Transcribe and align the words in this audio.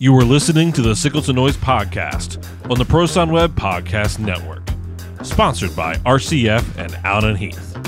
You 0.00 0.16
are 0.18 0.24
listening 0.24 0.72
to 0.72 0.82
the 0.82 0.96
Signal 0.96 1.22
to 1.22 1.32
Noise 1.32 1.56
podcast 1.56 2.44
on 2.68 2.78
the 2.78 2.84
Pro 2.84 3.06
Sound 3.06 3.32
Web 3.32 3.54
Podcast 3.54 4.18
Network, 4.18 4.68
sponsored 5.22 5.74
by 5.76 5.94
RCF 5.98 6.76
and 6.76 6.94
Allen 7.04 7.36
Heath. 7.36 7.78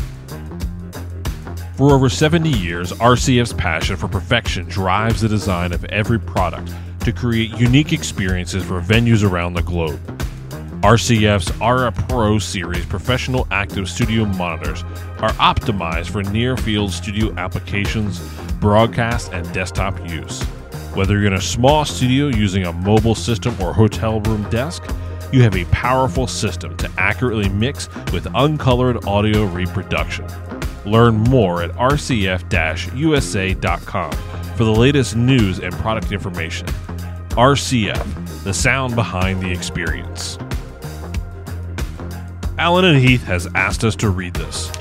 For 1.77 1.93
over 1.93 2.09
70 2.09 2.49
years, 2.49 2.93
RCF's 2.93 3.53
passion 3.53 3.97
for 3.97 4.07
perfection 4.07 4.67
drives 4.67 5.21
the 5.21 5.29
design 5.29 5.73
of 5.73 5.85
every 5.87 6.21
product 6.21 6.73
to 7.01 7.13
create 7.13 7.51
unique 7.59 7.93
experiences 7.93 8.65
for 8.65 8.81
venues 8.81 9.29
around 9.29 9.55
the 9.55 9.63
globe. 9.63 10.01
RCF's 10.83 11.51
Ayra 11.59 11.93
Pro 12.09 12.39
Series 12.39 12.87
professional 12.87 13.49
active 13.51 13.91
studio 13.91 14.25
monitors 14.25 14.85
are 15.19 15.33
optimized 15.33 16.11
for 16.11 16.23
near 16.23 16.57
field 16.57 16.93
studio 16.93 17.35
applications, 17.37 18.21
broadcast, 18.61 19.33
and 19.33 19.53
desktop 19.53 19.99
use. 20.09 20.47
Whether 20.97 21.19
you're 21.19 21.27
in 21.27 21.35
a 21.35 21.43
small 21.43 21.85
studio 21.85 22.29
using 22.29 22.65
a 22.65 22.73
mobile 22.73 23.15
system 23.15 23.55
or 23.61 23.75
hotel 23.75 24.19
room 24.23 24.49
desk, 24.49 24.83
you 25.31 25.43
have 25.43 25.55
a 25.55 25.67
powerful 25.67 26.27
system 26.27 26.75
to 26.79 26.91
accurately 26.97 27.51
mix 27.51 27.95
with 28.15 28.27
uncolored 28.35 29.05
audio 29.05 29.45
reproduction. 29.45 30.27
Learn 30.87 31.17
more 31.17 31.63
at 31.63 31.71
rcf 31.73 32.97
usa.com 32.97 34.13
for 34.57 34.65
the 34.65 34.73
latest 34.73 35.17
news 35.17 35.59
and 35.59 35.71
product 35.75 36.13
information. 36.13 36.67
RCF, 37.33 38.43
the 38.45 38.55
sound 38.55 38.95
behind 38.95 39.43
the 39.43 39.53
experience. 39.53 40.39
Allen 42.59 42.87
and 42.87 42.99
Heath 42.99 43.25
has 43.25 43.47
asked 43.55 43.85
us 43.85 43.97
to 43.97 44.09
read 44.09 44.33
this. 44.33 44.73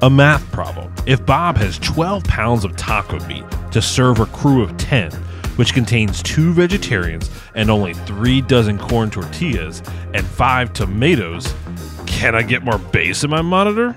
A 0.00 0.08
math 0.08 0.50
problem. 0.50 0.90
If 1.04 1.26
Bob 1.26 1.58
has 1.58 1.78
12 1.80 2.24
pounds 2.24 2.64
of 2.64 2.74
taco 2.76 3.22
meat 3.26 3.44
to 3.70 3.80
serve 3.82 4.20
a 4.20 4.26
crew 4.26 4.62
of 4.62 4.76
10, 4.76 5.12
which 5.56 5.74
contains 5.74 6.22
two 6.22 6.52
vegetarians 6.52 7.30
and 7.54 7.70
only 7.70 7.94
three 7.94 8.40
dozen 8.40 8.78
corn 8.78 9.10
tortillas 9.10 9.82
and 10.14 10.26
five 10.26 10.72
tomatoes, 10.72 11.54
can 12.06 12.34
I 12.34 12.42
get 12.42 12.62
more 12.64 12.78
bass 12.78 13.24
in 13.24 13.30
my 13.30 13.42
monitor? 13.42 13.96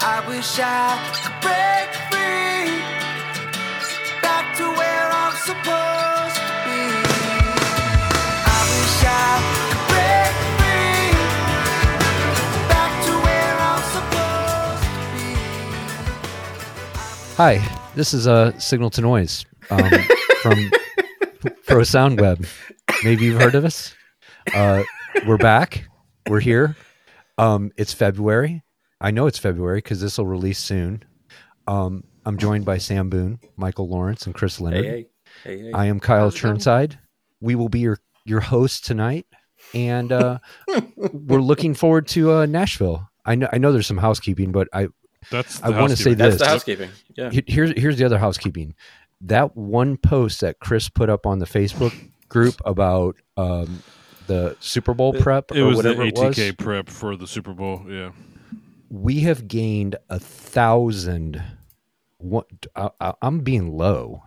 I 0.00 0.26
wish 0.28 0.58
I 0.60 0.96
could 1.12 1.40
break 1.42 1.90
free 2.10 2.82
back 4.22 4.56
to 4.56 4.64
where 4.64 5.10
I'm 5.10 5.34
supposed 5.34 6.36
to 6.36 6.54
be. 6.64 6.82
I 8.46 8.60
wish 8.74 9.02
I 9.04 9.42
could 9.68 9.82
break 9.90 10.34
free 10.58 11.12
back 12.68 12.92
to 13.06 13.12
where 13.24 13.56
I'm 13.58 13.82
supposed 13.94 14.82
to 14.84 14.92
be. 15.14 15.34
Hi, 17.36 17.77
this 17.98 18.14
is 18.14 18.28
a 18.28 18.54
Signal 18.60 18.90
to 18.90 19.00
Noise 19.00 19.44
um, 19.70 19.90
from 20.42 20.70
Pro 21.66 21.82
Sound 21.82 22.20
Web. 22.20 22.46
Maybe 23.02 23.24
you've 23.24 23.40
heard 23.40 23.56
of 23.56 23.64
us. 23.64 23.92
Uh, 24.54 24.84
we're 25.26 25.36
back. 25.36 25.88
We're 26.28 26.38
here. 26.38 26.76
Um, 27.38 27.72
it's 27.76 27.92
February. 27.92 28.62
I 29.00 29.10
know 29.10 29.26
it's 29.26 29.38
February 29.38 29.78
because 29.78 30.00
this 30.00 30.16
will 30.16 30.28
release 30.28 30.60
soon. 30.60 31.02
Um, 31.66 32.04
I'm 32.24 32.38
joined 32.38 32.64
by 32.64 32.78
Sam 32.78 33.10
Boone, 33.10 33.40
Michael 33.56 33.88
Lawrence, 33.88 34.26
and 34.26 34.34
Chris 34.34 34.60
Leonard. 34.60 34.84
Hey, 34.84 34.90
hey, 35.42 35.56
hey, 35.56 35.62
hey. 35.64 35.72
I 35.72 35.86
am 35.86 35.98
Kyle 35.98 36.20
How's 36.20 36.40
going? 36.40 36.56
Churnside. 36.56 36.98
We 37.40 37.56
will 37.56 37.68
be 37.68 37.80
your 37.80 37.98
your 38.24 38.40
host 38.40 38.86
tonight, 38.86 39.26
and 39.74 40.12
uh, 40.12 40.38
we're 40.96 41.42
looking 41.42 41.74
forward 41.74 42.06
to 42.08 42.30
uh, 42.30 42.46
Nashville. 42.46 43.10
I 43.24 43.34
know 43.34 43.48
I 43.52 43.58
know 43.58 43.72
there's 43.72 43.88
some 43.88 43.98
housekeeping, 43.98 44.52
but 44.52 44.68
I 44.72 44.86
That's 45.30 45.62
I 45.62 45.70
wanna 45.70 45.96
say 45.96 46.10
housekeeping. 46.14 46.18
That's 46.18 46.38
the 46.38 46.46
housekeeping. 46.46 46.90
Yeah. 47.16 47.30
Here's 47.46 47.72
here's 47.78 47.98
the 47.98 48.04
other 48.04 48.18
housekeeping. 48.18 48.74
That 49.20 49.56
one 49.56 49.96
post 49.96 50.40
that 50.42 50.60
Chris 50.60 50.88
put 50.88 51.10
up 51.10 51.26
on 51.26 51.38
the 51.40 51.46
Facebook 51.46 51.92
group 52.28 52.54
about 52.64 53.16
um, 53.36 53.82
the 54.26 54.56
Super 54.60 54.94
Bowl 54.94 55.12
prep 55.14 55.50
It 55.52 55.60
or 55.60 55.66
was 55.66 55.78
the 55.82 55.88
whatever 55.88 56.04
it 56.04 56.14
was. 56.16 56.36
ATK 56.36 56.56
prep 56.58 56.88
for 56.88 57.16
the 57.16 57.26
Super 57.26 57.52
Bowl. 57.52 57.84
Yeah. 57.88 58.12
We 58.90 59.20
have 59.20 59.48
gained 59.48 59.96
a 60.08 60.18
thousand. 60.18 61.42
What 62.18 62.46
I, 62.76 62.90
I, 63.00 63.12
I'm 63.22 63.40
being 63.40 63.76
low. 63.76 64.22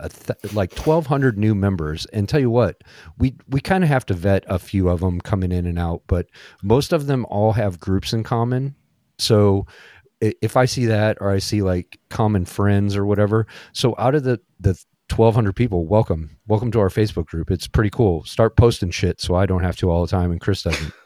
A 0.00 0.08
th- 0.08 0.52
like 0.52 0.72
1,200 0.76 1.38
new 1.38 1.54
members, 1.54 2.06
and 2.06 2.28
tell 2.28 2.40
you 2.40 2.50
what, 2.50 2.82
we 3.18 3.36
we 3.48 3.60
kind 3.60 3.84
of 3.84 3.88
have 3.90 4.04
to 4.06 4.14
vet 4.14 4.42
a 4.48 4.58
few 4.58 4.88
of 4.88 4.98
them 4.98 5.20
coming 5.20 5.52
in 5.52 5.64
and 5.64 5.78
out, 5.78 6.02
but 6.08 6.26
most 6.60 6.92
of 6.92 7.06
them 7.06 7.24
all 7.28 7.52
have 7.52 7.78
groups 7.78 8.12
in 8.12 8.24
common. 8.24 8.74
So 9.18 9.64
i- 9.68 10.01
if 10.22 10.56
I 10.56 10.64
see 10.66 10.86
that 10.86 11.18
or 11.20 11.30
I 11.30 11.38
see 11.38 11.62
like 11.62 11.98
common 12.08 12.44
friends 12.44 12.96
or 12.96 13.04
whatever, 13.04 13.46
so 13.72 13.94
out 13.98 14.14
of 14.14 14.22
the 14.22 14.40
the 14.60 14.70
1200 15.10 15.52
people, 15.54 15.84
welcome. 15.86 16.38
Welcome 16.46 16.70
to 16.70 16.80
our 16.80 16.88
Facebook 16.88 17.26
group. 17.26 17.50
It's 17.50 17.66
pretty 17.68 17.90
cool. 17.90 18.24
Start 18.24 18.56
posting 18.56 18.90
shit 18.90 19.20
so 19.20 19.34
I 19.34 19.44
don't 19.44 19.62
have 19.62 19.76
to 19.76 19.90
all 19.90 20.00
the 20.06 20.10
time 20.10 20.30
and 20.30 20.40
Chris 20.40 20.62
doesn't. 20.62 20.92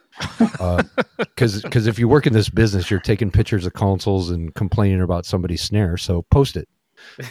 Because 1.19 1.61
because 1.63 1.87
if 1.87 1.99
you 1.99 2.09
work 2.09 2.27
in 2.27 2.33
this 2.33 2.49
business, 2.49 2.91
you're 2.91 3.01
taking 3.01 3.31
pictures 3.31 3.67
of 3.67 3.75
consoles 3.75 4.31
and 4.31 4.55
complaining 4.55 5.03
about 5.03 5.27
somebody's 5.27 5.61
snare. 5.61 5.99
So 5.99 6.23
post 6.31 6.57
it. 6.57 6.67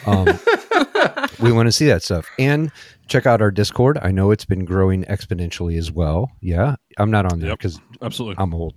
Um, 0.05 0.27
we 1.41 1.51
want 1.51 1.65
to 1.67 1.71
see 1.71 1.87
that 1.87 2.03
stuff 2.03 2.27
and 2.37 2.71
check 3.07 3.25
out 3.25 3.41
our 3.41 3.49
Discord. 3.49 3.97
I 4.03 4.11
know 4.11 4.29
it's 4.29 4.45
been 4.45 4.65
growing 4.65 5.03
exponentially 5.05 5.77
as 5.79 5.91
well. 5.91 6.29
Yeah, 6.41 6.75
I'm 6.99 7.09
not 7.09 7.31
on 7.31 7.39
there 7.39 7.49
Yep. 7.49 7.57
because 7.57 7.79
Absolutely. 8.03 8.35
I'm 8.43 8.53
old. 8.53 8.75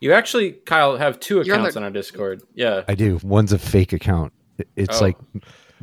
You 0.00 0.12
actually, 0.12 0.52
Kyle, 0.52 0.96
have 0.96 1.18
two 1.20 1.36
You're 1.36 1.54
accounts 1.54 1.74
the- 1.74 1.80
on 1.80 1.84
our 1.84 1.90
Discord. 1.90 2.42
Yeah. 2.54 2.82
I 2.88 2.94
do. 2.94 3.18
One's 3.22 3.52
a 3.52 3.58
fake 3.58 3.92
account. 3.92 4.32
It's 4.76 5.00
Oh. 5.00 5.04
like 5.04 5.16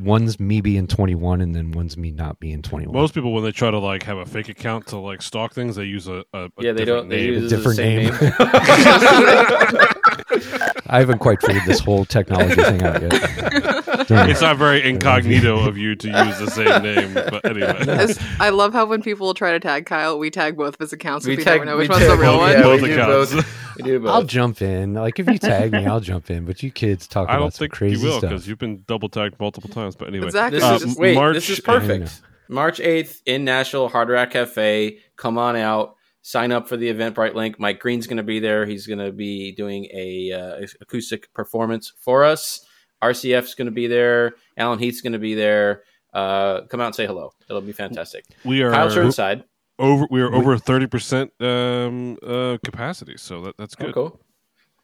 one's 0.01 0.39
me 0.39 0.61
being 0.61 0.87
21 0.87 1.41
and 1.41 1.55
then 1.55 1.71
one's 1.71 1.95
me 1.97 2.11
not 2.11 2.39
being 2.39 2.61
21. 2.61 2.93
Most 2.93 3.13
people, 3.13 3.33
when 3.33 3.43
they 3.43 3.51
try 3.51 3.71
to 3.71 3.79
like 3.79 4.03
have 4.03 4.17
a 4.17 4.25
fake 4.25 4.49
account 4.49 4.87
to 4.87 4.97
like 4.97 5.21
stalk 5.21 5.53
things, 5.53 5.75
they 5.75 5.83
use 5.85 6.07
a, 6.07 6.23
a, 6.33 6.45
a 6.45 6.49
Yeah, 6.59 6.71
they 6.73 6.85
different 6.85 6.87
don't. 6.87 7.09
They 7.09 7.25
name. 7.31 7.33
use 7.33 7.49
different 7.49 7.77
the 7.77 7.83
same 7.83 8.03
name. 8.03 8.13
name. 8.21 9.87
I 10.93 10.99
haven't 10.99 11.19
quite 11.19 11.41
figured 11.41 11.63
this 11.65 11.79
whole 11.79 12.03
technology 12.03 12.55
thing 12.55 12.83
out 12.83 13.01
yet. 13.01 13.81
It's 14.13 14.41
not 14.41 14.57
very 14.57 14.87
incognito 14.87 15.65
of 15.65 15.77
you 15.77 15.95
to 15.95 16.07
use 16.07 16.37
the 16.39 16.49
same 16.51 16.83
name, 16.83 17.13
but 17.13 17.45
anyway. 17.45 17.75
It's- 17.79 18.19
I 18.41 18.49
love 18.49 18.73
how 18.73 18.85
when 18.85 19.01
people 19.01 19.33
try 19.33 19.51
to 19.53 19.59
tag 19.59 19.85
Kyle, 19.85 20.19
we 20.19 20.29
tag 20.29 20.57
both 20.57 20.73
of 20.73 20.79
his 20.79 20.91
accounts. 20.91 21.25
We 21.25 21.37
We, 21.37 21.43
tag- 21.43 21.61
never 21.61 21.65
know 21.65 21.77
we 21.77 21.83
which 21.83 21.89
one's 21.91 22.07
the 22.07 22.17
real 22.17 22.33
both, 22.33 22.39
one. 22.41 22.51
yeah. 22.51 22.61
Both 22.61 22.81
we 22.81 22.91
accounts. 22.93 23.33
both. 23.33 23.75
We 23.77 23.83
do 23.83 23.99
both. 24.01 24.09
I'll 24.09 24.23
jump 24.23 24.61
in. 24.61 24.93
Like 24.95 25.17
if 25.19 25.27
you 25.29 25.37
tag 25.37 25.71
me, 25.71 25.85
I'll 25.85 26.01
jump 26.01 26.29
in. 26.29 26.43
But 26.45 26.61
you 26.61 26.71
kids 26.71 27.07
talk 27.07 27.29
I 27.29 27.33
about 27.35 27.39
don't 27.43 27.53
some 27.53 27.59
think 27.63 27.71
crazy 27.73 28.01
you 28.01 28.07
will 28.11 28.17
stuff. 28.17 28.29
because 28.31 28.47
you've 28.47 28.59
been 28.59 28.83
double 28.85 29.07
tagged 29.07 29.39
multiple 29.39 29.69
times. 29.69 29.90
But 29.95 30.09
anyway, 30.09 30.25
Exactly. 30.25 30.59
This 30.59 30.67
Uh, 30.69 30.73
is 30.75 30.81
Just- 30.83 30.99
wait. 30.99 31.15
March- 31.15 31.35
this 31.35 31.49
is 31.49 31.59
perfect. 31.59 32.21
March 32.49 32.79
eighth 32.79 33.21
in 33.25 33.45
Nashville, 33.45 33.87
Hard 33.87 34.09
Rock 34.09 34.31
Cafe. 34.31 34.97
Come 35.15 35.37
on 35.37 35.55
out. 35.55 35.95
Sign 36.21 36.51
up 36.51 36.67
for 36.67 36.77
the 36.77 36.93
Eventbrite 36.93 37.33
link. 37.33 37.59
Mike 37.59 37.79
Green's 37.79 38.05
going 38.07 38.17
to 38.17 38.23
be 38.23 38.39
there. 38.39 38.65
He's 38.65 38.85
going 38.85 38.99
to 38.99 39.11
be 39.11 39.53
doing 39.53 39.85
a 39.93 40.31
uh, 40.31 40.67
acoustic 40.81 41.33
performance 41.33 41.93
for 41.99 42.23
us. 42.25 42.63
RCF's 43.01 43.55
going 43.55 43.65
to 43.65 43.71
be 43.71 43.87
there. 43.87 44.33
Allen 44.57 44.77
Heath's 44.79 45.01
going 45.01 45.13
to 45.13 45.19
be 45.19 45.33
there. 45.33 45.81
Uh, 46.13 46.61
come 46.69 46.79
out 46.81 46.87
and 46.87 46.95
say 46.95 47.07
hello. 47.07 47.31
It'll 47.49 47.61
be 47.61 47.71
fantastic. 47.71 48.25
we 48.45 48.61
are 48.61 48.71
Kyle 48.71 48.89
Churnside. 48.89 49.45
over. 49.79 50.05
We 50.11 50.21
are 50.21 50.31
over 50.35 50.57
thirty 50.57 50.85
percent 50.87 51.31
um, 51.39 52.17
uh, 52.21 52.57
capacity, 52.63 53.15
so 53.17 53.41
that, 53.43 53.57
that's 53.57 53.75
Oh, 53.79 53.85
good. 53.85 53.93
cool. 53.93 54.19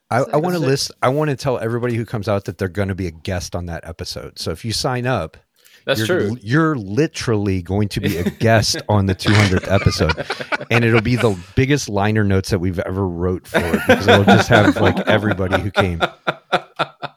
I, 0.09 0.19
I 0.19 0.37
want 0.37 0.55
to 0.55 0.59
list. 0.59 0.91
I 1.01 1.09
want 1.09 1.29
to 1.29 1.35
tell 1.35 1.59
everybody 1.59 1.95
who 1.95 2.05
comes 2.05 2.27
out 2.29 2.45
that 2.45 2.57
they're 2.57 2.67
going 2.69 2.87
to 2.87 2.95
be 2.95 3.07
a 3.07 3.11
guest 3.11 3.55
on 3.55 3.65
that 3.65 3.85
episode. 3.87 4.39
So 4.39 4.51
if 4.51 4.63
you 4.63 4.71
sign 4.71 5.05
up, 5.05 5.35
That's 5.85 5.99
you're, 6.07 6.07
true. 6.07 6.37
You're 6.41 6.75
literally 6.75 7.61
going 7.61 7.89
to 7.89 7.99
be 7.99 8.17
a 8.17 8.29
guest 8.39 8.81
on 8.87 9.07
the 9.07 9.15
200th 9.15 9.69
episode, 9.71 10.15
and 10.71 10.85
it'll 10.85 11.01
be 11.01 11.15
the 11.17 11.35
biggest 11.55 11.89
liner 11.89 12.23
notes 12.23 12.49
that 12.51 12.59
we've 12.59 12.79
ever 12.79 13.05
wrote 13.07 13.45
for 13.47 13.59
it 13.59 13.81
because 13.87 14.07
it'll 14.07 14.23
just 14.23 14.47
have 14.49 14.77
like 14.77 14.97
everybody 15.07 15.59
who 15.59 15.71
came. 15.71 16.01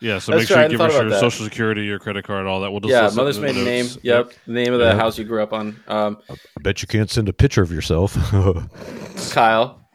Yeah, 0.02 0.18
so 0.18 0.32
That's 0.32 0.42
make 0.42 0.48
sure 0.48 0.56
true, 0.56 0.56
I 0.56 0.62
you 0.64 0.70
give 0.70 0.80
us 0.80 0.92
your 0.94 1.10
that. 1.10 1.20
social 1.20 1.44
security, 1.44 1.82
your 1.82 1.98
credit 1.98 2.24
card, 2.24 2.46
all 2.46 2.60
that. 2.62 2.70
We'll 2.70 2.80
just 2.80 2.90
Yeah, 2.90 3.10
mother's 3.14 3.38
maiden 3.38 3.64
name. 3.64 3.84
notes. 3.84 3.98
Yep. 4.02 4.32
The 4.46 4.52
name 4.52 4.72
of 4.72 4.78
the 4.80 4.86
Yep. 4.86 4.96
house 4.96 5.18
you 5.18 5.24
grew 5.24 5.42
up 5.42 5.52
on. 5.52 5.78
Um, 5.86 6.16
I 6.30 6.34
bet 6.62 6.80
you 6.80 6.88
can't 6.88 7.10
send 7.10 7.28
a 7.28 7.32
picture 7.34 7.62
of 7.62 7.70
yourself. 7.70 8.14
Kyle, 9.32 9.86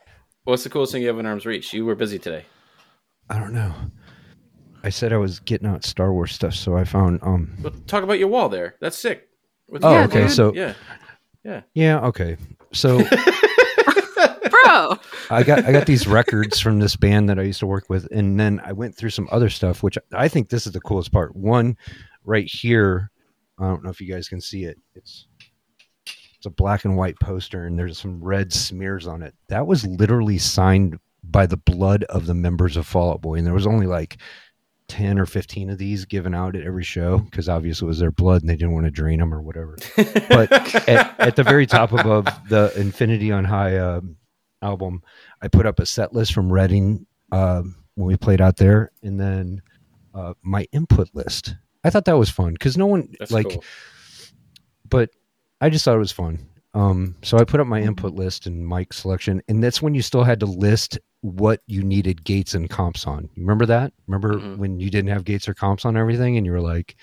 what's 0.44 0.64
the 0.64 0.70
coolest 0.70 0.92
thing 0.92 1.02
you 1.02 1.08
have 1.08 1.18
in 1.20 1.26
arm's 1.26 1.46
reach? 1.46 1.74
You 1.74 1.86
were 1.86 1.96
busy 1.96 2.20
today. 2.20 2.46
I 3.30 3.40
don't 3.40 3.54
know. 3.54 3.74
I 4.84 4.90
said 4.90 5.12
I 5.14 5.18
was 5.18 5.40
getting 5.40 5.68
out 5.68 5.84
Star 5.84 6.14
Wars 6.14 6.32
stuff, 6.34 6.54
so 6.54 6.78
I 6.78 6.84
found 6.84 7.20
um. 7.24 7.56
Well, 7.62 7.74
talk 7.88 8.04
about 8.04 8.20
your 8.20 8.28
wall 8.28 8.50
there. 8.50 8.76
That's 8.80 8.98
sick. 8.98 9.28
What's 9.68 9.84
Oh, 9.84 9.94
your- 9.94 10.04
okay. 10.04 10.22
dude. 10.24 10.32
So 10.32 10.54
yeah, 10.54 10.74
yeah. 11.44 11.62
yeah, 11.74 12.00
okay. 12.08 12.38
So 12.72 13.00
Bro, 14.50 14.98
I 15.32 15.44
got 15.44 15.66
I 15.66 15.72
got 15.72 15.88
these 15.88 16.08
records 16.08 16.60
from 16.60 16.80
this 16.80 16.96
band 16.96 17.30
that 17.30 17.40
I 17.40 17.44
used 17.44 17.60
to 17.62 17.68
work 17.68 17.90
with, 17.90 18.08
and 18.12 18.40
then 18.40 18.62
I 18.64 18.74
went 18.74 18.96
through 18.96 19.10
some 19.10 19.28
other 19.32 19.50
stuff, 19.50 19.82
which 19.84 19.98
I 20.14 20.28
think 20.28 20.50
this 20.50 20.68
is 20.68 20.74
the 20.74 20.82
coolest 20.82 21.12
part. 21.12 21.36
One, 21.36 21.78
right 22.24 22.46
here, 22.48 23.10
I 23.60 23.64
don't 23.68 23.84
know 23.84 23.90
if 23.90 24.00
you 24.00 24.12
guys 24.12 24.28
can 24.30 24.40
see 24.42 24.66
it. 24.66 24.78
It's 24.94 25.28
it's 26.38 26.46
a 26.46 26.50
black 26.52 26.86
and 26.86 26.96
white 26.96 27.20
poster, 27.20 27.66
and 27.66 27.78
there's 27.78 27.98
some 28.00 28.24
red 28.24 28.54
smears 28.54 29.08
on 29.08 29.24
it. 29.24 29.34
That 29.50 29.66
was 29.66 29.86
literally 29.86 30.38
signed 30.38 31.00
by 31.32 31.46
the 31.46 31.58
blood 31.58 32.04
of 32.06 32.26
the 32.26 32.34
members 32.34 32.78
of 32.78 32.86
Fall 32.88 33.12
Out 33.12 33.22
Boy, 33.22 33.36
and 33.36 33.46
there 33.46 33.54
was 33.54 33.68
only 33.68 33.88
like 33.88 34.18
10 34.88 35.18
or 35.18 35.26
15 35.26 35.72
of 35.72 35.78
these 35.78 36.06
given 36.06 36.36
out 36.36 36.56
at 36.56 36.64
every 36.64 36.84
show 36.84 37.18
because 37.18 37.50
obviously 37.50 37.86
it 37.86 37.90
was 37.90 38.00
their 38.00 38.12
blood 38.12 38.42
and 38.42 38.50
they 38.50 38.56
didn't 38.56 38.74
want 38.74 38.86
to 38.86 38.92
drain 38.92 39.20
them 39.20 39.34
or 39.34 39.42
whatever. 39.42 39.76
But 39.98 40.52
at, 40.88 41.20
at 41.20 41.36
the 41.36 41.44
very 41.44 41.66
top 41.66 41.92
above 41.92 42.26
the 42.50 42.72
Infinity 42.80 43.32
on 43.32 43.46
High 43.46 43.78
um 43.78 44.18
album, 44.62 45.02
I 45.42 45.48
put 45.48 45.66
up 45.66 45.80
a 45.80 45.86
set 45.86 46.14
list 46.14 46.34
from 46.34 46.52
Reading 46.52 47.06
um 47.32 47.76
when 47.96 48.08
we 48.08 48.18
played 48.18 48.42
out 48.42 48.58
there, 48.58 48.92
and 49.02 49.20
then 49.20 49.62
uh, 50.14 50.34
my 50.44 50.68
input 50.72 51.10
list. 51.14 51.56
I 51.84 51.90
thought 51.90 52.06
that 52.06 52.18
was 52.18 52.30
fun 52.30 52.54
because 52.54 52.78
no 52.78 52.88
one 52.88 53.14
That's 53.20 53.32
like, 53.32 53.50
cool. 53.50 53.64
but 54.90 55.10
I 55.62 55.70
just 55.70 55.86
thought 55.86 55.96
it 55.96 56.00
was 56.00 56.12
fun. 56.12 56.40
Um, 56.74 57.16
so 57.24 57.38
I 57.38 57.44
put 57.46 57.60
up 57.60 57.68
my 57.68 57.82
input 57.82 58.14
list 58.14 58.48
and 58.48 58.68
mic 58.68 58.92
selection, 58.92 59.42
and 59.48 59.64
that's 59.64 59.82
when 59.82 59.94
you 59.96 60.02
still 60.02 60.24
had 60.24 60.42
to 60.42 60.46
list 60.46 61.00
what 61.26 61.62
you 61.66 61.84
needed 61.84 62.24
gates 62.24 62.54
and 62.54 62.70
comps 62.70 63.08
on. 63.08 63.24
You 63.34 63.42
remember 63.44 63.66
that? 63.66 63.94
Remember 64.08 64.36
Mhm. 64.40 64.58
when 64.58 64.80
you 64.80 64.90
didn't 64.90 65.10
have 65.10 65.24
gates 65.26 65.48
or 65.50 65.54
comps 65.54 65.86
on 65.86 65.98
everything, 65.98 66.38
and 66.38 66.46
you 66.46 66.52
were 66.52 66.62
like, 66.62 66.96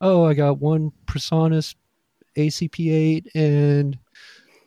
"Oh, 0.00 0.24
I 0.24 0.34
got 0.34 0.58
one 0.58 0.92
Presonus 1.06 1.74
ACP8 2.36 3.26
and 3.34 3.98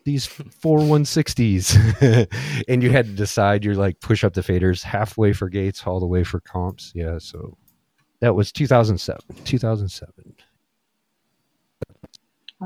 these 0.04 0.26
four 0.26 0.78
160s," 0.80 1.76
and 2.68 2.82
you 2.82 2.90
had 2.90 3.06
to 3.06 3.12
decide. 3.12 3.64
You're 3.64 3.76
like, 3.76 4.00
push 4.00 4.24
up 4.24 4.34
the 4.34 4.40
faders 4.42 4.82
halfway 4.82 5.32
for 5.32 5.48
gates, 5.48 5.86
all 5.86 6.00
the 6.00 6.06
way 6.06 6.24
for 6.24 6.40
comps. 6.40 6.90
Yeah, 6.94 7.18
so 7.18 7.56
that 8.20 8.34
was 8.34 8.50
2007. 8.52 9.20
2007. 9.44 10.34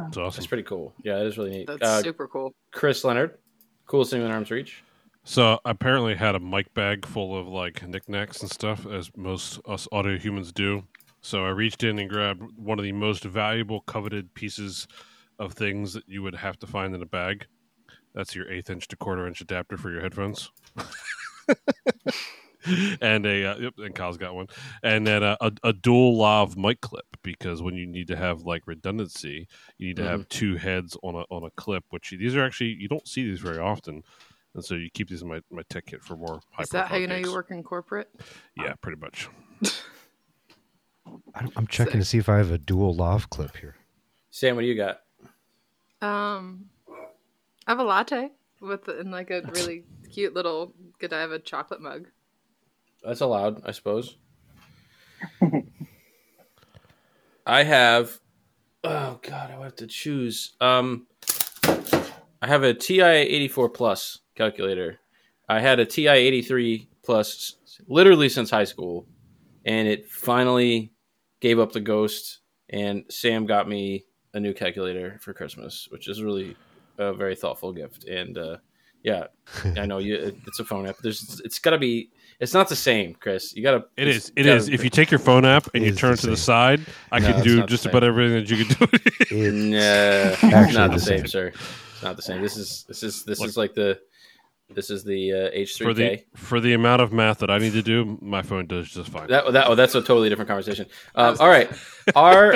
It's 0.07 0.17
awesome. 0.17 0.23
That's 0.23 0.47
pretty 0.47 0.63
cool. 0.63 0.95
Yeah, 1.03 1.19
that 1.19 1.27
is 1.27 1.37
really 1.37 1.51
neat. 1.51 1.67
That's 1.67 1.83
Uh, 1.83 2.03
super 2.03 2.29
cool. 2.29 2.55
Chris 2.71 3.05
Leonard, 3.05 3.39
coolest 3.87 4.13
thing 4.13 4.23
in 4.23 4.31
arm's 4.31 4.51
reach. 4.51 4.83
So 5.29 5.61
I 5.63 5.73
apparently 5.73 6.15
had 6.15 6.35
a 6.35 6.41
mic 6.41 6.73
bag 6.73 7.05
full 7.05 7.37
of 7.37 7.47
like 7.47 7.87
knickknacks 7.87 8.41
and 8.41 8.51
stuff, 8.51 8.87
as 8.87 9.11
most 9.15 9.61
us 9.69 9.87
audio 9.93 10.17
humans 10.17 10.53
do. 10.53 10.85
So 11.21 11.45
I 11.45 11.51
reached 11.51 11.85
in 11.85 11.99
and 11.99 12.09
grabbed 12.09 12.43
one 12.57 12.79
of 12.79 12.83
the 12.83 12.93
most 12.93 13.25
valuable, 13.25 13.83
coveted 13.83 14.33
pieces 14.33 14.89
of 15.39 15.53
things 15.53 15.93
that 15.93 16.09
you 16.09 16.23
would 16.23 16.37
have 16.37 16.59
to 16.61 16.67
find 16.67 16.95
in 16.95 17.03
a 17.03 17.07
bag. 17.07 17.47
That's 18.15 18.35
your 18.35 18.51
eighth 18.51 18.71
inch 18.71 18.89
to 18.89 18.97
quarter 18.97 19.27
inch 19.27 19.43
adapter 19.43 19.77
for 19.77 19.91
your 19.91 20.01
headphones. 20.01 20.51
and 23.03 23.27
a 23.27 23.45
uh, 23.45 23.59
yep, 23.59 23.75
and 23.77 23.95
Kyle's 23.95 24.17
got 24.17 24.35
one, 24.35 24.47
and 24.83 25.07
then 25.07 25.23
a, 25.23 25.37
a, 25.43 25.53
a 25.63 25.73
dual 25.75 26.17
lav 26.17 26.57
mic 26.57 26.81
clip 26.81 27.05
because 27.23 27.61
when 27.61 27.75
you 27.75 27.87
need 27.87 28.09
to 28.09 28.17
have 28.17 28.45
like 28.45 28.63
redundancy, 28.67 29.47
you 29.77 29.89
need 29.89 29.97
to 29.97 30.05
have 30.05 30.27
two 30.31 30.57
heads 30.57 30.97
on 31.03 31.17
a 31.17 31.25
on 31.31 31.45
a 31.45 31.51
clip. 31.51 31.85
Which 31.91 32.15
these 32.19 32.35
are 32.35 32.43
actually 32.43 32.77
you 32.79 32.89
don't 32.89 33.07
see 33.07 33.25
these 33.25 33.41
very 33.41 33.59
often, 33.59 34.03
and 34.55 34.65
so 34.65 34.75
you 34.75 34.89
keep 34.93 35.09
these 35.09 35.23
in 35.23 35.29
my, 35.29 35.41
my 35.51 35.63
tech 35.69 35.87
kit 35.87 36.03
for 36.03 36.17
more. 36.17 36.41
High 36.53 36.63
Is 36.65 36.69
that 36.71 36.83
how 36.83 36.85
profile 36.89 37.01
you 37.01 37.07
know 37.07 37.17
gigs. 37.17 37.29
you 37.29 37.35
work 37.35 37.51
in 37.51 37.63
corporate? 37.63 38.09
Yeah, 38.57 38.75
pretty 38.81 38.99
much. 39.01 39.29
I 41.35 41.41
don't- 41.43 41.53
I'm 41.57 41.67
checking 41.67 42.01
to 42.01 42.05
see 42.05 42.19
if 42.19 42.29
I 42.29 42.37
have 42.39 42.51
a 42.51 42.59
dual 42.59 42.95
lav 42.95 43.31
clip 43.31 43.57
here. 43.57 43.77
Sam, 44.31 44.57
what 44.57 44.63
do 44.63 44.69
you 44.69 44.75
got? 44.77 45.01
Um, 46.01 46.67
I 47.67 47.71
have 47.73 47.79
a 47.81 47.85
latte 47.85 48.31
with 48.61 48.89
in 48.89 49.11
like 49.11 49.31
a 49.31 49.43
really 49.55 49.85
cute 50.13 50.35
little 50.35 50.73
Godiva 51.01 51.39
chocolate 51.41 51.81
mug. 51.81 52.09
That's 53.05 53.21
allowed, 53.21 53.63
I 53.67 53.71
suppose. 53.73 54.17
I 57.47 57.63
have. 57.65 58.19
Oh 58.85 59.19
God, 59.23 59.51
I 59.51 59.63
have 59.63 59.77
to 59.77 59.87
choose. 59.87 60.53
Um, 60.61 61.07
I 62.41 62.47
have 62.47 62.63
a 62.63 62.75
TI 62.75 63.03
eighty 63.03 63.49
four 63.49 63.69
plus 63.69 64.21
calculator. 64.35 65.01
I 65.49 65.61
had 65.61 65.81
a 65.81 65.85
TI 65.87 66.09
eighty 66.09 66.43
three 66.43 66.89
plus 67.05 67.57
literally 67.89 68.29
since 68.29 68.51
high 68.51 68.65
school, 68.65 69.07
and 69.65 69.89
it 69.89 70.09
finally 70.09 70.93
gave 71.41 71.59
up 71.59 71.73
the 71.73 71.81
ghost. 71.81 72.41
And 72.71 73.05
Sam 73.09 73.47
got 73.47 73.69
me 73.69 74.05
a 74.35 74.41
new 74.41 74.53
calculator 74.53 75.19
for 75.23 75.33
Christmas, 75.33 75.89
which 75.91 76.07
is 76.09 76.23
really 76.23 76.55
a 76.99 77.15
very 77.15 77.35
thoughtful 77.35 77.73
gift. 77.73 78.05
And 78.05 78.37
uh, 78.37 78.59
yeah, 79.03 79.29
I 79.77 79.87
know 79.87 79.99
you. 79.99 80.37
It's 80.47 80.61
a 80.61 80.65
phone 80.65 80.87
app. 80.87 80.99
There's. 80.99 81.41
It's 81.45 81.59
got 81.59 81.71
to 81.71 81.79
be. 81.79 82.11
It's 82.41 82.53
not 82.55 82.69
the 82.69 82.77
same, 82.77 83.15
Chris. 83.15 83.57
You 83.57 83.63
gotta. 83.63 83.85
It 83.97 84.07
it's. 84.09 84.29
It 84.37 84.43
gotta- 84.45 84.57
is. 84.57 84.69
If 84.69 84.85
you 84.85 84.91
take 84.91 85.11
your 85.11 85.19
phone 85.19 85.45
app 85.47 85.69
and 85.75 85.83
you 85.83 85.93
turn 85.93 86.13
it 86.13 86.19
to 86.19 86.27
the 86.31 86.37
side, 86.37 86.81
I 87.11 87.19
No, 87.21 87.33
can 87.33 87.43
do 87.43 87.65
just 87.67 87.87
about 87.87 88.05
everything 88.05 88.35
that 88.45 88.51
you 88.51 88.65
can 88.65 88.77
do. 88.77 88.99
It, 89.31 89.55
Nah, 89.55 90.57
Actually 90.57 90.75
not 90.79 90.91
the 90.91 90.97
the 90.97 91.01
same, 91.01 91.19
same. 91.21 91.27
sir. 91.27 91.53
It's 91.99 92.05
not 92.05 92.15
the 92.15 92.23
same. 92.23 92.41
This 92.41 92.57
is 92.57 92.85
this 92.87 93.03
is 93.03 93.25
this 93.25 93.41
Look. 93.41 93.49
is 93.49 93.57
like 93.57 93.75
the 93.75 93.99
this 94.73 94.89
is 94.89 95.03
the 95.03 95.33
uh, 95.33 95.51
H 95.53 95.73
for 95.73 95.93
three 95.93 95.95
the 95.95 96.09
K. 96.19 96.25
for 96.37 96.61
the 96.61 96.73
amount 96.75 97.03
of 97.03 97.13
math 97.13 97.41
that 97.41 97.51
I 97.51 97.59
need 97.59 97.73
to 97.73 97.83
do, 97.83 98.17
my 98.23 98.41
phone 98.41 98.69
does 98.69 98.89
just 98.89 99.11
fine. 99.11 99.27
That 99.27 99.53
that 99.53 99.67
oh, 99.67 99.75
that's 99.75 99.97
a 99.97 100.01
totally 100.01 100.29
different 100.29 100.47
conversation. 100.47 100.87
Um, 101.17 101.37
all 101.41 101.49
right, 101.49 101.69
our 102.15 102.55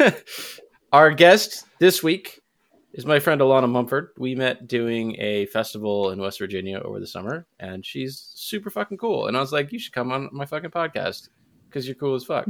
our 0.92 1.12
guest 1.12 1.66
this 1.78 2.02
week 2.02 2.40
is 2.94 3.06
my 3.06 3.20
friend 3.20 3.40
Alana 3.40 3.70
Mumford. 3.70 4.08
We 4.18 4.34
met 4.34 4.66
doing 4.66 5.14
a 5.20 5.46
festival 5.46 6.10
in 6.10 6.20
West 6.20 6.40
Virginia 6.40 6.80
over 6.80 6.98
the 6.98 7.06
summer, 7.06 7.46
and 7.60 7.86
she's 7.86 8.32
super 8.34 8.70
fucking 8.70 8.98
cool. 8.98 9.28
And 9.28 9.36
I 9.36 9.40
was 9.40 9.52
like, 9.52 9.70
you 9.70 9.78
should 9.78 9.92
come 9.92 10.10
on 10.10 10.30
my 10.32 10.46
fucking 10.46 10.70
podcast 10.70 11.28
because 11.68 11.86
you're 11.86 11.94
cool 11.94 12.16
as 12.16 12.24
fuck. 12.24 12.48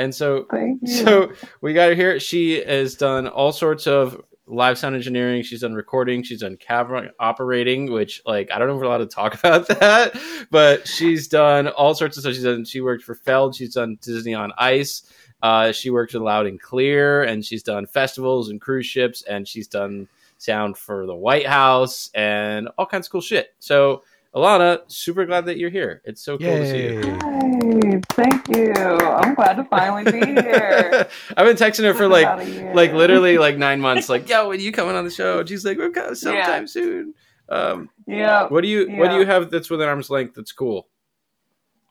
And 0.00 0.12
so 0.12 0.46
Thank 0.50 0.80
you. 0.82 0.88
So 0.88 1.32
we 1.60 1.74
got 1.74 1.90
her 1.90 1.94
here. 1.94 2.18
She 2.18 2.60
has 2.64 2.96
done 2.96 3.28
all 3.28 3.52
sorts 3.52 3.86
of 3.86 4.20
live 4.46 4.78
sound 4.78 4.94
engineering. 4.94 5.42
She's 5.42 5.60
done 5.60 5.74
recording. 5.74 6.22
She's 6.22 6.40
done 6.40 6.56
camera 6.56 7.10
operating, 7.18 7.90
which 7.90 8.22
like 8.26 8.50
I 8.50 8.58
don't 8.58 8.68
know 8.68 8.74
if 8.74 8.80
we're 8.80 8.86
allowed 8.86 8.98
to 8.98 9.06
talk 9.06 9.34
about 9.42 9.68
that, 9.68 10.18
but 10.50 10.86
she's 10.86 11.28
done 11.28 11.68
all 11.68 11.94
sorts 11.94 12.16
of 12.16 12.22
stuff. 12.22 12.34
She's 12.34 12.44
done. 12.44 12.64
She 12.64 12.80
worked 12.80 13.04
for 13.04 13.14
Feld. 13.14 13.54
She's 13.54 13.74
done 13.74 13.98
Disney 14.00 14.34
on 14.34 14.52
Ice. 14.58 15.02
Uh, 15.42 15.72
she 15.72 15.90
worked 15.90 16.14
with 16.14 16.22
Loud 16.22 16.46
and 16.46 16.60
Clear, 16.60 17.22
and 17.22 17.44
she's 17.44 17.62
done 17.62 17.86
festivals 17.86 18.48
and 18.48 18.60
cruise 18.60 18.86
ships, 18.86 19.22
and 19.22 19.46
she's 19.46 19.68
done 19.68 20.08
sound 20.38 20.76
for 20.76 21.06
the 21.06 21.14
White 21.14 21.46
House 21.46 22.10
and 22.14 22.68
all 22.78 22.86
kinds 22.86 23.06
of 23.06 23.12
cool 23.12 23.20
shit. 23.20 23.54
So. 23.58 24.02
Alana, 24.34 24.80
super 24.88 25.24
glad 25.26 25.46
that 25.46 25.58
you're 25.58 25.70
here. 25.70 26.02
It's 26.04 26.20
so 26.22 26.36
cool 26.38 26.56
to 26.56 26.66
see 26.68 26.82
you. 26.82 27.00
Yay. 27.00 27.10
Hi, 27.22 28.00
thank 28.10 28.48
you. 28.56 28.72
I'm 28.74 29.34
glad 29.34 29.54
to 29.54 29.64
finally 29.64 30.10
be 30.10 30.18
here. 30.42 31.06
I've 31.36 31.46
been 31.46 31.56
texting 31.56 31.84
her 31.84 31.94
for 31.94 32.08
like 32.08 32.24
About 32.26 32.40
a 32.40 32.50
year. 32.50 32.74
like 32.74 32.92
literally 32.92 33.38
like 33.38 33.56
nine 33.58 33.80
months. 33.80 34.08
Like, 34.08 34.28
yo, 34.28 34.48
when 34.48 34.58
you 34.58 34.72
coming 34.72 34.96
on 34.96 35.04
the 35.04 35.10
show? 35.10 35.38
And 35.40 35.48
she's 35.48 35.64
like, 35.64 35.78
we're 35.78 35.90
coming 35.90 36.16
sometime 36.16 36.62
Yeah. 36.62 36.66
soon. 36.66 37.14
Um, 37.48 37.90
Yeah. 38.08 38.48
what 38.48 38.62
do 38.62 38.68
you 38.68 38.90
what 38.96 39.10
do 39.10 39.18
you 39.18 39.26
have 39.26 39.50
that's 39.50 39.70
within 39.70 39.88
arm's 39.88 40.10
length? 40.10 40.34
That's 40.34 40.52
cool. 40.52 40.88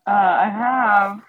Uh, 0.05 0.11
I 0.11 0.49
have. 0.49 1.21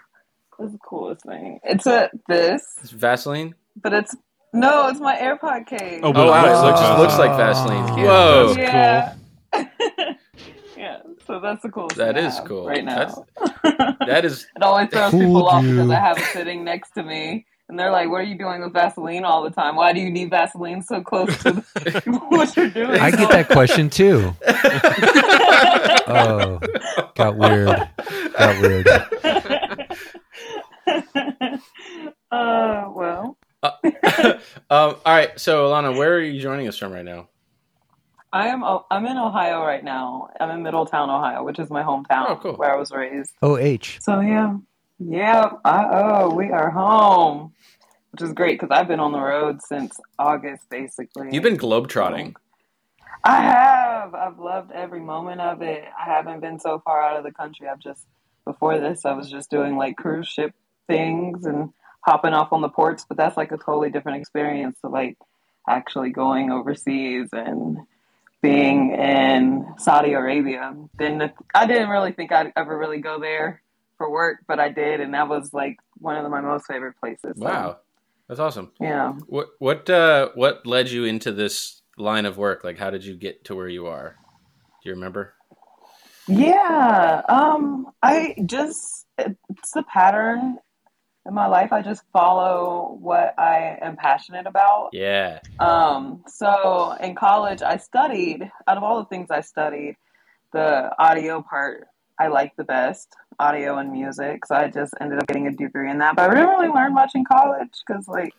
What's 0.56 0.72
the 0.72 0.78
coolest 0.78 1.25
thing? 1.25 1.61
It's 1.62 1.87
a 1.87 2.11
this, 2.28 2.62
It's 2.83 2.90
Vaseline. 2.90 3.54
but 3.80 3.92
it's 3.92 4.16
no, 4.52 4.88
it's 4.88 4.99
my 5.00 5.16
AirPod 5.16 5.66
case. 5.68 6.00
Oh, 6.02 6.09
Oh 6.09 6.12
But 6.12 6.26
it 6.26 6.30
wow, 6.30 6.42
looks 6.42 6.59
it 6.59 6.62
like 6.62 6.99
looks, 6.99 6.99
looks 6.99 7.18
like 7.18 7.37
Vaseline. 7.37 7.87
Vaseline. 7.87 7.99
Yeah, 7.99 8.04
Whoa, 8.06 8.54
that's 9.52 10.18
yeah. 10.85 10.99
yeah. 11.05 11.12
So 11.26 11.41
that's 11.41 11.62
the 11.62 11.71
coolest. 11.71 11.97
That 11.97 12.14
thing 12.14 12.26
I 12.26 12.31
have 12.31 12.45
cool. 12.45 12.67
Right 12.67 12.85
now. 12.85 13.26
that 14.07 14.25
is 14.25 14.47
it 14.57 14.62
always 14.62 14.88
throws 14.91 15.11
people 15.12 15.47
off 15.49 15.62
because 15.62 15.91
I 15.91 15.97
have 15.97 16.19
it 16.19 16.25
sitting 16.26 16.64
next 16.64 16.93
to 16.93 17.03
me. 17.03 17.47
And 17.71 17.79
they're 17.79 17.91
like, 17.91 18.11
"What 18.11 18.21
are 18.21 18.25
you 18.25 18.37
doing 18.37 18.61
with 18.61 18.75
Vaseline 18.75 19.25
all 19.25 19.43
the 19.43 19.50
time? 19.50 19.76
Why 19.76 19.95
do 19.95 20.00
you 20.00 20.11
need 20.11 20.29
Vaseline 20.29 20.83
so 20.83 21.00
close 21.00 21.35
to 21.45 21.53
the, 21.53 22.03
what 22.29 22.55
you're 22.57 22.69
doing?" 22.69 23.00
I 23.00 23.11
get 23.11 23.31
that 23.31 23.49
question 23.49 23.88
too. 23.88 24.35
Oh, 26.07 26.61
got 27.14 27.37
weird. 27.37 27.88
Got 28.38 28.61
weird. 28.61 28.87
uh, 32.31 32.91
well, 32.95 33.38
um, 33.62 33.75
all 34.69 35.00
right. 35.07 35.41
So 35.41 35.71
Alana, 35.71 35.97
where 35.97 36.17
are 36.17 36.21
you 36.21 36.43
joining 36.43 36.69
us 36.69 36.76
from 36.76 36.93
right 36.93 37.05
now? 37.05 37.29
I 38.35 38.49
am. 38.49 38.64
oh, 38.64 38.85
I'm 38.91 39.07
in 39.07 39.17
Ohio 39.17 39.61
right 39.62 39.83
now. 39.85 40.29
I'm 40.41 40.50
in 40.50 40.62
Middletown, 40.64 41.09
Ohio, 41.09 41.45
which 41.45 41.59
is 41.61 41.71
my 41.71 41.83
hometown, 41.85 42.26
Oh, 42.31 42.37
cool. 42.43 42.55
where 42.57 42.75
I 42.75 42.76
was 42.76 42.91
raised. 42.91 43.33
Oh, 43.41 43.57
H. 43.57 43.99
So 44.03 44.21
yeah, 44.21 44.57
yeah. 44.99 45.50
I, 45.64 45.87
oh, 45.93 46.35
we 46.35 46.50
are 46.50 46.69
home, 46.71 47.53
which 48.11 48.23
is 48.23 48.33
great 48.33 48.61
because 48.61 48.76
I've 48.76 48.88
been 48.88 48.99
on 48.99 49.12
the 49.12 49.21
road 49.21 49.62
since 49.62 50.00
August, 50.19 50.69
basically. 50.69 51.29
You've 51.31 51.45
been 51.45 51.57
globetrotting. 51.57 52.35
I 53.23 53.41
have. 53.41 54.14
I've 54.14 54.38
loved 54.41 54.73
every 54.73 55.00
moment 55.00 55.41
of 55.41 55.62
it. 55.62 55.85
I 55.99 56.05
haven't 56.05 56.41
been 56.41 56.59
so 56.59 56.81
far 56.85 57.03
out 57.03 57.17
of 57.17 57.23
the 57.25 57.33
country. 57.33 57.69
I've 57.69 57.79
just 57.79 58.05
before 58.45 58.79
this, 58.79 59.05
I 59.07 59.12
was 59.12 59.31
just 59.31 59.49
doing 59.49 59.76
like 59.76 59.97
cruise 59.97 60.29
ship 60.29 60.53
things 60.88 61.47
and 61.47 61.71
hopping 62.05 62.35
off 62.35 62.53
on 62.53 62.61
the 62.61 62.69
ports, 62.69 63.07
but 63.09 63.17
that's 63.17 63.37
like 63.37 63.53
a 63.53 63.57
totally 63.57 63.91
different 63.91 64.19
experience 64.21 64.76
to 64.83 64.88
like 64.91 65.17
actually 65.67 66.11
going 66.11 66.50
overseas 66.50 67.31
and 67.33 67.79
being 68.45 68.93
in 68.93 69.67
Saudi 69.79 70.13
Arabia. 70.13 70.75
Then 70.99 71.33
I 71.55 71.67
didn't 71.67 71.89
really 71.89 72.13
think 72.13 72.31
I'd 72.31 72.53
ever 72.57 72.77
really 72.77 72.99
go 73.01 73.19
there 73.19 73.63
for 73.97 74.11
work, 74.11 74.41
but 74.47 74.61
I 74.61 74.69
did, 74.69 75.01
and 75.01 75.15
that 75.15 75.29
was 75.31 75.55
like 75.55 75.79
one 75.97 76.23
of 76.23 76.31
my 76.31 76.43
most 76.43 76.67
favorite 76.67 76.95
places. 77.01 77.33
So, 77.39 77.45
Wow, 77.45 77.79
that's 78.29 78.41
awesome. 78.41 78.71
yeah. 78.81 79.13
What 79.27 79.49
what 79.61 79.89
uh, 79.89 80.29
what 80.35 80.67
led 80.67 80.91
you 80.91 81.05
into 81.05 81.33
this 81.33 81.81
line 81.97 82.27
of 82.27 82.37
work? 82.37 82.65
Like, 82.65 82.79
how 82.79 82.91
did 82.91 83.03
you 83.03 83.17
get 83.17 83.45
to 83.47 83.55
where 83.57 83.69
you 83.69 83.87
are? 83.87 84.17
Do 84.83 84.91
you 84.91 84.95
remember? 84.95 85.33
Yeah, 86.29 87.23
um, 87.31 87.87
I 88.03 88.35
just 88.45 89.07
it's 89.17 89.71
the 89.73 89.85
pattern 89.85 90.59
in 91.26 91.35
my 91.35 91.47
life. 91.47 91.73
I 91.73 91.83
just 91.83 92.02
follow 92.12 92.97
what 93.00 93.35
I 93.38 93.78
am 93.81 93.97
passionate 93.97 94.47
about. 94.47 94.90
Yeah. 94.93 95.40
Um, 95.59 96.23
so 96.26 96.97
in 97.00 97.14
college, 97.14 97.62
I 97.62 97.76
studied. 97.76 98.50
Out 98.66 98.76
of 98.76 98.83
all 98.83 98.99
the 98.99 99.07
things 99.07 99.31
I 99.31 99.40
studied, 99.40 99.97
the 100.52 100.90
audio 100.99 101.43
part 101.43 101.88
I 102.19 102.28
liked 102.28 102.57
the 102.57 102.64
best, 102.64 103.14
audio 103.38 103.78
and 103.78 103.90
music. 103.93 104.47
So 104.47 104.54
I 104.54 104.69
just 104.69 104.95
ended 105.00 105.19
up 105.19 105.26
getting 105.26 105.47
a 105.47 105.52
degree 105.52 105.90
in 105.90 105.99
that. 105.99 106.16
But 106.16 106.31
I 106.31 106.35
didn't 106.35 106.50
really 106.50 106.69
learn 106.69 106.95
much 106.95 107.12
in 107.14 107.25
college 107.25 107.83
because, 107.87 108.07
like, 108.07 108.35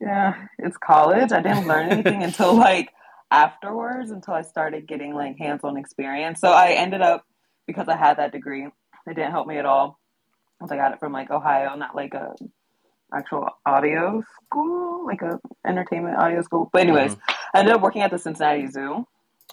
yeah, 0.00 0.46
it's 0.58 0.76
college. 0.76 1.32
I 1.32 1.40
didn't 1.40 1.66
learn 1.66 1.90
anything 1.90 2.22
until 2.24 2.54
like 2.54 2.90
afterwards, 3.30 4.10
until 4.10 4.34
I 4.34 4.42
started 4.42 4.86
getting 4.86 5.14
like 5.14 5.38
hands-on 5.38 5.76
experience. 5.76 6.40
So 6.40 6.50
I 6.50 6.72
ended 6.72 7.02
up 7.02 7.24
because 7.66 7.88
I 7.88 7.96
had 7.96 8.18
that 8.18 8.32
degree. 8.32 8.66
It 8.66 9.14
didn't 9.14 9.32
help 9.32 9.46
me 9.46 9.58
at 9.58 9.66
all. 9.66 9.98
I 10.70 10.76
got 10.76 10.92
it 10.92 11.00
from 11.00 11.12
like 11.12 11.30
Ohio, 11.30 11.74
not 11.76 11.96
like 11.96 12.14
a 12.14 12.34
actual 13.14 13.48
audio 13.66 14.22
school, 14.46 15.06
like 15.06 15.22
a 15.22 15.40
entertainment 15.66 16.16
audio 16.16 16.42
school. 16.42 16.70
But 16.72 16.82
anyways, 16.82 17.16
I 17.54 17.60
ended 17.60 17.74
up 17.74 17.82
working 17.82 18.02
at 18.02 18.10
the 18.10 18.18
Cincinnati 18.18 18.66
Zoo 18.68 19.06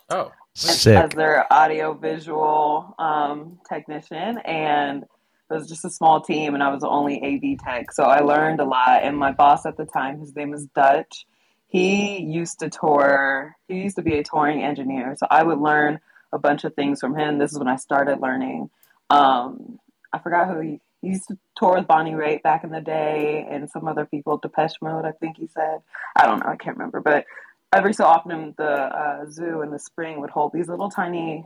Oh. 0.09 0.31
as, 0.55 0.85
as 0.87 1.09
their 1.11 1.51
audio 1.51 1.93
visual 1.93 2.95
um, 2.97 3.59
technician 3.67 4.39
and 4.39 5.03
it 5.03 5.53
was 5.53 5.67
just 5.67 5.85
a 5.85 5.89
small 5.89 6.21
team 6.21 6.53
and 6.53 6.63
I 6.63 6.71
was 6.71 6.81
the 6.81 6.89
only 6.89 7.21
AV 7.21 7.59
tech. 7.63 7.91
So 7.91 8.03
I 8.03 8.19
learned 8.19 8.59
a 8.59 8.65
lot 8.65 9.03
and 9.03 9.17
my 9.17 9.31
boss 9.31 9.65
at 9.65 9.77
the 9.77 9.85
time, 9.85 10.19
his 10.19 10.35
name 10.35 10.53
is 10.53 10.65
Dutch, 10.75 11.25
he 11.67 12.21
used 12.21 12.59
to 12.59 12.69
tour, 12.69 13.55
he 13.67 13.75
used 13.75 13.95
to 13.97 14.01
be 14.01 14.17
a 14.17 14.23
touring 14.23 14.63
engineer. 14.63 15.15
So 15.17 15.27
I 15.29 15.43
would 15.43 15.59
learn 15.59 15.99
a 16.31 16.39
bunch 16.39 16.63
of 16.63 16.73
things 16.75 16.99
from 16.99 17.15
him. 17.15 17.37
This 17.37 17.51
is 17.51 17.59
when 17.59 17.67
I 17.67 17.75
started 17.75 18.19
learning. 18.19 18.69
Um, 19.09 19.79
I 20.13 20.19
forgot 20.19 20.47
who 20.47 20.59
he, 20.59 20.81
he 21.01 21.09
used 21.09 21.27
to 21.29 21.37
tour 21.55 21.75
with 21.75 21.87
Bonnie 21.87 22.11
Raitt 22.11 22.43
back 22.43 22.63
in 22.63 22.71
the 22.71 22.81
day 22.81 23.47
and 23.49 23.69
some 23.69 23.87
other 23.87 24.05
people, 24.05 24.37
Depeche 24.37 24.75
Mode, 24.81 25.05
I 25.05 25.11
think 25.11 25.37
he 25.37 25.47
said. 25.47 25.79
I 26.15 26.25
don't 26.25 26.39
know, 26.39 26.51
I 26.51 26.55
can't 26.55 26.77
remember. 26.77 26.99
But 26.99 27.25
every 27.73 27.93
so 27.93 28.05
often 28.05 28.53
the 28.57 28.63
uh, 28.63 29.29
zoo 29.29 29.61
in 29.61 29.71
the 29.71 29.79
spring 29.79 30.19
would 30.21 30.29
hold 30.29 30.51
these 30.53 30.67
little 30.67 30.89
tiny 30.89 31.45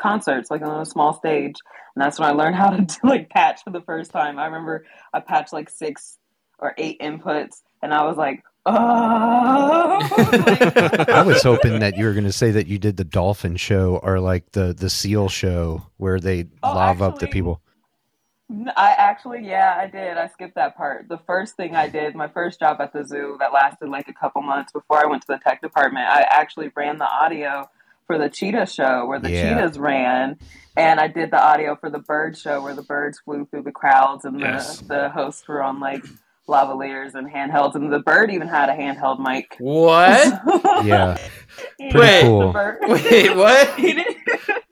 concerts 0.00 0.50
like 0.50 0.62
on 0.62 0.80
a 0.80 0.84
small 0.84 1.14
stage 1.14 1.54
and 1.94 2.04
that's 2.04 2.18
when 2.18 2.28
i 2.28 2.32
learned 2.32 2.54
how 2.54 2.68
to 2.68 2.82
do 2.82 2.96
like 3.08 3.30
patch 3.30 3.62
for 3.64 3.70
the 3.70 3.80
first 3.80 4.10
time 4.10 4.38
i 4.38 4.44
remember 4.44 4.84
i 5.14 5.20
patched 5.20 5.54
like 5.54 5.70
six 5.70 6.18
or 6.58 6.74
eight 6.76 7.00
inputs 7.00 7.62
and 7.82 7.94
i 7.94 8.04
was 8.04 8.18
like 8.18 8.42
oh 8.66 9.98
I 11.08 11.22
was 11.26 11.42
hoping 11.42 11.80
that 11.80 11.96
you 11.96 12.04
were 12.04 12.12
going 12.12 12.24
to 12.24 12.32
say 12.32 12.50
that 12.50 12.66
you 12.66 12.78
did 12.78 12.96
the 12.96 13.04
dolphin 13.04 13.56
show 13.56 14.00
or 14.02 14.18
like 14.20 14.50
the 14.52 14.74
the 14.74 14.90
seal 14.90 15.28
show 15.28 15.86
where 15.96 16.18
they 16.18 16.46
Oh, 16.62 16.74
lava 16.74 17.04
up 17.04 17.18
the 17.18 17.28
people. 17.28 17.60
I 18.76 18.94
actually, 18.96 19.44
yeah, 19.46 19.74
I 19.76 19.86
did. 19.88 20.16
I 20.16 20.28
skipped 20.28 20.54
that 20.54 20.76
part. 20.76 21.08
The 21.08 21.18
first 21.26 21.56
thing 21.56 21.74
I 21.74 21.88
did, 21.88 22.14
my 22.14 22.28
first 22.28 22.60
job 22.60 22.80
at 22.80 22.92
the 22.92 23.04
zoo 23.04 23.36
that 23.40 23.52
lasted 23.52 23.88
like 23.88 24.06
a 24.08 24.12
couple 24.12 24.40
months 24.42 24.70
before 24.72 25.02
I 25.02 25.06
went 25.06 25.22
to 25.22 25.28
the 25.28 25.38
tech 25.38 25.60
department, 25.60 26.06
I 26.06 26.20
actually 26.30 26.70
ran 26.76 26.98
the 26.98 27.08
audio 27.08 27.68
for 28.06 28.18
the 28.18 28.28
cheetah 28.28 28.66
show 28.66 29.04
where 29.06 29.18
the 29.18 29.30
Yeah. 29.32 29.54
cheetahs 29.54 29.78
ran. 29.80 30.38
And 30.76 31.00
I 31.00 31.08
did 31.08 31.32
the 31.32 31.42
audio 31.42 31.74
for 31.74 31.90
the 31.90 31.98
bird 31.98 32.38
show 32.38 32.62
where 32.62 32.74
the 32.74 32.82
birds 32.82 33.18
flew 33.18 33.46
through 33.46 33.62
the 33.62 33.72
crowds 33.72 34.24
and 34.24 34.36
the, 34.36 34.40
Yes. 34.44 34.78
the 34.80 35.08
hosts 35.08 35.46
were 35.48 35.60
on 35.62 35.80
like 35.80 36.04
lavaliers 36.48 37.14
and 37.16 37.28
handhelds. 37.28 37.74
And 37.74 37.92
the 37.92 37.98
bird 37.98 38.30
even 38.30 38.46
had 38.46 38.68
a 38.68 38.74
handheld 38.74 39.18
mic. 39.18 39.56
What? 39.58 40.40
Yeah, 40.86 41.16
Pretty 41.78 41.98
Wait. 41.98 42.22
cool. 42.22 42.52
Wait, 42.86 43.34
what? 43.34 43.76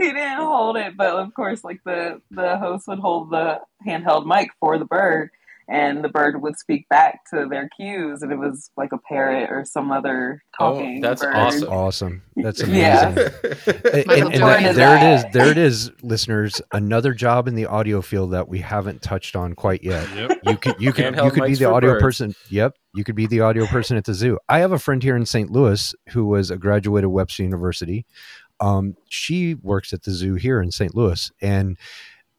he 0.00 0.12
didn't 0.12 0.38
hold 0.38 0.76
it 0.76 0.96
but 0.96 1.14
of 1.16 1.32
course 1.34 1.62
like 1.64 1.80
the 1.84 2.20
the 2.30 2.58
host 2.58 2.88
would 2.88 2.98
hold 2.98 3.30
the 3.30 3.58
handheld 3.86 4.26
mic 4.26 4.50
for 4.58 4.78
the 4.78 4.84
bird 4.84 5.30
and 5.72 6.02
the 6.02 6.08
bird 6.08 6.42
would 6.42 6.58
speak 6.58 6.88
back 6.88 7.20
to 7.32 7.46
their 7.48 7.68
cues 7.76 8.22
and 8.22 8.32
it 8.32 8.36
was 8.38 8.72
like 8.76 8.90
a 8.92 8.98
parrot 9.08 9.50
or 9.52 9.64
some 9.64 9.92
other 9.92 10.42
Oh, 10.58 10.72
talking 10.74 11.00
that's 11.00 11.22
bird. 11.22 11.34
awesome. 11.34 11.68
awesome. 11.68 12.22
That's 12.36 12.60
amazing. 12.60 12.76
Yeah. 12.76 13.28
And, 13.92 14.06
Michael 14.06 14.26
and 14.26 14.34
Jordan 14.34 14.62
there 14.62 14.70
is 14.70 14.76
there 14.76 14.96
it 14.96 15.02
is. 15.14 15.24
There 15.32 15.50
it 15.50 15.58
is, 15.58 15.90
listeners. 16.02 16.60
Another 16.72 17.14
job 17.14 17.46
in 17.48 17.54
the 17.54 17.66
audio 17.66 18.02
field 18.02 18.32
that 18.32 18.48
we 18.48 18.58
haven't 18.58 19.00
touched 19.02 19.36
on 19.36 19.54
quite 19.54 19.82
yet. 19.82 20.06
Yep. 20.14 20.40
You 20.44 20.56
could 20.56 20.74
you 20.80 20.92
could 20.92 21.04
Handheld 21.14 21.24
you 21.26 21.30
could 21.30 21.44
be 21.46 21.54
the 21.54 21.64
audio 21.70 21.92
birds. 21.92 22.02
person. 22.02 22.34
Yep, 22.50 22.74
you 22.94 23.04
could 23.04 23.14
be 23.14 23.26
the 23.26 23.40
audio 23.40 23.64
person 23.66 23.96
at 23.96 24.04
the 24.04 24.12
zoo. 24.14 24.38
I 24.48 24.58
have 24.58 24.72
a 24.72 24.78
friend 24.78 25.02
here 25.02 25.16
in 25.16 25.24
St. 25.24 25.50
Louis 25.50 25.94
who 26.10 26.26
was 26.26 26.50
a 26.50 26.58
graduate 26.58 27.04
of 27.04 27.10
Webster 27.10 27.42
University. 27.42 28.04
Um, 28.60 28.96
she 29.08 29.54
works 29.54 29.92
at 29.92 30.02
the 30.02 30.12
zoo 30.12 30.34
here 30.34 30.60
in 30.62 30.70
St. 30.70 30.94
Louis, 30.94 31.30
and 31.40 31.78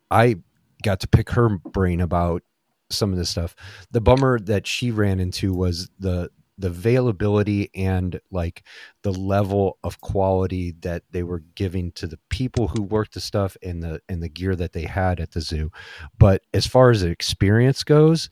I 0.09 0.35
got 0.83 0.99
to 1.01 1.07
pick 1.07 1.29
her 1.31 1.49
brain 1.49 2.01
about 2.01 2.43
some 2.89 3.11
of 3.11 3.17
this 3.17 3.29
stuff. 3.29 3.55
The 3.91 4.01
bummer 4.01 4.39
that 4.41 4.67
she 4.67 4.91
ran 4.91 5.19
into 5.19 5.53
was 5.53 5.89
the 5.99 6.29
the 6.57 6.67
availability 6.67 7.71
and 7.73 8.19
like 8.29 8.63
the 9.01 9.11
level 9.11 9.79
of 9.83 9.99
quality 10.01 10.75
that 10.81 11.01
they 11.09 11.23
were 11.23 11.41
giving 11.55 11.91
to 11.93 12.05
the 12.05 12.19
people 12.29 12.67
who 12.67 12.83
worked 12.83 13.15
the 13.15 13.19
stuff 13.21 13.57
and 13.63 13.81
the 13.81 13.99
and 14.09 14.21
the 14.21 14.29
gear 14.29 14.55
that 14.55 14.73
they 14.73 14.83
had 14.83 15.19
at 15.19 15.31
the 15.31 15.41
zoo. 15.41 15.71
But 16.19 16.43
as 16.53 16.67
far 16.67 16.91
as 16.91 17.01
the 17.01 17.09
experience 17.09 17.83
goes, 17.83 18.29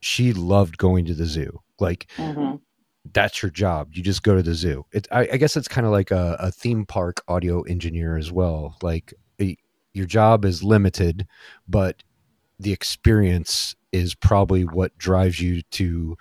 she 0.00 0.32
loved 0.34 0.78
going 0.78 1.06
to 1.06 1.14
the 1.14 1.26
zoo. 1.26 1.60
Like 1.78 2.10
Mhm. 2.18 2.60
That's 3.12 3.42
your 3.42 3.50
job. 3.50 3.90
You 3.92 4.02
just 4.02 4.22
go 4.22 4.34
to 4.36 4.42
the 4.42 4.54
zoo. 4.54 4.84
It, 4.92 5.08
I, 5.10 5.28
I 5.32 5.36
guess 5.36 5.56
it's 5.56 5.68
kind 5.68 5.86
of 5.86 5.92
like 5.92 6.10
a, 6.10 6.36
a 6.38 6.50
theme 6.50 6.84
park 6.86 7.22
audio 7.28 7.62
engineer 7.62 8.16
as 8.16 8.30
well. 8.30 8.76
Like 8.82 9.14
a, 9.40 9.56
your 9.92 10.06
job 10.06 10.44
is 10.44 10.62
limited, 10.62 11.26
but 11.66 12.02
the 12.58 12.72
experience 12.72 13.74
is 13.92 14.14
probably 14.14 14.64
what 14.64 14.96
drives 14.98 15.40
you 15.40 15.62
to 15.62 16.16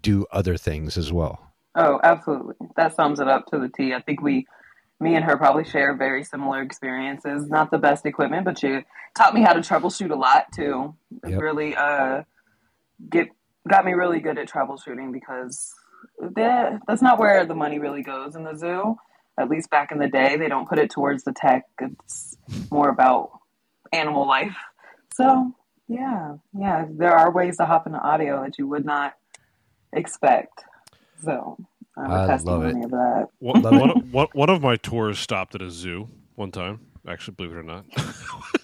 do 0.00 0.24
other 0.32 0.56
things 0.56 0.96
as 0.96 1.12
well. 1.12 1.52
Oh, 1.74 2.00
absolutely. 2.02 2.54
That 2.76 2.94
sums 2.94 3.20
it 3.20 3.28
up 3.28 3.46
to 3.46 3.58
the 3.58 3.68
T. 3.68 3.92
I 3.92 4.00
think 4.00 4.22
we, 4.22 4.46
me 5.00 5.16
and 5.16 5.24
her, 5.24 5.36
probably 5.36 5.64
share 5.64 5.94
very 5.96 6.22
similar 6.22 6.62
experiences. 6.62 7.48
Not 7.48 7.70
the 7.70 7.78
best 7.78 8.06
equipment, 8.06 8.44
but 8.44 8.58
she 8.58 8.80
taught 9.16 9.34
me 9.34 9.42
how 9.42 9.52
to 9.52 9.60
troubleshoot 9.60 10.10
a 10.10 10.16
lot 10.16 10.46
too. 10.54 10.94
Yep. 11.26 11.40
really 11.40 11.74
uh, 11.74 12.22
get 13.10 13.28
got 13.68 13.84
me 13.84 13.92
really 13.92 14.20
good 14.20 14.38
at 14.38 14.48
troubleshooting 14.48 15.12
because 15.12 15.72
that, 16.20 16.80
that's 16.86 17.02
not 17.02 17.18
where 17.18 17.44
the 17.46 17.54
money 17.54 17.78
really 17.78 18.02
goes 18.02 18.34
in 18.36 18.44
the 18.44 18.54
zoo. 18.56 18.96
At 19.38 19.48
least 19.48 19.70
back 19.70 19.92
in 19.92 19.98
the 19.98 20.08
day, 20.08 20.36
they 20.36 20.48
don't 20.48 20.68
put 20.68 20.78
it 20.78 20.90
towards 20.90 21.24
the 21.24 21.32
tech. 21.32 21.64
It's 21.80 22.36
more 22.70 22.88
about 22.90 23.30
animal 23.92 24.26
life. 24.26 24.56
So 25.14 25.52
yeah, 25.88 26.36
yeah, 26.58 26.86
there 26.90 27.16
are 27.16 27.30
ways 27.30 27.56
to 27.58 27.64
hop 27.66 27.86
into 27.86 27.98
audio 27.98 28.42
that 28.42 28.58
you 28.58 28.66
would 28.66 28.84
not 28.84 29.14
expect. 29.92 30.64
So 31.24 31.56
I'm 31.96 32.10
a 32.10 32.14
I 32.14 32.18
love 32.18 32.28
testimony 32.28 32.84
of 32.84 32.90
that. 32.90 33.28
One, 33.38 33.62
Love 33.62 33.74
it. 33.74 33.80
one, 33.80 33.90
of- 33.90 34.12
one, 34.12 34.26
one 34.32 34.50
of 34.50 34.60
my 34.62 34.76
tours 34.76 35.18
stopped 35.18 35.54
at 35.54 35.62
a 35.62 35.70
zoo 35.70 36.08
one 36.34 36.50
time. 36.50 36.80
Actually, 37.08 37.34
believe 37.34 37.52
it 37.52 37.56
or 37.56 37.62
not. 37.62 37.84
I 37.96 38.00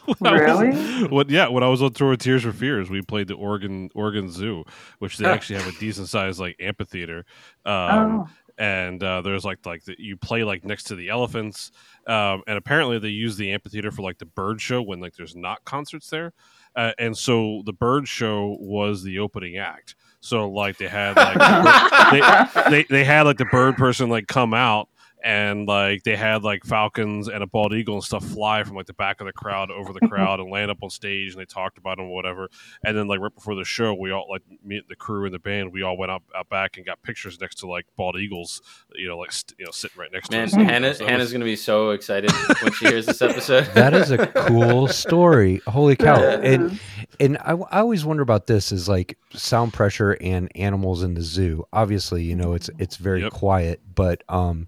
was- 0.09 0.21
Really? 0.21 1.07
when, 1.09 1.29
yeah, 1.29 1.49
when 1.49 1.63
I 1.63 1.69
was 1.69 1.83
on 1.83 1.93
tour 1.93 2.11
with 2.11 2.21
Tears 2.21 2.43
for 2.45 2.53
Fears, 2.53 2.89
we 2.89 3.03
played 3.03 3.29
the 3.29 3.35
Oregon 3.35 3.91
Oregon 3.95 4.31
Zoo, 4.31 4.65
which 5.01 5.17
they 5.19 5.27
actually 5.27 5.61
have 5.61 5.69
a 5.75 5.79
decent 5.79 6.09
sized 6.09 6.39
like 6.41 6.57
amphitheater. 6.61 7.25
Um, 7.67 7.75
Oh. 8.21 8.29
and 8.57 9.03
uh, 9.03 9.21
there's 9.23 9.45
like 9.45 9.65
like 9.67 9.85
the, 9.85 9.97
you 9.99 10.17
play 10.17 10.45
like 10.45 10.65
next 10.65 10.85
to 10.85 10.95
the 10.95 11.09
elephants, 11.09 11.73
um, 12.07 12.43
and 12.47 12.57
apparently 12.57 12.99
they 12.99 13.09
use 13.09 13.37
the 13.37 13.53
amphitheater 13.53 13.91
for 13.91 14.03
like 14.03 14.19
the 14.19 14.27
bird 14.27 14.61
show 14.61 14.83
when 14.83 15.01
like 15.01 15.15
there's 15.17 15.37
not 15.37 15.65
concerts 15.65 16.09
there, 16.11 16.33
uh, 16.77 16.93
and 16.99 17.17
so 17.19 17.63
the 17.67 17.73
bird 17.73 18.07
show 18.09 18.57
was 18.61 19.03
the 19.03 19.19
opening 19.19 19.57
act. 19.57 19.95
So 20.21 20.49
like 20.49 20.79
they 20.79 20.89
had 20.89 21.17
like 21.17 22.11
they, 22.11 22.71
they 22.71 22.85
they 22.89 23.05
had 23.05 23.23
like 23.23 23.39
the 23.39 23.45
bird 23.47 23.77
person 23.77 24.09
like 24.09 24.27
come 24.27 24.55
out 24.55 24.89
and 25.25 25.67
like 25.67 26.03
they 26.05 26.15
had 26.17 26.45
like 26.45 26.65
falcons 26.65 27.29
and 27.29 27.43
a 27.43 27.47
bald 27.47 27.73
eagle 27.75 27.95
and 27.97 28.05
stuff 28.05 28.25
fly 28.25 28.63
from 28.63 28.77
like 28.77 28.87
the 28.87 28.93
back 28.95 29.21
of 29.21 29.27
the 29.27 29.33
crowd 29.33 29.71
over 29.71 29.93
the 29.93 30.01
crowd 30.09 30.39
and 30.41 30.51
land 30.51 30.71
up 30.71 30.79
on 30.83 30.91
stage 30.91 31.33
and 31.33 31.41
they 31.41 31.45
talked 31.45 31.77
about 31.79 31.97
them 31.97 32.07
or 32.07 32.15
whatever 32.15 32.49
and 32.85 32.97
then 32.97 33.09
like 33.09 33.19
right 33.19 33.35
before 33.35 33.55
the 33.57 33.65
show 33.65 33.93
we 33.95 34.13
all 34.13 34.27
like 34.31 34.43
me 34.65 34.81
the 34.89 34.95
crew 34.95 35.25
and 35.25 35.35
the 35.35 35.39
band 35.39 35.73
we 35.73 35.83
all 35.83 35.97
went 35.97 36.11
out, 36.13 36.23
out 36.37 36.49
back 36.49 36.77
and 36.77 36.87
got 36.87 37.03
pictures 37.03 37.41
next 37.41 37.57
to 37.57 37.67
like 37.67 37.85
bald 37.97 38.17
eagles 38.17 38.63
you 38.95 39.09
know 39.09 39.19
like 39.19 39.33
st- 39.33 39.59
you 39.59 39.65
know 39.65 39.73
sitting 39.73 39.99
right 39.99 40.13
next 40.13 40.31
Man, 40.31 40.49
to 40.49 40.57
us 40.57 40.67
Hannah, 40.71 40.95
So 40.95 41.05
Hannah's 41.07 41.25
was- 41.27 41.33
gonna 41.33 41.45
be 41.45 41.57
so 41.57 41.91
excited 41.91 42.31
when 42.63 42.73
she 42.75 42.87
hears 42.87 43.07
this 43.07 43.21
episode. 43.21 43.67
That 43.75 43.95
is 43.95 44.11
a 44.11 44.27
cool 44.27 44.87
story. 44.89 45.61
Holy 45.67 45.97
cow! 45.97 46.21
And 46.23 46.79
and 47.21 47.39
I, 47.39 47.53
I 47.55 47.81
always 47.81 48.05
wonder 48.05 48.23
about 48.23 48.47
this 48.47 48.71
is 48.73 48.89
like 48.89 49.19
sound 49.33 49.73
pressure 49.73 50.13
and 50.21 50.51
animals 50.57 51.03
in 51.03 51.15
the 51.15 51.23
zoo. 51.23 51.65
Obviously, 51.73 52.23
you 52.23 52.37
know 52.37 52.55
it's 52.55 52.71
it's 52.79 52.97
very 52.97 53.23
Yep. 53.23 53.33
quiet, 53.33 53.81
but 53.95 54.23
um, 54.29 54.67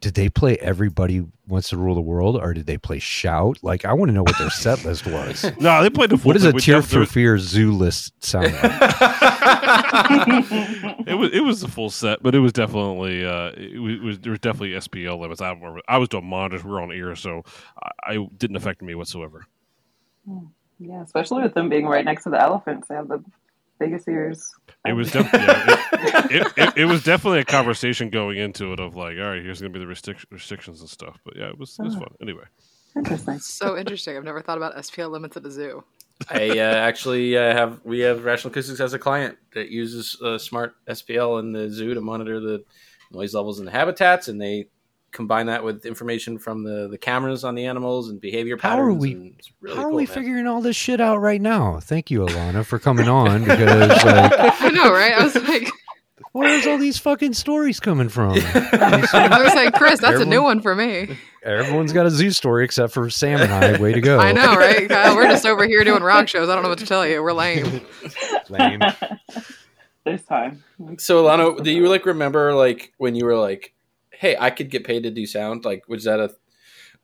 did 0.00 0.14
they 0.14 0.30
play 0.30 0.56
Everybody 0.56 1.24
Wants 1.46 1.68
to 1.70 1.76
Rule 1.76 1.94
the 1.94 2.00
World 2.00 2.36
or 2.36 2.54
did 2.54 2.66
they 2.66 2.78
play 2.78 2.98
Shout? 2.98 3.58
Like, 3.62 3.84
I 3.84 3.92
want 3.92 4.08
to 4.08 4.14
know 4.14 4.22
what 4.22 4.38
their 4.38 4.50
set 4.50 4.84
list 4.84 5.06
was. 5.06 5.50
No, 5.60 5.82
they 5.82 5.90
played 5.90 6.10
the 6.10 6.16
full 6.16 6.30
What 6.30 6.34
does 6.34 6.44
a 6.44 6.52
Tear 6.52 6.76
def- 6.76 6.88
for 6.88 7.04
Fear 7.04 7.38
zoo 7.38 7.72
list 7.72 8.12
sound 8.24 8.46
like? 8.46 8.62
it 11.06 11.18
was 11.18 11.30
it 11.32 11.44
was 11.44 11.60
the 11.60 11.68
full 11.68 11.90
set, 11.90 12.22
but 12.22 12.34
it 12.34 12.38
was 12.38 12.52
definitely 12.52 13.26
uh, 13.26 13.50
it 13.56 13.80
was, 13.80 13.94
it 13.94 14.02
was 14.02 14.18
there 14.20 14.30
was 14.30 14.40
definitely 14.40 14.70
SPL 14.70 15.18
limits. 15.18 15.42
I 15.42 15.50
remember 15.50 15.80
I 15.86 15.98
was 15.98 16.08
doing 16.08 16.24
monitors, 16.24 16.64
we 16.64 16.70
were 16.70 16.80
on 16.80 16.92
ear, 16.92 17.14
so 17.14 17.42
I, 17.82 18.12
I 18.12 18.28
didn't 18.38 18.56
affect 18.56 18.80
me 18.80 18.94
whatsoever. 18.94 19.44
Yeah, 20.78 21.02
especially 21.02 21.42
with 21.42 21.54
them 21.54 21.68
being 21.68 21.86
right 21.86 22.04
next 22.04 22.24
to 22.24 22.30
the 22.30 22.40
elephants. 22.40 22.88
They 22.88 22.94
have 22.94 23.08
the 23.08 23.22
biggest 23.80 24.06
ears. 24.06 24.48
It 24.86 24.92
was 24.92 25.10
def- 25.10 25.28
yeah, 25.34 26.26
it, 26.30 26.30
it, 26.30 26.52
it, 26.56 26.76
it 26.76 26.84
was 26.84 27.02
definitely 27.02 27.40
a 27.40 27.44
conversation 27.44 28.10
going 28.10 28.38
into 28.38 28.72
it 28.72 28.78
of 28.80 28.94
like, 28.94 29.18
all 29.18 29.30
right, 29.30 29.42
here's 29.42 29.60
gonna 29.60 29.72
be 29.72 29.80
the 29.80 29.86
restric- 29.86 30.24
restrictions 30.30 30.80
and 30.80 30.88
stuff. 30.88 31.18
But 31.24 31.36
yeah, 31.36 31.48
it 31.48 31.58
was 31.58 31.76
it 31.78 31.84
was 31.84 31.94
fun 31.94 32.14
anyway. 32.22 32.44
interesting. 32.96 33.38
So 33.40 33.76
interesting. 33.76 34.16
I've 34.16 34.24
never 34.24 34.42
thought 34.42 34.58
about 34.58 34.76
SPL 34.76 35.10
limits 35.10 35.36
at 35.36 35.44
a 35.44 35.50
zoo. 35.50 35.82
I 36.28 36.50
uh, 36.50 36.74
actually 36.74 37.36
uh, 37.36 37.52
have 37.52 37.80
we 37.82 38.00
have 38.00 38.24
Rational 38.24 38.52
Acoustics 38.52 38.80
as 38.80 38.92
a 38.92 38.98
client 38.98 39.38
that 39.54 39.70
uses 39.70 40.16
uh, 40.22 40.36
Smaart 40.36 40.72
SPL 40.88 41.40
in 41.40 41.52
the 41.52 41.70
zoo 41.70 41.94
to 41.94 42.00
monitor 42.00 42.40
the 42.40 42.62
noise 43.10 43.34
levels 43.34 43.58
in 43.58 43.64
the 43.64 43.70
habitats, 43.70 44.28
and 44.28 44.40
they 44.40 44.68
combine 45.12 45.46
that 45.46 45.64
with 45.64 45.84
information 45.86 46.38
from 46.38 46.62
the, 46.64 46.88
the 46.88 46.98
cameras 46.98 47.44
on 47.44 47.54
the 47.54 47.64
animals 47.66 48.08
and 48.10 48.20
behavior 48.20 48.56
How 48.56 48.70
patterns. 48.70 48.88
are 48.96 48.98
we- 48.98 49.34
it's 49.38 49.50
really 49.60 49.76
How 49.76 49.84
are 49.84 49.90
we 49.92 50.04
man. 50.06 50.14
figuring 50.14 50.46
all 50.46 50.60
this 50.60 50.76
shit 50.76 51.00
out 51.00 51.18
right 51.18 51.40
now? 51.40 51.80
Thank 51.80 52.10
you, 52.10 52.20
Alana, 52.20 52.64
for 52.64 52.78
coming 52.78 53.08
on 53.08 53.42
because 53.42 54.04
uh, 54.04 54.28
like, 54.32 54.60
I 54.62 54.68
know, 54.70 54.92
right? 54.92 55.12
I 55.12 55.22
was 55.24 55.34
like, 55.34 55.68
where's 56.32 56.66
all 56.66 56.78
these 56.78 56.98
fucking 56.98 57.32
stories 57.34 57.80
coming 57.80 58.08
from? 58.08 58.32
I 58.54 59.40
was 59.42 59.54
like, 59.54 59.74
Chris, 59.74 60.00
that's 60.00 60.20
a 60.20 60.24
new 60.24 60.42
one 60.42 60.60
for 60.62 60.74
me. 60.74 61.16
Everyone's 61.42 61.92
got 61.92 62.04
a 62.06 62.10
zoo 62.10 62.30
story 62.30 62.64
except 62.64 62.92
for 62.92 63.08
Sam 63.10 63.40
and 63.40 63.52
I. 63.52 63.80
Way 63.80 63.94
to 63.94 64.00
go! 64.02 64.18
I 64.20 64.30
know, 64.32 64.54
right? 64.56 64.86
Kyle, 64.88 65.16
we're 65.16 65.26
just 65.26 65.46
over 65.46 65.66
here 65.66 65.82
doing 65.84 66.02
rock 66.02 66.28
shows. 66.28 66.50
I 66.50 66.54
don't 66.54 66.62
know 66.62 66.68
what 66.68 66.78
to 66.80 66.86
tell 66.86 67.06
you. 67.06 67.22
We're 67.22 67.32
lame. 67.32 67.80
Lame. 68.50 68.80
This 70.04 70.22
time. 70.24 70.62
So 70.98 71.24
Alana, 71.24 71.62
do 71.62 71.70
you 71.70 71.88
like 71.88 72.04
remember 72.06 72.54
like 72.54 72.92
when 72.98 73.14
you 73.14 73.24
were 73.24 73.36
like, 73.38 73.72
"Hey, 74.20 74.36
I 74.38 74.50
could 74.50 74.70
get 74.70 74.84
paid 74.84 75.04
to 75.04 75.10
do 75.10 75.24
sound"? 75.24 75.64
Like, 75.64 75.88
was 75.88 76.04
that 76.04 76.20
a 76.20 76.30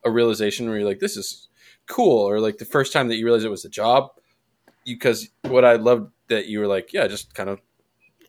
a 0.04 0.10
realization 0.10 0.68
where 0.68 0.78
you're 0.78 0.88
like, 0.88 1.00
"This 1.00 1.16
is 1.16 1.48
cool," 1.86 2.28
or 2.28 2.40
like 2.40 2.58
the 2.58 2.66
first 2.66 2.92
time 2.92 3.08
that 3.08 3.16
you 3.16 3.24
realized 3.24 3.46
it 3.46 3.48
was 3.48 3.64
a 3.64 3.70
job? 3.70 4.10
Because 4.84 5.28
what 5.42 5.64
I 5.64 5.76
loved 5.76 6.12
that 6.28 6.46
you 6.46 6.60
were 6.60 6.66
like, 6.66 6.92
"Yeah, 6.92 7.06
just 7.06 7.34
kind 7.34 7.48
of 7.48 7.60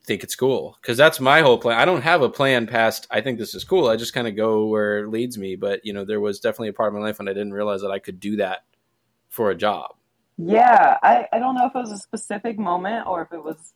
think 0.05 0.23
it's 0.23 0.35
cool," 0.35 0.77
because 0.81 0.97
that's 0.97 1.19
my 1.19 1.41
whole 1.41 1.57
plan. 1.57 1.77
I 1.77 1.85
don't 1.85 2.01
have 2.01 2.21
a 2.21 2.29
plan 2.29 2.65
past. 2.65 3.07
I 3.11 3.19
think 3.19 3.39
this 3.39 3.53
is 3.55 3.65
cool. 3.65 3.89
I 3.89 3.97
just 3.97 4.13
kind 4.13 4.27
of 4.27 4.35
go 4.37 4.67
where 4.67 4.99
it 4.99 5.09
leads 5.09 5.37
me. 5.37 5.57
But 5.57 5.85
you 5.85 5.93
know, 5.93 6.05
there 6.05 6.21
was 6.21 6.39
definitely 6.39 6.69
a 6.69 6.73
part 6.73 6.87
of 6.89 6.93
my 6.99 7.05
life 7.05 7.19
when 7.19 7.27
I 7.27 7.33
didn't 7.33 7.53
realize 7.53 7.81
that 7.81 7.91
I 7.91 7.99
could 7.99 8.19
do 8.21 8.37
that 8.37 8.63
for 9.29 9.51
a 9.51 9.55
job. 9.55 9.97
Yeah, 10.37 10.97
I, 11.01 11.27
I 11.33 11.39
don't 11.39 11.55
know 11.55 11.65
if 11.65 11.75
it 11.75 11.79
was 11.79 11.91
a 11.91 11.97
specific 11.97 12.59
moment 12.59 13.07
or 13.07 13.23
if 13.23 13.33
it 13.33 13.43
was. 13.43 13.73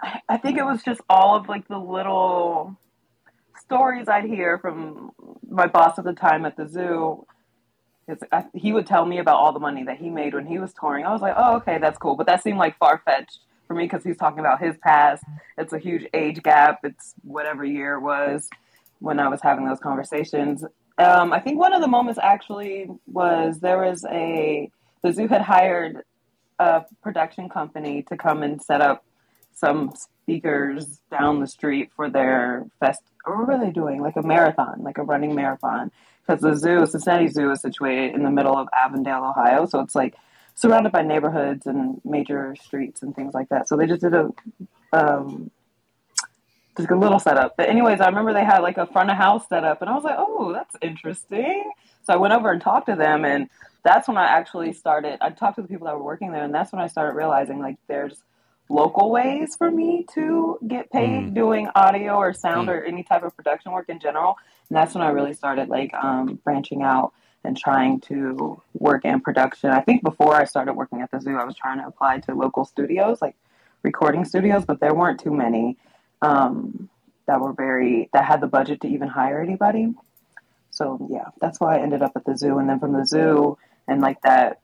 I, 0.00 0.20
I 0.28 0.36
think 0.38 0.58
it 0.58 0.64
was 0.64 0.82
just 0.82 1.00
all 1.08 1.36
of 1.36 1.48
like 1.48 1.68
the 1.68 1.78
little 1.78 2.76
stories 3.66 4.08
I'd 4.08 4.24
hear 4.24 4.58
from 4.58 5.12
my 5.48 5.66
boss 5.66 5.98
at 5.98 6.04
the 6.04 6.12
time 6.12 6.44
at 6.44 6.56
the 6.56 6.68
zoo. 6.68 7.26
I, 8.32 8.44
he 8.54 8.72
would 8.72 8.86
tell 8.86 9.04
me 9.04 9.18
about 9.18 9.36
all 9.36 9.52
the 9.52 9.58
money 9.58 9.82
that 9.84 9.98
he 9.98 10.10
made 10.10 10.34
when 10.34 10.46
he 10.46 10.58
was 10.58 10.72
touring. 10.72 11.04
I 11.04 11.12
was 11.12 11.20
like, 11.20 11.34
oh, 11.36 11.56
okay, 11.56 11.78
that's 11.78 11.98
cool. 11.98 12.14
But 12.14 12.26
that 12.26 12.42
seemed 12.42 12.58
like 12.58 12.78
far 12.78 13.02
fetched 13.04 13.40
for 13.66 13.74
me 13.74 13.84
because 13.84 14.04
he's 14.04 14.16
talking 14.16 14.38
about 14.38 14.62
his 14.62 14.76
past. 14.78 15.24
It's 15.58 15.72
a 15.72 15.78
huge 15.78 16.06
age 16.14 16.42
gap. 16.42 16.80
It's 16.84 17.14
whatever 17.22 17.64
year 17.64 17.94
it 17.94 18.00
was 18.00 18.48
when 19.00 19.18
I 19.18 19.28
was 19.28 19.40
having 19.42 19.66
those 19.66 19.80
conversations. 19.80 20.64
Um, 20.98 21.32
I 21.32 21.40
think 21.40 21.58
one 21.58 21.72
of 21.72 21.82
the 21.82 21.88
moments 21.88 22.20
actually 22.22 22.88
was 23.06 23.58
there 23.58 23.78
was 23.78 24.04
a 24.10 24.70
the 25.02 25.12
zoo 25.12 25.28
had 25.28 25.42
hired 25.42 26.02
a 26.58 26.84
production 27.02 27.48
company 27.48 28.02
to 28.04 28.16
come 28.16 28.42
and 28.42 28.62
set 28.62 28.80
up 28.80 29.04
some 29.52 29.92
speakers 30.26 30.98
down 31.08 31.38
the 31.38 31.46
street 31.46 31.90
for 31.94 32.10
their 32.10 32.66
fest. 32.80 33.00
What 33.24 33.46
were 33.46 33.58
they 33.58 33.70
doing? 33.70 34.02
Like 34.02 34.16
a 34.16 34.22
marathon, 34.22 34.82
like 34.82 34.98
a 34.98 35.04
running 35.04 35.36
marathon. 35.36 35.92
Because 36.26 36.40
the 36.40 36.56
zoo, 36.56 36.84
Cincinnati 36.84 37.28
Zoo, 37.28 37.52
is 37.52 37.60
situated 37.60 38.16
in 38.16 38.24
the 38.24 38.30
middle 38.30 38.56
of 38.58 38.68
Avondale, 38.74 39.24
Ohio, 39.24 39.66
so 39.66 39.78
it's 39.78 39.94
like 39.94 40.14
surrounded 40.56 40.90
by 40.90 41.02
neighborhoods 41.02 41.66
and 41.66 42.00
major 42.04 42.56
streets 42.60 43.02
and 43.02 43.14
things 43.14 43.34
like 43.34 43.48
that. 43.50 43.68
So 43.68 43.76
they 43.76 43.86
just 43.86 44.00
did 44.00 44.14
a 44.14 44.32
um, 44.92 45.52
just 46.76 46.90
a 46.90 46.96
little 46.96 47.20
setup. 47.20 47.56
But 47.56 47.68
anyways, 47.68 48.00
I 48.00 48.06
remember 48.06 48.32
they 48.32 48.44
had 48.44 48.58
like 48.58 48.78
a 48.78 48.86
front 48.86 49.10
of 49.10 49.16
house 49.16 49.48
setup, 49.48 49.80
and 49.80 49.88
I 49.88 49.94
was 49.94 50.02
like, 50.02 50.16
oh, 50.18 50.52
that's 50.52 50.74
interesting. 50.82 51.70
So 52.02 52.12
I 52.12 52.16
went 52.16 52.34
over 52.34 52.50
and 52.50 52.60
talked 52.60 52.86
to 52.88 52.96
them, 52.96 53.24
and 53.24 53.48
that's 53.84 54.08
when 54.08 54.16
I 54.16 54.24
actually 54.24 54.72
started. 54.72 55.18
I 55.20 55.30
talked 55.30 55.54
to 55.56 55.62
the 55.62 55.68
people 55.68 55.86
that 55.86 55.94
were 55.96 56.02
working 56.02 56.32
there, 56.32 56.42
and 56.42 56.52
that's 56.52 56.72
when 56.72 56.82
I 56.82 56.88
started 56.88 57.16
realizing 57.16 57.60
like 57.60 57.76
there's 57.86 58.20
local 58.68 59.10
ways 59.10 59.54
for 59.56 59.70
me 59.70 60.04
to 60.14 60.58
get 60.66 60.90
paid 60.90 61.26
Mm. 61.26 61.34
doing 61.34 61.68
audio 61.74 62.16
or 62.16 62.32
sound 62.32 62.68
or 62.68 62.82
any 62.82 63.02
type 63.02 63.22
of 63.22 63.36
production 63.36 63.72
work 63.72 63.88
in 63.88 64.00
general. 64.00 64.36
And 64.68 64.76
that's 64.76 64.94
when 64.94 65.04
I 65.04 65.10
really 65.10 65.34
started 65.34 65.68
like 65.68 65.94
um, 65.94 66.40
branching 66.44 66.82
out 66.82 67.12
and 67.44 67.56
trying 67.56 68.00
to 68.00 68.60
work 68.74 69.04
in 69.04 69.20
production. 69.20 69.70
I 69.70 69.80
think 69.80 70.02
before 70.02 70.34
I 70.34 70.44
started 70.44 70.72
working 70.74 71.00
at 71.00 71.10
the 71.12 71.20
zoo, 71.20 71.36
I 71.36 71.44
was 71.44 71.54
trying 71.54 71.78
to 71.78 71.86
apply 71.86 72.18
to 72.20 72.34
local 72.34 72.64
studios, 72.64 73.22
like 73.22 73.36
recording 73.84 74.24
studios, 74.24 74.64
but 74.64 74.80
there 74.80 74.94
weren't 74.94 75.20
too 75.20 75.30
many 75.30 75.76
um, 76.22 76.88
that 77.26 77.40
were 77.40 77.52
very 77.52 78.08
that 78.12 78.24
had 78.24 78.40
the 78.40 78.46
budget 78.48 78.80
to 78.80 78.88
even 78.88 79.06
hire 79.06 79.40
anybody. 79.40 79.94
So 80.70 81.06
yeah, 81.08 81.26
that's 81.40 81.60
why 81.60 81.76
I 81.76 81.80
ended 81.80 82.02
up 82.02 82.12
at 82.16 82.24
the 82.24 82.36
zoo, 82.36 82.58
and 82.58 82.68
then 82.68 82.80
from 82.80 82.92
the 82.92 83.06
zoo 83.06 83.58
and 83.86 84.00
like 84.00 84.20
that 84.22 84.60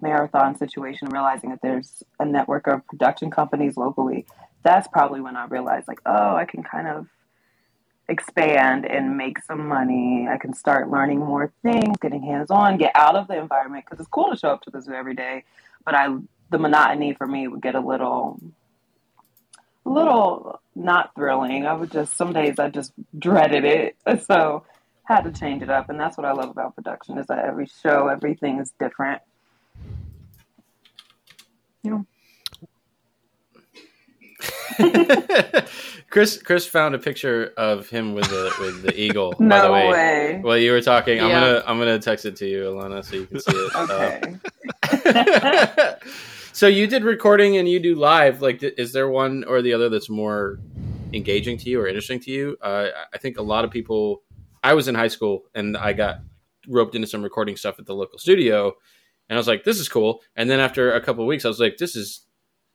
marathon 0.00 0.56
situation, 0.56 1.08
realizing 1.08 1.50
that 1.50 1.60
there's 1.62 2.02
a 2.18 2.24
network 2.24 2.66
of 2.66 2.86
production 2.86 3.30
companies 3.30 3.76
locally. 3.76 4.26
That's 4.62 4.88
probably 4.88 5.20
when 5.20 5.36
I 5.36 5.46
realized 5.46 5.88
like, 5.88 6.00
oh, 6.06 6.36
I 6.36 6.44
can 6.44 6.62
kind 6.62 6.88
of 6.88 7.06
expand 8.08 8.86
and 8.86 9.16
make 9.16 9.42
some 9.42 9.68
money. 9.68 10.26
I 10.30 10.38
can 10.38 10.54
start 10.54 10.90
learning 10.90 11.20
more 11.20 11.52
things, 11.62 11.96
getting 12.00 12.22
hands 12.22 12.50
on, 12.50 12.78
get 12.78 12.92
out 12.94 13.16
of 13.16 13.28
the 13.28 13.38
environment 13.38 13.84
because 13.84 14.00
it's 14.00 14.08
cool 14.08 14.30
to 14.30 14.36
show 14.36 14.48
up 14.48 14.62
to 14.62 14.70
the 14.70 14.80
zoo 14.80 14.94
every 14.94 15.14
day, 15.14 15.44
but 15.84 15.94
I 15.94 16.16
the 16.50 16.58
monotony 16.58 17.12
for 17.12 17.26
me 17.26 17.46
would 17.46 17.60
get 17.60 17.74
a 17.74 17.80
little 17.80 18.40
little 19.84 20.60
not 20.74 21.14
thrilling. 21.14 21.66
I 21.66 21.74
would 21.74 21.90
just 21.90 22.16
some 22.16 22.32
days 22.32 22.58
I 22.58 22.70
just 22.70 22.92
dreaded 23.18 23.64
it. 23.64 23.96
So 24.26 24.64
had 25.04 25.22
to 25.22 25.32
change 25.32 25.62
it 25.62 25.70
up 25.70 25.88
and 25.88 25.98
that's 25.98 26.16
what 26.18 26.26
I 26.26 26.32
love 26.32 26.50
about 26.50 26.74
production 26.74 27.16
is 27.16 27.26
that 27.28 27.44
every 27.44 27.66
show 27.66 28.08
everything 28.08 28.58
is 28.58 28.72
different. 28.78 29.22
You 31.82 31.90
know, 34.80 35.62
Chris 36.10 36.40
Chris 36.42 36.66
found 36.66 36.94
a 36.94 36.98
picture 36.98 37.52
of 37.56 37.88
him 37.88 38.14
with 38.14 38.24
the 38.26 38.52
with 38.60 38.82
the 38.82 38.98
eagle. 39.00 39.32
by 39.38 39.44
no 39.44 39.62
the 39.66 39.72
way. 39.72 39.90
way. 39.90 40.38
While 40.42 40.56
you 40.58 40.72
were 40.72 40.80
talking, 40.80 41.20
I'm 41.20 41.30
gonna 41.30 41.62
I'm 41.66 41.78
gonna 41.78 41.98
text 41.98 42.24
it 42.24 42.36
to 42.36 42.46
you, 42.46 42.64
Alana, 42.64 43.04
so 43.04 43.16
you 43.16 43.26
can 43.26 43.40
see 43.40 43.52
it. 43.52 43.74
Okay. 43.76 44.36
Uh, 45.06 45.94
so 46.52 46.66
you 46.66 46.86
did 46.86 47.04
recording 47.04 47.56
and 47.56 47.68
you 47.68 47.78
do 47.80 47.94
live. 47.94 48.40
Like, 48.42 48.60
th- 48.60 48.74
is 48.78 48.92
there 48.92 49.08
one 49.08 49.44
or 49.44 49.62
the 49.62 49.72
other 49.72 49.88
that's 49.88 50.08
more 50.08 50.58
engaging 51.12 51.58
to 51.58 51.70
you 51.70 51.80
or 51.80 51.86
interesting 51.88 52.20
to 52.20 52.30
you? 52.30 52.56
Uh, 52.60 52.88
I 53.12 53.18
think 53.18 53.38
a 53.38 53.42
lot 53.42 53.64
of 53.64 53.70
people. 53.70 54.22
I 54.62 54.74
was 54.74 54.88
in 54.88 54.94
high 54.96 55.08
school 55.08 55.44
and 55.54 55.76
I 55.76 55.92
got 55.92 56.18
roped 56.66 56.94
into 56.96 57.06
some 57.06 57.22
recording 57.22 57.56
stuff 57.56 57.78
at 57.78 57.86
the 57.86 57.94
local 57.94 58.18
studio, 58.18 58.74
and 59.28 59.36
I 59.36 59.38
was 59.38 59.48
like, 59.48 59.64
"This 59.64 59.78
is 59.78 59.88
cool." 59.88 60.22
And 60.36 60.48
then 60.50 60.60
after 60.60 60.92
a 60.92 61.00
couple 61.00 61.22
of 61.24 61.28
weeks, 61.28 61.44
I 61.44 61.48
was 61.48 61.60
like, 61.60 61.76
"This 61.76 61.96
is 61.96 62.22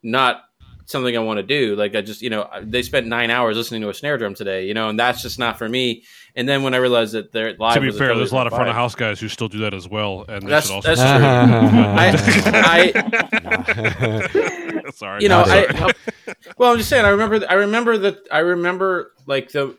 not." 0.02 0.44
something 0.86 1.16
I 1.16 1.20
want 1.20 1.38
to 1.38 1.44
do. 1.44 1.76
Like 1.76 1.96
I 1.96 2.02
just, 2.02 2.22
you 2.22 2.30
know, 2.30 2.46
they 2.62 2.82
spent 2.82 3.08
nine 3.08 3.30
hours 3.30 3.56
listening 3.56 3.82
to 3.84 3.90
a 3.90 3.94
snare 3.94 4.18
drum 4.18 4.34
today, 4.36 4.68
you 4.68 4.74
know, 4.74 4.90
and 4.90 5.00
that's 5.00 5.22
just 5.22 5.40
not 5.40 5.58
for 5.58 5.70
me. 5.70 6.04
And 6.36 6.48
then 6.48 6.64
when 6.64 6.74
I 6.74 6.78
realized 6.78 7.14
that 7.14 7.32
they're 7.32 7.56
live, 7.58 7.76
to 7.76 7.82
be 7.82 7.92
fair, 7.92 8.16
there's 8.16 8.32
a 8.32 8.36
lot 8.36 8.48
of 8.48 8.54
front 8.54 8.70
of 8.70 8.76
house 8.76 8.96
guys 8.96 9.20
who 9.20 9.30
still 9.30 9.48
do 9.48 9.60
that 9.60 9.74
as 9.74 9.88
well, 9.88 10.26
and 10.28 10.48
That's 10.48 10.68
should 10.68 10.76
also. 10.76 10.96
that's 10.96 11.00
true. 11.00 11.26
I, 12.54 12.92
I 14.84 14.92
Sorry, 14.92 15.24
you 15.24 15.30
know, 15.30 15.44
Not 15.44 15.50
I, 15.50 15.92
well, 16.58 16.72
I'm 16.72 16.78
just 16.78 16.90
saying. 16.90 17.06
I 17.06 17.10
remember. 17.10 17.40
I 17.48 17.54
remember 17.54 17.98
that. 18.00 18.28
I 18.32 18.40
remember 18.40 19.14
like 19.26 19.52
the. 19.52 19.78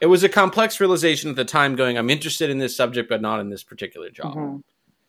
It 0.00 0.06
was 0.06 0.22
a 0.22 0.28
complex 0.28 0.80
realization 0.80 1.30
at 1.30 1.36
the 1.36 1.44
time. 1.44 1.76
Going, 1.76 1.96
I'm 1.98 2.10
interested 2.10 2.50
in 2.50 2.58
this 2.58 2.76
subject, 2.76 3.08
but 3.08 3.20
not 3.20 3.40
in 3.40 3.48
this 3.50 3.62
particular 3.62 4.10
job. 4.10 4.36
Mhm. 4.36 4.62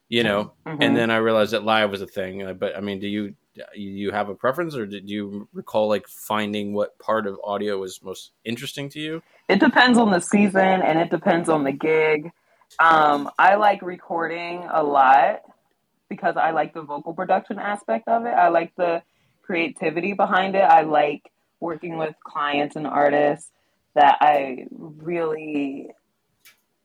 You 0.08 0.24
know, 0.24 0.54
Mhm. 0.66 0.78
and 0.82 0.96
then 0.96 1.10
I 1.10 1.18
realized 1.18 1.54
that 1.54 1.64
live 1.64 1.90
was 1.90 2.02
a 2.02 2.08
thing. 2.08 2.44
Uh, 2.44 2.54
But 2.54 2.78
I 2.78 2.80
mean, 2.82 3.00
do 3.00 3.08
you 3.08 3.36
you 3.74 4.12
have 4.12 4.28
a 4.30 4.36
preference, 4.36 4.76
or 4.76 4.86
did 4.86 5.10
you 5.10 5.48
recall 5.54 5.88
like 5.88 6.08
finding 6.08 6.74
what 6.74 6.98
part 7.00 7.26
of 7.26 7.40
audio 7.44 7.78
was 7.80 8.04
most 8.04 8.32
interesting 8.44 8.90
to 8.90 9.00
you? 9.00 9.24
It 9.48 9.60
depends 9.60 9.98
on 9.98 10.12
the 10.12 10.20
season 10.20 10.82
and 10.82 11.00
it 11.00 11.10
depends 11.10 11.48
on 11.50 11.64
the 11.64 11.72
gig. 11.72 12.32
Um, 12.80 13.32
I 13.40 13.56
like 13.56 13.82
recording 13.82 14.68
a 14.70 14.84
lot 14.84 15.42
because 16.10 16.36
I 16.36 16.52
like 16.52 16.74
the 16.74 16.82
vocal 16.82 17.14
production 17.14 17.58
aspect 17.60 18.08
of 18.08 18.26
it. 18.26 18.32
I 18.34 18.50
like 18.50 18.76
the 18.76 19.02
creativity 19.42 20.14
behind 20.14 20.56
it. 20.56 20.64
I 20.64 20.82
like 20.82 21.32
working 21.60 21.98
with 21.98 22.16
clients 22.24 22.76
and 22.76 22.86
artists 22.86 23.50
that 23.94 24.18
I 24.20 24.68
really 24.72 25.92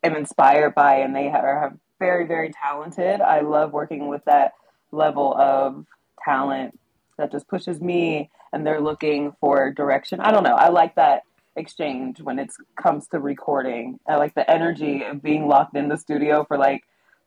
am 0.05 0.15
inspired 0.15 0.75
by, 0.75 0.97
and 0.97 1.15
they 1.17 1.29
have 1.29 1.45
are 1.45 1.75
very, 2.01 2.27
very 2.27 2.51
talented. 2.51 3.21
I 3.21 3.43
love 3.43 3.73
working 3.73 4.09
with 4.09 4.25
that 4.25 4.55
level 4.91 5.33
of 5.39 5.87
talent 6.25 6.77
that 7.17 7.31
just 7.31 7.47
pushes 7.47 7.81
me, 7.81 8.31
and 8.53 8.67
they're 8.67 8.81
looking 8.81 9.37
for 9.41 9.71
direction. 9.71 10.19
I 10.19 10.33
don't 10.33 10.43
know. 10.43 10.57
I 10.57 10.71
like 10.71 10.97
that 10.97 11.23
exchange 11.55 12.21
when 12.21 12.41
it 12.41 12.51
comes 12.77 13.07
to 13.09 13.21
recording. 13.21 14.01
I 14.09 14.17
like 14.17 14.35
the 14.35 14.51
energy 14.51 15.05
of 15.05 15.23
being 15.23 15.47
locked 15.47 15.77
in 15.77 15.89
the 15.89 15.97
studio 15.97 16.45
for 16.45 16.59
like 16.59 16.83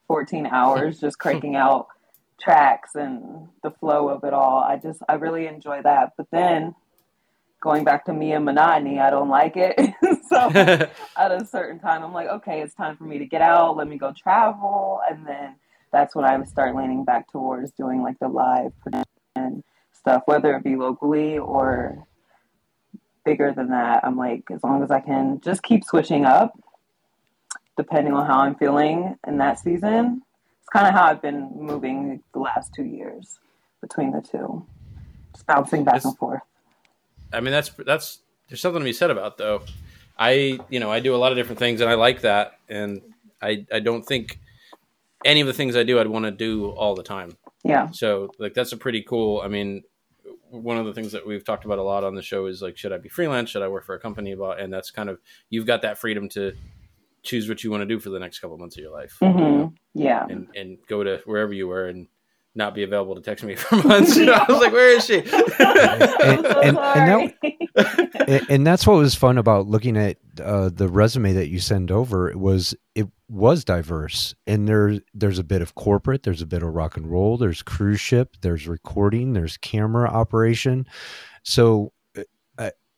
14 0.08 0.48
hours, 0.48 1.00
just 1.00 1.20
cranking 1.20 1.56
out 1.56 1.88
tracks 2.42 2.96
and 2.96 3.48
the 3.62 3.72
flow 3.72 4.10
of 4.10 4.24
it 4.24 4.34
all. 4.34 4.60
I 4.60 4.78
just, 4.78 5.02
I 5.08 5.14
really 5.14 5.48
enjoy 5.48 5.82
that. 5.84 6.14
But 6.18 6.28
then 6.32 6.76
going 7.64 7.86
back 7.86 8.04
to 8.04 8.14
me 8.14 8.34
and 8.34 8.44
monotony, 8.44 9.00
I 9.00 9.10
don't 9.10 9.30
like 9.30 9.54
it. 9.56 9.80
so 10.30 10.38
at 11.18 11.32
a 11.32 11.46
certain 11.46 11.80
time, 11.80 12.04
I'm 12.04 12.12
like, 12.14 12.28
okay, 12.28 12.60
it's 12.62 12.76
time 12.76 12.98
for 12.98 13.06
me 13.06 13.18
to 13.20 13.26
get 13.26 13.42
out. 13.42 13.78
Let 13.78 13.88
me 13.88 13.98
go 13.98 14.12
travel. 14.12 15.00
And 15.10 15.26
then 15.26 15.56
that's 15.94 16.14
when 16.14 16.26
I 16.26 16.36
would 16.38 16.50
start 16.50 16.76
leaning 16.76 17.06
back 17.06 17.32
towards 17.32 17.72
doing 17.72 18.02
like 18.04 18.20
the 18.20 18.28
live 18.28 18.74
production 18.82 19.64
stuff, 19.94 20.24
whether 20.26 20.54
it 20.58 20.64
be 20.66 20.76
locally 20.76 21.38
or 21.38 22.06
bigger 23.24 23.54
than 23.54 23.70
that. 23.70 24.04
I'm 24.04 24.18
like, 24.18 24.44
as 24.54 24.62
long 24.62 24.84
as 24.84 24.92
I 24.92 25.00
can 25.00 25.40
just 25.40 25.64
keep 25.64 25.86
switching 25.86 26.26
up, 26.26 26.60
depending 27.78 28.14
on 28.14 28.26
how 28.26 28.40
I'm 28.40 28.56
feeling 28.56 29.16
in 29.26 29.38
that 29.38 29.58
season. 29.58 30.22
It's 30.60 30.70
kind 30.70 30.86
of 30.86 30.94
how 30.94 31.06
I've 31.06 31.22
been 31.22 31.50
moving 31.56 32.22
the 32.34 32.40
last 32.40 32.74
two 32.76 32.84
years 32.84 33.40
between 33.82 34.12
the 34.12 34.22
two, 34.22 34.66
just 35.34 35.48
bouncing 35.48 35.86
back 35.86 35.96
It's- 35.96 36.06
and 36.06 36.18
forth. 36.18 36.42
I 37.34 37.40
mean, 37.40 37.52
that's 37.52 37.70
that's 37.70 38.20
there's 38.50 38.62
something 38.62 38.82
to 38.82 38.86
be 38.86 38.94
said 38.94 39.12
about 39.12 39.38
though. 39.38 39.62
I 40.18 40.60
you 40.70 40.80
know 40.80 40.92
I 40.92 41.00
do 41.00 41.16
a 41.16 41.18
lot 41.18 41.32
of 41.32 41.38
different 41.38 41.60
things 41.60 41.82
and 41.82 41.90
I 41.90 41.96
like 41.96 42.22
that, 42.22 42.60
and 42.70 43.02
I 43.42 43.66
I 43.72 43.80
don't 43.80 44.06
think 44.06 44.40
any 45.26 45.42
of 45.42 45.48
the 45.48 45.54
things 45.54 45.76
I 45.76 45.84
do 45.84 46.00
I'd 46.00 46.08
want 46.08 46.26
to 46.26 46.32
do 46.32 46.70
all 46.72 46.96
the 46.96 47.04
time. 47.04 47.38
Yeah. 47.64 47.90
So 47.92 48.32
like 48.40 48.54
that's 48.54 48.72
a 48.74 48.78
pretty 48.78 49.02
cool. 49.02 49.42
I 49.42 49.48
mean, 49.48 49.84
one 50.50 50.78
of 50.78 50.86
the 50.86 50.94
things 50.94 51.14
that 51.14 51.26
we've 51.26 51.44
talked 51.44 51.66
about 51.66 51.80
a 51.80 51.84
lot 51.84 52.04
on 52.04 52.14
the 52.14 52.22
show 52.22 52.46
is 52.46 52.62
like, 52.62 52.78
should 52.78 52.92
I 52.92 52.98
be 52.98 53.10
freelance? 53.10 53.50
Should 53.50 53.62
I 53.64 53.68
work 53.70 53.86
for 53.86 53.96
a 53.96 54.00
company? 54.00 54.34
About 54.34 54.60
and 54.60 54.72
that's 54.72 54.92
kind 54.92 55.10
of 55.10 55.20
you've 55.50 55.66
got 55.66 55.82
that 55.82 55.98
freedom 55.98 56.30
to 56.30 56.54
choose 57.24 57.48
what 57.48 57.64
you 57.64 57.72
want 57.72 57.82
to 57.82 57.86
do 57.86 58.00
for 58.00 58.10
the 58.10 58.20
next 58.20 58.40
couple 58.40 58.58
months 58.58 58.76
of 58.78 58.84
your 58.84 58.92
life, 58.92 59.16
hmm 59.20 59.68
Yeah. 59.94 60.26
and 60.30 60.48
and 60.56 60.78
go 60.88 61.04
to 61.04 61.22
wherever 61.26 61.54
you 61.54 61.68
were 61.68 61.88
and 61.88 62.08
not 62.56 62.76
be 62.76 62.84
available 62.84 63.16
to 63.16 63.22
text 63.22 63.44
me 63.44 63.56
for 63.58 63.76
months. 63.88 64.16
You 64.16 64.26
know, 64.26 64.34
I 64.34 64.46
was 64.52 64.62
like, 64.62 64.74
where 64.74 64.96
is 64.96 65.06
she? 65.06 65.18
I'm 65.60 66.40
so 66.42 66.62
and- 66.62 66.78
and 66.78 66.78
that- 66.78 67.34
and, 68.28 68.46
and 68.50 68.68
that's 68.68 68.86
what 68.86 68.98
was 68.98 69.16
fun 69.16 69.38
about 69.38 69.68
looking 69.68 69.98
at 69.98 70.18
uh, 70.42 70.70
the 70.74 70.88
resume 70.88 71.34
that 71.34 71.48
you 71.50 71.60
send 71.60 71.90
over 71.92 72.30
it 72.30 72.38
was 72.38 72.76
it 72.96 73.08
was 73.30 73.64
diverse 73.66 74.36
and 74.46 74.68
there 74.68 75.00
there's 75.16 75.40
a 75.40 75.44
bit 75.44 75.62
of 75.64 75.74
corporate 75.74 76.22
there's 76.24 76.42
a 76.42 76.46
bit 76.46 76.62
of 76.62 76.74
rock 76.74 76.98
and 76.98 77.10
roll 77.10 77.36
there's 77.38 77.64
cruise 77.64 78.00
ship 78.00 78.36
there's 78.42 78.68
recording 78.68 79.34
there's 79.34 79.58
camera 79.58 80.08
operation 80.08 80.86
so 81.42 81.92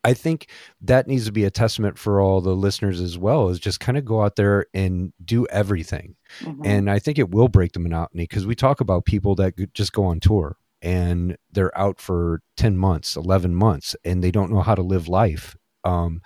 I, 0.06 0.10
I 0.10 0.13
think 0.13 0.48
that 0.82 1.08
needs 1.08 1.26
to 1.26 1.32
be 1.32 1.44
a 1.46 1.52
testament 1.52 1.98
for 1.98 2.22
all 2.22 2.41
the 2.41 2.56
listeners 2.56 3.02
as 3.02 3.18
well 3.18 3.50
is 3.50 3.60
just 3.60 3.80
kind 3.80 3.98
of 3.98 4.06
go 4.06 4.22
out 4.22 4.36
there 4.36 4.65
and 4.74 5.12
do 5.24 5.46
everything 5.48 6.15
Mhm. 6.41 6.65
and 6.65 6.89
I 6.91 7.00
think 7.00 7.18
it 7.20 7.30
will 7.32 7.48
break 7.48 7.72
the 7.74 7.80
monotony 7.80 8.24
because 8.24 8.46
we 8.46 8.56
talk 8.56 8.82
about 8.82 9.06
people 9.06 9.36
that 9.36 9.74
just 9.74 9.94
go 9.94 10.06
on 10.06 10.20
tour 10.20 10.58
and 10.82 11.38
they're 11.52 11.76
out 11.78 12.00
for 12.00 12.41
10 12.58 12.78
months, 12.78 13.15
11 13.15 13.56
months, 13.56 13.96
and 14.06 14.24
they 14.24 14.32
don't 14.32 14.52
know 14.52 14.62
how 14.62 14.76
to 14.76 14.82
live 14.84 15.08
life. 15.08 15.56
Um, 15.84 16.22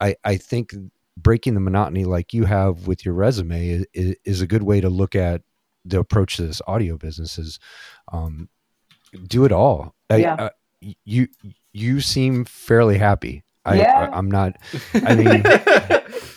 I, 0.00 0.16
I 0.24 0.36
think 0.36 0.74
breaking 1.16 1.54
the 1.54 1.60
monotony 1.60 2.04
like 2.04 2.32
you 2.32 2.44
have 2.44 2.86
with 2.86 3.04
your 3.04 3.14
resume 3.14 3.84
is, 3.92 4.16
is 4.24 4.40
a 4.40 4.46
good 4.46 4.62
way 4.62 4.80
to 4.80 4.88
look 4.88 5.14
at 5.14 5.42
the 5.84 5.98
approach 5.98 6.36
to 6.36 6.46
this 6.46 6.62
audio 6.66 6.96
business 6.96 7.38
is 7.38 7.58
um, 8.12 8.48
do 9.28 9.44
it 9.44 9.52
all. 9.52 9.94
I- 10.10 10.16
Yeah. 10.16 10.48
You, 11.04 11.28
you 11.72 12.00
seem 12.00 12.44
fairly 12.44 12.98
happy. 12.98 13.42
I, 13.64 13.76
Yeah. 13.76 14.10
I, 14.12 14.16
I'm 14.16 14.30
not, 14.30 14.56
I 14.94 15.14
mean, 15.14 15.42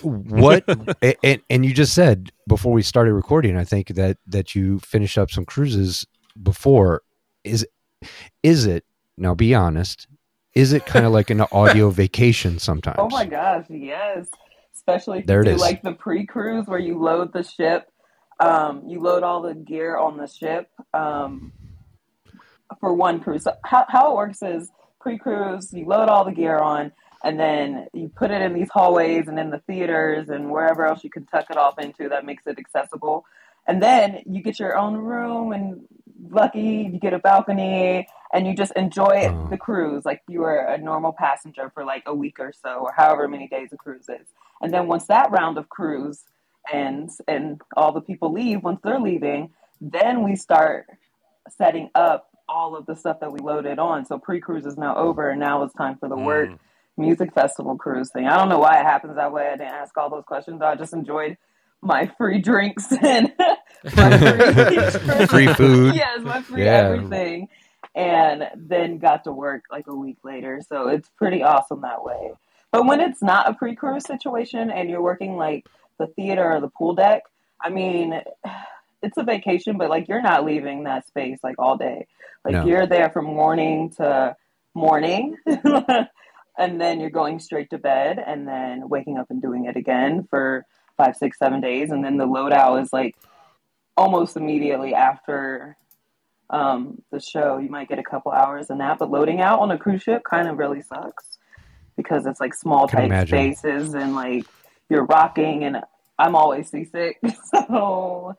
what 0.01 0.63
and, 1.23 1.41
and 1.49 1.65
you 1.65 1.73
just 1.73 1.93
said 1.93 2.31
before 2.47 2.71
we 2.71 2.81
started 2.83 3.13
recording 3.13 3.57
i 3.57 3.63
think 3.63 3.87
that 3.89 4.17
that 4.27 4.53
you 4.55 4.79
finished 4.79 5.17
up 5.17 5.31
some 5.31 5.43
cruises 5.43 6.05
before 6.41 7.01
is 7.43 7.65
is 8.43 8.65
it 8.65 8.85
now 9.17 9.33
be 9.33 9.53
honest 9.55 10.07
is 10.53 10.71
it 10.71 10.85
kind 10.85 11.05
of 11.05 11.11
like 11.11 11.29
an 11.31 11.41
audio 11.51 11.89
vacation 12.03 12.59
sometimes 12.59 12.97
Oh 12.99 13.09
my 13.09 13.25
gosh, 13.25 13.65
yes. 13.69 14.27
Especially 14.73 15.19
if 15.19 15.25
There 15.25 15.37
you 15.43 15.49
it 15.49 15.51
do 15.51 15.55
is. 15.55 15.61
like 15.61 15.81
the 15.81 15.93
pre-cruise 15.93 16.67
where 16.67 16.79
you 16.79 16.97
load 16.99 17.33
the 17.33 17.43
ship, 17.43 17.89
um, 18.39 18.83
you 18.87 19.01
load 19.01 19.23
all 19.23 19.41
the 19.41 19.53
gear 19.55 19.97
on 19.97 20.17
the 20.17 20.27
ship 20.27 20.69
um, 20.93 21.51
for 22.79 22.93
one 22.93 23.19
cruise. 23.19 23.43
So 23.43 23.53
how, 23.63 23.85
how 23.87 24.11
it 24.11 24.15
works 24.15 24.41
is 24.41 24.71
pre-cruise, 24.99 25.73
you 25.73 25.85
load 25.85 26.09
all 26.09 26.25
the 26.25 26.31
gear 26.31 26.59
on, 26.59 26.91
and 27.23 27.39
then 27.39 27.87
you 27.93 28.09
put 28.09 28.31
it 28.31 28.41
in 28.41 28.53
these 28.53 28.69
hallways 28.69 29.27
and 29.27 29.39
in 29.39 29.49
the 29.49 29.59
theaters 29.59 30.29
and 30.29 30.51
wherever 30.51 30.85
else 30.85 31.03
you 31.03 31.09
can 31.09 31.25
tuck 31.25 31.45
it 31.49 31.57
off 31.57 31.79
into 31.79 32.09
that 32.09 32.25
makes 32.25 32.45
it 32.45 32.59
accessible. 32.59 33.25
And 33.67 33.81
then 33.81 34.21
you 34.25 34.41
get 34.41 34.59
your 34.59 34.77
own 34.77 34.95
room 34.95 35.51
and 35.51 35.81
lucky 36.29 36.89
you 36.91 36.99
get 36.99 37.13
a 37.13 37.19
balcony 37.19 38.07
and 38.33 38.47
you 38.47 38.55
just 38.55 38.71
enjoy 38.73 39.29
Oh. 39.29 39.47
the 39.49 39.57
cruise 39.57 40.03
like 40.05 40.21
you 40.27 40.41
were 40.41 40.57
a 40.57 40.77
normal 40.77 41.13
passenger 41.13 41.71
for 41.73 41.85
like 41.85 42.03
a 42.05 42.13
week 42.13 42.39
or 42.39 42.51
so 42.51 42.79
or 42.79 42.93
however 42.95 43.27
many 43.27 43.47
days 43.47 43.69
the 43.71 43.77
cruise 43.77 44.09
is. 44.09 44.27
And 44.61 44.73
then 44.73 44.87
once 44.87 45.05
that 45.07 45.31
round 45.31 45.57
of 45.57 45.69
cruise 45.69 46.23
ends 46.71 47.21
and 47.27 47.61
all 47.75 47.91
the 47.91 48.01
people 48.01 48.31
leave, 48.31 48.63
once 48.63 48.79
they're 48.83 48.99
leaving, 48.99 49.51
then 49.79 50.23
we 50.23 50.35
start 50.35 50.87
setting 51.49 51.89
up 51.95 52.29
all 52.49 52.75
of 52.75 52.85
the 52.85 52.95
stuff 52.95 53.19
that 53.21 53.31
we 53.31 53.39
loaded 53.39 53.79
on. 53.79 54.05
So 54.05 54.17
pre-cruise 54.17 54.65
is 54.65 54.77
now 54.77 54.95
over 54.95 55.29
and 55.29 55.39
now 55.39 55.63
it's 55.63 55.73
time 55.73 55.97
for 55.97 56.07
the 56.09 56.17
work 56.17 56.49
Mm. 56.49 56.59
music 56.97 57.33
festival 57.33 57.75
cruise 57.77 58.09
thing. 58.11 58.25
I 58.27 58.37
don't 58.37 58.49
know 58.49 58.59
why 58.59 58.79
it 58.79 58.85
happens 58.85 59.15
that 59.15 59.31
way. 59.31 59.47
I 59.47 59.51
didn't 59.57 59.67
ask 59.73 59.95
all 59.97 60.09
those 60.09 60.23
questions. 60.25 60.61
I 60.61 60.75
just 60.75 60.93
enjoyed 60.93 61.37
my 61.81 62.07
free 62.17 62.39
drinks 62.39 62.91
and 63.01 63.31
my 63.95 64.17
free, 65.17 65.25
Free 65.27 65.53
food. 65.53 65.95
Yes, 65.95 66.21
my 66.23 66.41
free 66.41 66.63
Yeah. 66.63 66.77
everything. 66.89 67.47
And 67.95 68.49
then 68.55 68.97
got 68.99 69.23
to 69.25 69.31
work 69.31 69.63
like 69.71 69.87
a 69.87 69.95
week 69.95 70.17
later. 70.23 70.61
So 70.67 70.87
it's 70.87 71.09
pretty 71.17 71.43
awesome 71.43 71.81
that 71.81 72.03
way. 72.03 72.31
But 72.71 72.85
when 72.85 72.99
it's 72.99 73.21
not 73.23 73.49
a 73.49 73.53
pre 73.53 73.75
cruise 73.75 74.05
situation 74.05 74.69
and 74.69 74.89
you're 74.89 75.01
working 75.01 75.35
like 75.35 75.65
the 75.99 76.07
theater 76.07 76.51
or 76.53 76.61
the 76.61 76.69
pool 76.69 76.93
deck, 76.95 77.23
I 77.63 77.69
mean, 77.69 78.21
it's 79.01 79.17
a 79.17 79.23
vacation, 79.23 79.77
but 79.77 79.89
like 79.89 80.07
you're 80.07 80.21
not 80.21 80.45
leaving 80.45 80.83
that 80.83 81.07
space 81.07 81.39
like 81.43 81.55
all 81.59 81.77
day. 81.77 82.07
Like 82.45 82.53
No. 82.53 82.65
you're 82.65 82.87
there 82.87 83.09
from 83.09 83.25
morning 83.25 83.91
to 83.97 84.35
morning. 84.73 85.37
and 86.57 86.81
then 86.81 86.99
you're 86.99 87.09
going 87.09 87.39
straight 87.39 87.69
to 87.69 87.77
bed 87.77 88.23
and 88.25 88.47
then 88.47 88.89
waking 88.89 89.17
up 89.17 89.27
and 89.29 89.41
doing 89.41 89.65
it 89.65 89.75
again 89.75 90.25
for 90.29 90.65
five, 90.97 91.15
six, 91.15 91.37
seven 91.37 91.61
days. 91.61 91.91
And 91.91 92.03
then 92.03 92.17
the 92.17 92.25
loadout 92.25 92.81
is 92.81 92.91
like 92.91 93.15
almost 93.95 94.37
immediately 94.37 94.93
after 94.93 95.77
um, 96.49 97.01
the 97.11 97.19
show. 97.19 97.57
You 97.57 97.69
might 97.69 97.89
get 97.89 97.99
a 97.99 98.03
couple 98.03 98.31
hours 98.31 98.69
of 98.69 98.77
nap, 98.77 98.97
but 98.99 99.11
loading 99.11 99.41
out 99.41 99.59
on 99.59 99.69
a 99.71 99.77
cruise 99.77 100.01
ship 100.03 100.23
kind 100.23 100.47
of 100.47 100.57
really 100.57 100.81
sucks 100.81 101.37
because 101.95 102.25
it's 102.25 102.39
like 102.39 102.53
small 102.53 102.87
Can 102.87 102.99
tight 102.99 103.05
imagine. 103.05 103.55
spaces 103.55 103.93
and 103.93 104.15
like 104.15 104.45
you're 104.89 105.05
rocking 105.05 105.63
and 105.63 105.81
I'm 106.19 106.35
always 106.35 106.69
seasick. 106.69 107.19
So 107.51 108.35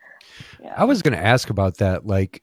yeah. 0.62 0.74
I 0.76 0.84
was 0.84 1.02
going 1.02 1.16
to 1.16 1.24
ask 1.24 1.50
about 1.50 1.78
that. 1.78 2.06
Like, 2.06 2.42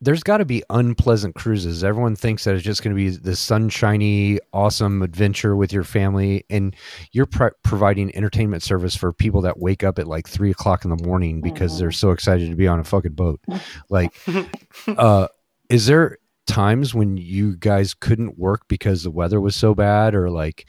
there's 0.00 0.22
got 0.22 0.38
to 0.38 0.44
be 0.44 0.62
unpleasant 0.68 1.34
cruises. 1.34 1.82
Everyone 1.82 2.14
thinks 2.16 2.44
that 2.44 2.54
it's 2.54 2.64
just 2.64 2.82
going 2.82 2.94
to 2.94 2.96
be 2.96 3.08
this 3.08 3.40
sunshiny, 3.40 4.38
awesome 4.52 5.00
adventure 5.02 5.56
with 5.56 5.72
your 5.72 5.84
family, 5.84 6.44
and 6.50 6.76
you're 7.12 7.24
pro- 7.26 7.50
providing 7.62 8.14
entertainment 8.14 8.62
service 8.62 8.94
for 8.94 9.12
people 9.12 9.40
that 9.42 9.58
wake 9.58 9.82
up 9.82 9.98
at 9.98 10.06
like 10.06 10.28
three 10.28 10.50
o'clock 10.50 10.84
in 10.84 10.90
the 10.90 11.02
morning 11.02 11.40
because 11.40 11.72
Mhm. 11.74 11.78
they're 11.78 11.90
so 11.92 12.10
excited 12.10 12.50
to 12.50 12.56
be 12.56 12.68
on 12.68 12.78
a 12.78 12.84
fucking 12.84 13.12
boat. 13.14 13.40
Like, 13.88 14.12
uh, 14.86 15.28
is 15.70 15.86
there 15.86 16.18
times 16.46 16.94
when 16.94 17.16
you 17.16 17.56
guys 17.56 17.94
couldn't 17.94 18.38
work 18.38 18.68
because 18.68 19.02
the 19.02 19.10
weather 19.10 19.40
was 19.40 19.56
so 19.56 19.74
bad, 19.74 20.14
or 20.14 20.30
like 20.30 20.66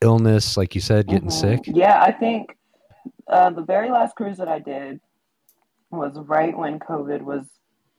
illness, 0.00 0.56
like 0.56 0.74
you 0.74 0.80
said, 0.80 1.06
getting 1.08 1.28
Mhm. 1.28 1.32
sick? 1.32 1.60
Yeah, 1.66 2.02
I 2.02 2.10
think 2.12 2.56
uh, 3.28 3.50
the 3.50 3.62
very 3.62 3.90
last 3.90 4.16
cruise 4.16 4.38
that 4.38 4.48
I 4.48 4.58
did 4.58 5.00
was 5.90 6.18
right 6.26 6.56
when 6.56 6.78
COVID 6.78 7.22
was 7.22 7.44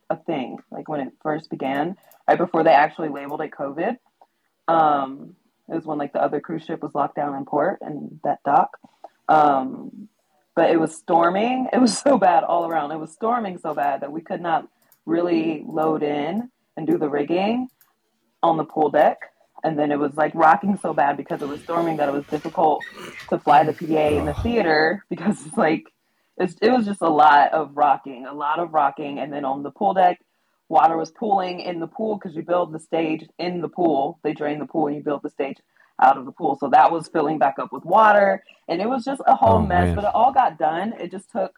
a 0.09 0.17
thing, 0.17 0.57
like 0.71 0.87
when 0.87 1.01
it 1.01 1.13
first 1.21 1.49
began, 1.49 1.95
right 2.27 2.37
before 2.37 2.63
they 2.63 2.71
actually 2.71 3.09
labeled 3.09 3.41
it 3.41 3.51
COVID. 3.51 3.97
Um, 4.67 5.35
it 5.69 5.75
was 5.75 5.85
when 5.85 5.97
like 5.97 6.13
the 6.13 6.21
other 6.21 6.39
cruise 6.39 6.63
ship 6.63 6.83
was 6.83 6.93
locked 6.93 7.15
down 7.15 7.35
in 7.35 7.45
port 7.45 7.79
and 7.81 8.19
that 8.23 8.39
dock. 8.45 8.77
Um, 9.27 10.07
but 10.55 10.69
it 10.69 10.79
was 10.79 10.95
storming. 10.95 11.67
It 11.73 11.79
was 11.79 11.97
so 12.05 12.17
bad 12.17 12.43
all 12.43 12.67
around. 12.67 12.91
It 12.91 12.99
was 12.99 13.11
storming 13.11 13.57
so 13.57 13.73
bad 13.73 14.01
that 14.01 14.11
we 14.11 14.21
could 14.21 14.41
not 14.41 14.67
really 15.05 15.63
load 15.67 16.03
in 16.03 16.49
and 16.77 16.87
do 16.87 16.97
the 16.97 17.09
rigging 17.09 17.67
on 18.43 18.57
the 18.57 18.63
pool 18.63 18.89
deck. 18.89 19.17
and 19.63 19.79
then 19.79 19.91
it 19.91 19.97
was 19.97 20.13
like 20.15 20.33
rocking 20.35 20.77
so 20.77 20.93
bad 20.93 21.17
because 21.17 21.41
it 21.41 21.47
was 21.47 21.61
storming 21.61 21.97
that 21.97 22.07
it 22.07 22.11
was 22.11 22.25
difficult 22.27 22.83
to 23.29 23.39
fly 23.39 23.63
the 23.63 23.73
PA 23.73 24.09
in 24.19 24.25
the 24.25 24.33
theater 24.35 25.03
because 25.09 25.43
it's 25.45 25.57
like 25.57 25.85
it's, 26.37 26.55
it 26.61 26.71
was 26.71 26.85
just 26.85 27.01
a 27.01 27.09
lot 27.09 27.53
of 27.53 27.75
rocking, 27.75 28.25
a 28.25 28.33
lot 28.33 28.59
of 28.59 28.73
rocking, 28.73 29.19
and 29.19 29.31
then 29.31 29.45
on 29.45 29.63
the 29.63 29.71
pool 29.71 29.93
deck, 29.93 30.19
water 30.69 30.97
was 30.97 31.11
pooling 31.11 31.61
in 31.61 31.79
the 31.79 31.87
pool 31.87 32.17
because 32.17 32.35
you 32.35 32.43
build 32.43 32.73
the 32.73 32.79
stage 32.79 33.25
in 33.39 33.61
the 33.61 33.69
pool. 33.69 34.19
They 34.23 34.33
drain 34.33 34.59
the 34.59 34.65
pool 34.65 34.87
and 34.87 34.95
you 34.97 35.03
build 35.03 35.21
the 35.23 35.29
stage 35.29 35.57
out 36.01 36.17
of 36.17 36.25
the 36.25 36.31
pool, 36.31 36.57
so 36.59 36.69
that 36.69 36.91
was 36.91 37.07
filling 37.07 37.37
back 37.39 37.57
up 37.59 37.71
with 37.71 37.85
water, 37.85 38.43
and 38.67 38.81
it 38.81 38.89
was 38.89 39.05
just 39.05 39.21
a 39.27 39.35
whole 39.35 39.59
Oh, 39.59 39.65
mess. 39.65 39.85
man. 39.85 39.95
But 39.95 40.03
it 40.05 40.11
all 40.13 40.33
got 40.33 40.57
done. 40.59 40.93
It 40.99 41.11
just 41.11 41.31
took 41.31 41.53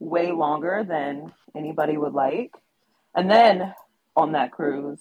way 0.00 0.32
longer 0.32 0.84
than 0.86 1.32
anybody 1.56 1.96
would 1.96 2.12
like, 2.14 2.52
and 3.14 3.30
then 3.30 3.74
on 4.16 4.32
that 4.32 4.52
cruise, 4.52 5.00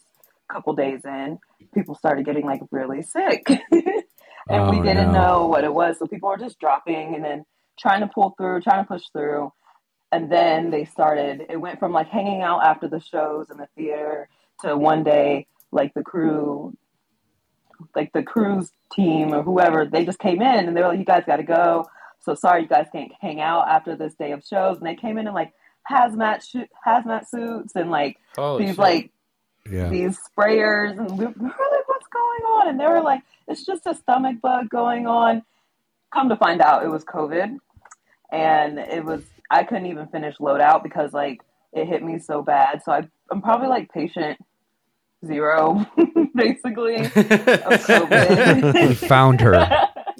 a 0.49 0.53
couple 0.53 0.73
days 0.75 1.01
in, 1.05 1.39
people 1.73 1.95
started 1.95 2.25
getting 2.25 2.45
like 2.45 2.61
really 2.71 3.01
sick. 3.01 3.45
and 3.71 4.69
we 4.69 4.79
Oh, 4.79 4.83
didn't 4.83 5.11
no. 5.11 5.13
know 5.13 5.45
what 5.47 5.63
it 5.63 5.73
was. 5.73 5.99
So 5.99 6.07
people 6.07 6.29
were 6.29 6.37
just 6.37 6.59
dropping 6.59 7.15
and 7.15 7.23
then 7.23 7.45
trying 7.79 8.01
to 8.01 8.07
pull 8.07 8.35
through, 8.37 8.61
trying 8.61 8.83
to 8.83 8.87
push 8.87 9.03
through. 9.11 9.51
And 10.11 10.31
then 10.31 10.71
they 10.71 10.85
started, 10.85 11.45
it 11.49 11.57
went 11.57 11.79
from 11.79 11.91
like 11.91 12.07
hanging 12.09 12.41
out 12.41 12.65
after 12.65 12.87
the 12.87 12.99
shows 12.99 13.49
in 13.49 13.57
the 13.57 13.67
theater 13.75 14.27
to 14.63 14.75
one 14.75 15.03
day, 15.03 15.47
like 15.71 15.93
the 15.93 16.03
crew, 16.03 16.75
like 17.95 18.11
the 18.13 18.23
cruise 18.23 18.71
team 18.91 19.33
or 19.33 19.43
whoever, 19.43 19.85
they 19.85 20.03
just 20.05 20.19
came 20.19 20.41
in 20.41 20.67
and 20.67 20.75
they 20.75 20.81
were 20.81 20.89
like, 20.89 20.99
you 20.99 21.05
guys 21.05 21.23
got 21.25 21.37
to 21.37 21.43
go. 21.43 21.85
So 22.21 22.33
sorry, 22.35 22.63
you 22.63 22.67
guys 22.67 22.87
can't 22.91 23.11
hang 23.21 23.39
out 23.39 23.67
after 23.67 23.95
this 23.95 24.15
day 24.15 24.31
of 24.31 24.43
shows. 24.43 24.77
And 24.77 24.85
they 24.85 24.95
came 24.95 25.17
in 25.17 25.27
in 25.27 25.33
like 25.33 25.53
hazmat, 25.89 26.41
sh- 26.43 26.67
hazmat 26.85 27.27
suits 27.27 27.75
and 27.75 27.89
like 27.91 28.17
Holy 28.35 28.65
these 28.65 28.71
shit. 28.75 28.79
like 28.79 29.11
Yeah. 29.69 29.89
these 29.89 30.17
sprayers 30.19 30.97
and 30.97 31.11
we 31.17 31.25
we 31.27 31.31
were 31.33 31.47
like 31.47 31.87
what's 31.87 32.07
going 32.07 32.43
on 32.57 32.67
and 32.69 32.79
they 32.79 32.87
were 32.87 33.01
like 33.01 33.21
it's 33.47 33.65
just 33.65 33.85
a 33.85 33.93
stomach 33.95 34.37
bug 34.41 34.69
going 34.69 35.05
on 35.07 35.43
come 36.13 36.29
to 36.29 36.35
find 36.35 36.61
out 36.61 36.83
it 36.83 36.89
was 36.89 37.03
covid 37.05 37.57
and 38.31 38.79
it 38.79 39.03
was 39.03 39.23
i 39.51 39.63
couldn't 39.63 39.87
even 39.87 40.07
finish 40.07 40.37
loadout 40.37 40.83
because 40.83 41.13
like 41.13 41.41
it 41.73 41.87
hit 41.87 42.03
me 42.03 42.19
so 42.19 42.41
bad 42.41 42.81
so 42.83 42.91
I, 42.91 43.07
i'm 43.31 43.41
probably 43.41 43.67
like 43.67 43.91
patient 43.91 44.39
zero 45.25 45.85
basically 46.35 46.97
We 48.73 48.95
found 48.95 49.41
her. 49.41 49.87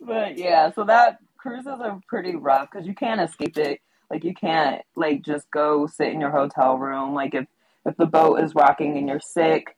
but 0.00 0.38
yeah, 0.38 0.72
so 0.72 0.84
that 0.84 1.18
cruises 1.36 1.80
are 1.80 2.00
pretty 2.08 2.36
rough 2.36 2.68
because 2.70 2.86
you 2.86 2.94
can't 2.94 3.20
escape 3.20 3.56
it. 3.58 3.80
Like 4.10 4.24
you 4.24 4.34
can't 4.34 4.82
like 4.96 5.22
just 5.22 5.50
go 5.50 5.86
sit 5.86 6.08
in 6.08 6.20
your 6.20 6.30
hotel 6.30 6.76
room. 6.78 7.14
Like 7.14 7.34
if 7.34 7.46
if 7.86 7.96
the 7.96 8.06
boat 8.06 8.40
is 8.40 8.54
rocking 8.54 8.98
and 8.98 9.08
you're 9.08 9.20
sick, 9.20 9.76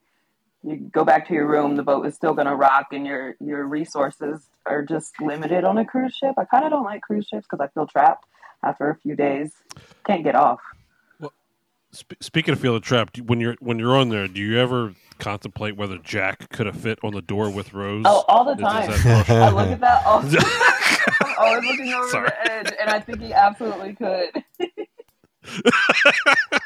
you 0.62 0.76
go 0.92 1.04
back 1.04 1.28
to 1.28 1.34
your 1.34 1.46
room. 1.46 1.76
The 1.76 1.82
boat 1.82 2.06
is 2.06 2.14
still 2.14 2.34
gonna 2.34 2.56
rock, 2.56 2.88
and 2.92 3.06
your 3.06 3.34
your 3.40 3.66
resources 3.66 4.48
are 4.66 4.82
just 4.82 5.20
limited 5.20 5.64
on 5.64 5.78
a 5.78 5.84
cruise 5.84 6.14
ship. 6.14 6.34
I 6.38 6.44
kind 6.44 6.64
of 6.64 6.70
don't 6.70 6.84
like 6.84 7.02
cruise 7.02 7.26
ships 7.26 7.46
because 7.50 7.64
I 7.64 7.68
feel 7.72 7.86
trapped 7.86 8.26
after 8.62 8.90
a 8.90 8.96
few 8.96 9.16
days. 9.16 9.52
Can't 10.04 10.24
get 10.24 10.34
off. 10.34 10.60
Sp- 11.92 12.16
speaking 12.20 12.52
of 12.52 12.60
feeling 12.60 12.80
trapped, 12.80 13.20
when 13.20 13.38
you're 13.38 13.56
when 13.60 13.78
you're 13.78 13.96
on 13.96 14.08
there, 14.08 14.26
do 14.26 14.40
you 14.40 14.58
ever 14.58 14.94
contemplate 15.18 15.76
whether 15.76 15.98
Jack 15.98 16.48
could 16.48 16.64
have 16.66 16.76
fit 16.76 16.98
on 17.02 17.12
the 17.12 17.20
door 17.20 17.50
with 17.50 17.74
Rose? 17.74 18.04
Oh, 18.06 18.24
all 18.28 18.44
the 18.44 18.54
time. 18.54 18.88
I 19.28 19.50
look 19.50 19.68
at 19.68 19.80
that 19.80 20.06
all. 20.06 20.20
I'm 21.20 21.34
always 21.38 21.64
looking 21.70 21.92
over 21.92 22.08
Sorry. 22.08 22.28
the 22.28 22.52
edge, 22.52 22.72
and 22.80 22.88
I 22.88 22.98
think 23.00 23.20
he 23.20 23.34
absolutely 23.34 23.94
could. 23.94 24.42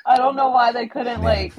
I 0.07 0.17
don't 0.17 0.37
know 0.37 0.51
why 0.51 0.71
they 0.71 0.87
couldn't 0.87 1.23
like 1.23 1.55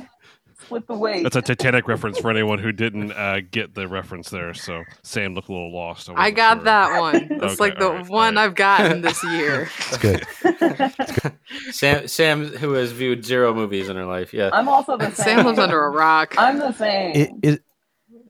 split 0.67 0.85
the 0.87 0.93
weight. 0.95 1.23
That's 1.23 1.35
a 1.35 1.41
Titanic 1.41 1.87
reference 1.87 2.19
for 2.19 2.29
anyone 2.29 2.59
who 2.59 2.71
didn't 2.71 3.11
uh, 3.13 3.39
get 3.49 3.73
the 3.73 3.87
reference 3.87 4.29
there. 4.29 4.53
So 4.53 4.83
Sam 5.03 5.33
looked 5.33 5.49
a 5.49 5.51
little 5.51 5.73
lost. 5.73 6.09
I 6.09 6.13
wasn't 6.13 6.35
got 6.35 6.57
sure. 6.57 6.63
that 6.65 6.99
one. 6.99 7.27
That's 7.39 7.53
Okay, 7.53 7.55
like 7.59 7.79
the 7.79 7.85
alright, 7.87 8.09
one 8.09 8.37
alright. 8.37 8.49
I've 8.49 8.55
gotten 8.55 9.01
this 9.01 9.23
year. 9.23 9.69
It's 9.89 9.97
good. 9.97 11.33
Sam, 11.71 12.07
Sam, 12.07 12.45
who 12.47 12.73
has 12.73 12.91
viewed 12.91 13.25
zero 13.25 13.53
movies 13.53 13.89
in 13.89 13.95
her 13.95 14.05
life, 14.05 14.33
yeah. 14.33 14.49
I'm 14.53 14.67
also 14.67 14.97
the 14.97 15.05
same. 15.11 15.37
Sam 15.37 15.45
lives 15.45 15.59
under 15.59 15.83
a 15.85 15.89
rock. 15.89 16.35
I'm 16.37 16.59
the 16.59 16.71
same, 16.73 17.15
It, 17.15 17.31
it, 17.43 17.61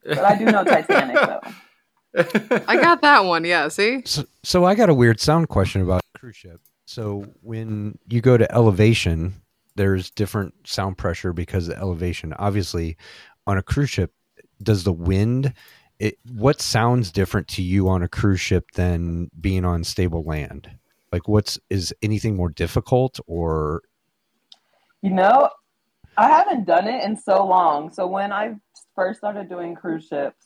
but 0.06 0.20
I 0.20 0.38
do 0.38 0.46
know 0.46 0.64
Titanic 0.64 1.16
though. 1.16 1.42
I 2.68 2.78
got 2.78 3.02
that 3.02 3.26
one. 3.26 3.44
Yeah. 3.44 3.68
See. 3.68 4.02
so, 4.06 4.24
so 4.44 4.64
I 4.66 4.76
got 4.76 4.90
a 4.90 4.94
weird 4.94 5.20
sound 5.20 5.50
question 5.50 5.82
about 5.82 6.02
cruise 6.16 6.36
ship. 6.36 6.60
So 6.86 7.26
when 7.42 7.98
you 8.08 8.22
go 8.22 8.38
to 8.38 8.50
elevation, 8.54 9.34
there's 9.78 10.10
different 10.10 10.54
sound 10.66 10.98
pressure 10.98 11.32
because 11.32 11.68
of 11.68 11.76
the 11.76 11.82
elevation. 11.82 12.34
Obviously, 12.34 12.98
on 13.46 13.58
a 13.58 13.64
cruise 13.64 13.90
ship, 13.90 14.12
does 14.62 14.84
the 14.84 14.92
wind? 14.92 15.54
It, 16.00 16.18
what 16.30 16.62
sounds 16.62 17.12
different 17.12 17.48
to 17.50 17.62
you 17.62 17.88
on 17.88 18.04
a 18.04 18.08
cruise 18.08 18.42
ship 18.42 18.72
than 18.74 19.30
being 19.40 19.64
on 19.64 19.84
stable 19.84 20.24
land? 20.24 20.70
Like, 21.12 21.28
what's 21.28 21.58
is 21.70 21.94
anything 22.02 22.36
more 22.36 22.50
difficult 22.50 23.20
or 23.28 23.84
You 25.02 25.12
know, 25.12 25.50
I 26.18 26.28
haven't 26.28 26.66
done 26.66 26.88
it 26.88 27.04
in 27.04 27.16
so 27.16 27.46
long. 27.46 27.92
So 27.92 28.08
when 28.08 28.34
I 28.34 28.56
first 28.96 29.20
started 29.20 29.48
doing 29.48 29.76
cruise 29.76 30.08
ships, 30.08 30.46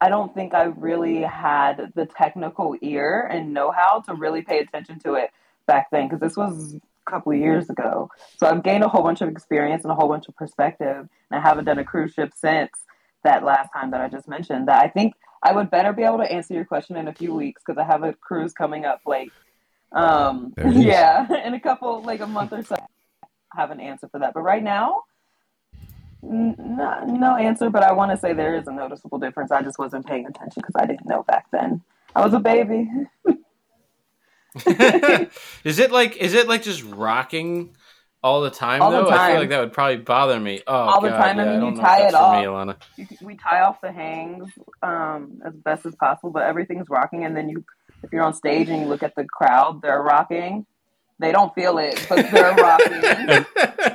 I 0.00 0.10
don't 0.10 0.34
think 0.34 0.52
I 0.52 0.64
really 0.64 1.22
had 1.22 1.92
the 1.94 2.04
technical 2.04 2.76
ear 2.82 3.26
and 3.30 3.54
know 3.54 3.70
how 3.70 4.00
to 4.02 4.14
really 4.14 4.42
pay 4.42 4.58
attention 4.58 4.98
to 5.00 5.14
it 5.14 5.30
back 5.66 5.90
then 5.90 6.08
because 6.08 6.20
this 6.20 6.36
was 6.36 6.76
couple 7.04 7.32
years 7.34 7.70
ago. 7.70 8.08
So 8.38 8.46
I've 8.46 8.62
gained 8.62 8.84
a 8.84 8.88
whole 8.88 9.02
bunch 9.02 9.20
of 9.20 9.28
experience 9.28 9.84
and 9.84 9.92
a 9.92 9.94
whole 9.94 10.08
bunch 10.08 10.28
of 10.28 10.36
perspective. 10.36 11.08
And 11.30 11.40
I 11.40 11.40
haven't 11.40 11.64
done 11.64 11.78
a 11.78 11.84
cruise 11.84 12.12
ship 12.12 12.32
since 12.34 12.70
that 13.24 13.44
last 13.44 13.70
time 13.72 13.90
that 13.92 14.00
I 14.00 14.08
just 14.08 14.28
mentioned. 14.28 14.68
That 14.68 14.82
I 14.82 14.88
think 14.88 15.14
I 15.42 15.52
would 15.52 15.70
better 15.70 15.92
be 15.92 16.02
able 16.02 16.18
to 16.18 16.30
answer 16.30 16.54
your 16.54 16.64
question 16.64 16.96
in 16.96 17.08
a 17.08 17.14
few 17.14 17.34
weeks 17.34 17.62
because 17.64 17.78
I 17.78 17.84
have 17.84 18.02
a 18.02 18.12
cruise 18.14 18.52
coming 18.52 18.84
up 18.84 19.00
like 19.06 19.32
um 19.92 20.54
There 20.56 20.68
it 20.68 20.76
is. 20.76 20.84
yeah, 20.84 21.26
in 21.46 21.54
a 21.54 21.60
couple 21.60 22.02
like 22.02 22.20
a 22.20 22.26
month 22.26 22.52
or 22.52 22.62
so. 22.62 22.76
I 23.56 23.60
have 23.60 23.70
an 23.70 23.80
answer 23.80 24.08
for 24.08 24.18
that. 24.20 24.34
But 24.34 24.42
right 24.42 24.62
now, 24.62 25.02
n- 26.22 26.56
no, 26.58 27.04
no 27.06 27.36
answer. 27.36 27.70
But 27.70 27.82
I 27.84 27.92
want 27.92 28.10
to 28.10 28.16
say 28.16 28.32
there 28.32 28.56
is 28.56 28.66
a 28.66 28.72
noticeable 28.72 29.18
difference. 29.18 29.52
I 29.52 29.62
just 29.62 29.78
wasn't 29.78 30.06
paying 30.06 30.26
attention 30.26 30.62
because 30.62 30.74
I 30.76 30.86
didn't 30.86 31.06
know 31.06 31.22
back 31.22 31.46
then. 31.52 31.82
I 32.16 32.24
was 32.24 32.34
a 32.34 32.40
baby. 32.40 32.88
is 35.64 35.78
it 35.78 35.90
like 35.90 36.16
is 36.16 36.34
it 36.34 36.48
like 36.48 36.62
just 36.62 36.82
rocking 36.84 37.74
all 38.22 38.40
the 38.40 38.50
time 38.50 38.80
All 38.82 38.90
the 38.90 39.02
though? 39.04 39.10
I 39.10 39.30
feel 39.32 39.40
like 39.40 39.48
that 39.50 39.60
would 39.60 39.72
probably 39.72 39.98
bother 39.98 40.38
me. 40.40 40.62
Oh, 40.66 40.72
All 40.74 41.00
the 41.00 41.08
God, 41.10 41.18
time, 41.18 41.38
and 41.38 41.50
yeah, 41.50 41.56
I 41.56 41.60
don't 41.60 41.76
you 41.76 41.82
tie 41.82 42.08
it 42.08 42.14
off. 42.14 42.40
me, 42.40 42.46
Alana. 42.46 42.76
You, 42.96 43.06
we 43.20 43.36
tie 43.36 43.60
off 43.62 43.80
the 43.82 43.92
hangs 43.92 44.48
um, 44.82 45.42
as 45.44 45.54
best 45.54 45.86
as 45.86 45.94
possible, 45.96 46.30
but 46.30 46.44
everything's 46.44 46.88
rocking. 46.88 47.24
And 47.24 47.36
then 47.36 47.48
you, 47.48 47.64
if 48.02 48.12
you're 48.12 48.22
on 48.22 48.32
stage 48.32 48.68
and 48.68 48.80
you 48.82 48.88
look 48.88 49.02
at 49.02 49.14
the 49.16 49.24
crowd, 49.24 49.82
they're 49.82 50.02
rocking. 50.02 50.66
They 51.20 51.30
don't 51.30 51.54
feel 51.54 51.78
it, 51.78 52.04
but 52.08 52.28
they're 52.32 52.52
rocking. 52.56 53.46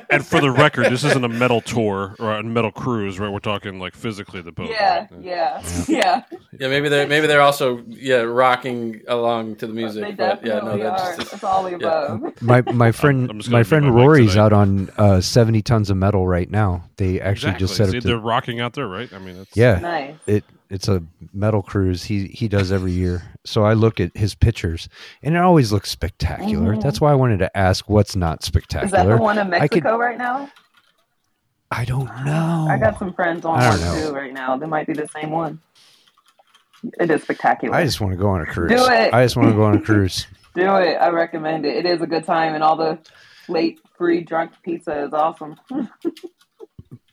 And 0.10 0.25
for 0.25 0.39
the 0.39 0.51
record, 0.51 0.86
this 0.91 1.03
isn't 1.03 1.23
a 1.23 1.27
metal 1.29 1.60
tour 1.60 2.15
or 2.17 2.32
a 2.32 2.41
metal 2.43 2.71
cruise, 2.71 3.19
right? 3.19 3.29
We're 3.29 3.39
talking 3.39 3.77
like 3.77 3.93
physically 3.93 4.41
the 4.41 4.53
boat. 4.53 4.69
yeah, 4.69 4.99
right? 5.12 5.21
yeah, 5.21 5.62
yeah. 5.88 6.23
Yeah, 6.58 6.67
maybe 6.69 6.88
they're 6.89 7.08
maybe 7.08 7.27
they're 7.27 7.41
also 7.41 7.84
yeah 7.88 8.21
rocking 8.21 9.01
along 9.08 9.58
to 9.58 9.67
the 9.67 9.73
music. 9.73 10.03
They 10.03 10.12
but 10.13 10.45
yeah, 10.45 10.60
no, 10.60 10.77
definitely 10.77 10.82
that's 10.84 11.01
are. 11.03 11.15
just, 11.17 11.34
It's 11.34 11.43
all 11.43 11.63
the 11.63 11.71
yeah. 11.71 11.75
above. 11.75 12.34
my 12.41 12.62
my 12.73 12.91
friend 12.91 13.29
I'm 13.29 13.38
just 13.39 13.49
gonna 13.49 13.60
my 13.60 13.63
friend 13.63 13.86
my 13.86 13.91
Rory's 13.91 14.38
out 14.38 14.53
on 14.53 14.89
uh, 14.97 15.19
seventy 15.21 15.62
tons 15.62 15.89
of 15.89 15.97
metal 15.97 16.25
right 16.25 16.49
now. 16.49 16.86
They 16.97 17.19
actually 17.19 17.51
Exactly. 17.51 17.60
just 17.67 17.75
set 17.75 17.89
See, 17.89 17.97
up. 17.97 18.03
they're 18.03 18.17
rocking 18.17 18.62
out 18.62 18.73
there, 18.73 18.88
right? 18.88 19.12
I 19.13 19.19
mean, 19.19 19.36
it's, 19.36 19.55
yeah, 19.58 19.79
Nice. 19.79 20.15
it 20.25 20.43
it's 20.69 20.88
a 20.88 21.01
metal 21.34 21.62
cruise. 21.62 22.03
He 22.03 22.27
he 22.27 22.47
does 22.47 22.71
every 22.71 22.91
year. 22.91 23.23
So 23.45 23.63
I 23.63 23.73
look 23.73 23.99
at 23.99 24.15
his 24.15 24.36
pictures, 24.36 24.88
and 25.23 25.36
it 25.36 25.39
always 25.39 25.71
looks 25.71 25.89
spectacular. 25.89 26.75
Mhm. 26.75 26.82
That's 26.82 27.01
why 27.01 27.12
I 27.12 27.15
wanted 27.15 27.39
to 27.39 27.58
ask 27.58 27.89
what's 27.89 28.15
not 28.15 28.43
spectacular. 28.43 28.86
Is 28.86 28.91
that 28.91 29.08
the 29.08 29.17
one 29.21 29.38
in 29.38 29.47
I 29.53 29.67
could- 29.67 29.84
Mexico 29.84 29.97
right 29.97 30.17
now? 30.17 30.49
I 31.71 31.86
don't 31.86 32.05
know. 32.25 32.67
I 32.69 32.77
got 32.77 32.97
some 32.97 33.13
friends 33.13 33.45
on 33.45 33.60
one 33.60 33.79
too 34.01 34.12
right 34.12 34.34
now. 34.34 34.58
They 34.58 34.65
might 34.65 34.88
be 34.88 34.93
the 34.93 35.08
same 35.08 35.32
one. 35.32 35.60
It 36.99 37.12
is 37.12 37.21
spectacular. 37.23 37.75
I 37.75 37.84
just 37.84 37.99
want 38.01 38.13
to 38.13 38.17
go 38.17 38.29
on 38.29 38.41
a 38.41 38.45
cruise. 38.45 38.71
Do 38.71 38.77
it. 38.86 39.13
I 39.13 39.23
just 39.23 39.36
want 39.38 39.49
to 39.49 39.55
go 39.55 39.63
on 39.65 39.75
a 39.75 39.82
cruise. 39.82 40.25
Do 40.55 40.75
it. 40.77 40.95
I 40.95 41.10
recommend 41.10 41.65
it. 41.65 41.86
It 41.86 41.86
is 41.86 42.01
a 42.01 42.08
good 42.08 42.23
time, 42.23 42.55
and 42.55 42.63
all 42.63 42.75
the 42.75 42.97
late 43.47 43.79
free 43.97 44.21
drunk 44.21 44.51
pizza 44.63 45.03
is 45.03 45.13
awesome. 45.13 45.58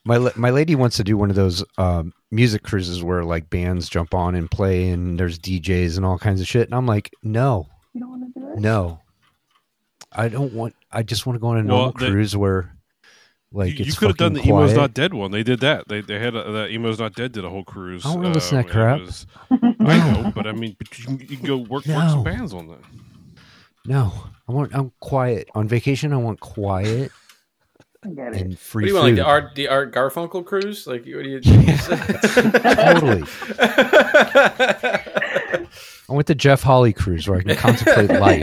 My 0.06 0.30
my 0.36 0.50
lady 0.50 0.74
wants 0.76 0.96
to 0.98 1.04
do 1.04 1.16
one 1.18 1.30
of 1.30 1.36
those 1.36 1.64
um, 1.78 2.12
music 2.30 2.62
cruises 2.62 3.02
where 3.02 3.24
like 3.24 3.50
bands 3.50 3.88
jump 3.88 4.14
on 4.14 4.34
and 4.36 4.48
play, 4.50 4.88
and 4.90 5.18
there's 5.18 5.38
DJs 5.38 5.96
and 5.96 6.06
all 6.06 6.16
kinds 6.18 6.40
of 6.40 6.46
shit. 6.46 6.66
And 6.68 6.74
I'm 6.74 6.86
like, 6.86 7.10
no, 7.22 7.66
You 7.92 8.00
don't 8.00 8.10
want 8.10 8.34
to 8.34 8.40
do 8.40 8.52
it? 8.52 8.58
no, 8.60 9.00
I 10.12 10.28
don't 10.28 10.52
want. 10.52 10.74
I 10.92 11.02
just 11.02 11.26
want 11.26 11.34
to 11.36 11.40
go 11.40 11.48
on 11.48 11.56
a 11.58 11.64
Well, 11.64 11.76
normal 11.76 11.92
they- 11.98 12.06
cruise 12.08 12.36
where, 12.36 12.72
like, 13.52 13.78
you, 13.78 13.84
you 13.86 13.92
could 13.94 14.08
have 14.08 14.16
done 14.16 14.32
the 14.34 14.40
fucking 14.40 14.54
Emo's. 14.54 14.74
Not 14.74 14.94
Dead 14.94 15.12
one. 15.12 15.32
They 15.32 15.42
did 15.42 15.58
that. 15.60 15.88
They 15.88 16.00
they 16.02 16.20
had 16.20 16.36
a, 16.36 16.52
the 16.52 16.68
Emo's 16.70 17.00
Not 17.00 17.14
Dead 17.14 17.32
did 17.32 17.44
a 17.44 17.50
whole 17.50 17.64
cruise. 17.64 18.06
I 18.06 18.10
don't 18.12 18.22
wanna 18.22 18.34
listen 18.34 18.58
to 18.58 18.62
that 18.64 18.72
crap. 18.72 19.00
was- 19.00 19.26
I 19.80 20.12
know, 20.12 20.32
but 20.34 20.46
I 20.46 20.52
mean, 20.52 20.76
but 20.78 20.96
you, 20.98 21.04
can- 21.04 21.18
you 21.18 21.36
can 21.36 21.46
go 21.46 21.56
work, 21.56 21.84
work 21.86 22.08
some 22.10 22.22
bands 22.22 22.54
on 22.54 22.68
that. 22.68 22.78
No, 23.84 24.12
I 24.48 24.52
want. 24.52 24.72
I'm 24.72 24.92
quiet 25.00 25.48
on 25.54 25.66
vacation. 25.66 26.12
I 26.12 26.16
want 26.16 26.38
quiet. 26.38 27.10
I 28.06 28.10
get 28.14 28.34
it. 28.34 28.40
and 28.42 28.50
What 28.50 28.58
free 28.58 28.84
do 28.84 28.88
you 28.90 28.94
want, 28.94 29.06
like 29.06 29.16
the 29.16 29.24
Art 29.24 29.54
the 29.54 29.68
Art 29.68 29.92
Garfunkel 29.92 30.44
cruise? 30.44 30.86
Like, 30.86 31.04
what 31.06 31.24
do 31.24 31.28
you? 31.28 31.40
Totally. 31.42 33.24
I 36.08 36.12
went 36.12 36.26
to 36.28 36.34
Jeff 36.34 36.62
Holly 36.62 36.92
cruise 36.92 37.28
where 37.28 37.38
I 37.38 37.42
can 37.42 37.56
contemplate 37.56 38.10
life. 38.20 38.42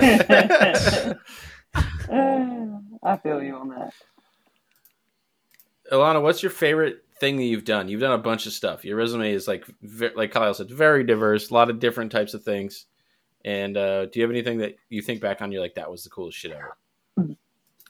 I 3.06 3.18
feel 3.18 3.42
you 3.42 3.56
on 3.56 3.70
that. 3.70 3.94
Alana, 5.92 6.22
what's 6.22 6.44
your 6.44 6.50
favorite 6.50 7.04
thing 7.20 7.38
that 7.38 7.44
you've 7.44 7.66
done? 7.66 7.88
You've 7.88 8.02
done 8.02 8.14
a 8.14 8.18
bunch 8.18 8.46
of 8.48 8.54
stuff. 8.54 8.84
Your 8.84 8.98
resume 8.98 9.32
is 9.32 9.48
like, 9.48 9.66
like 10.16 10.32
Kyle 10.32 10.54
said, 10.54 10.70
very 10.70 11.04
diverse. 11.04 11.50
A 11.50 11.54
lot 11.54 11.70
of 11.70 11.80
different 11.80 12.12
types 12.12 12.34
of 12.34 12.44
things. 12.44 12.86
And 13.46 13.76
uh, 13.78 14.06
do 14.06 14.20
you 14.20 14.24
have 14.24 14.32
anything 14.32 14.60
that 14.60 14.76
you 14.90 15.02
think 15.02 15.22
back 15.22 15.42
on? 15.42 15.52
You're 15.52 15.62
like, 15.62 15.76
that 15.76 15.92
was 15.92 16.04
the 16.04 16.10
coolest 16.10 16.38
shit 16.38 16.52
ever. 16.52 16.76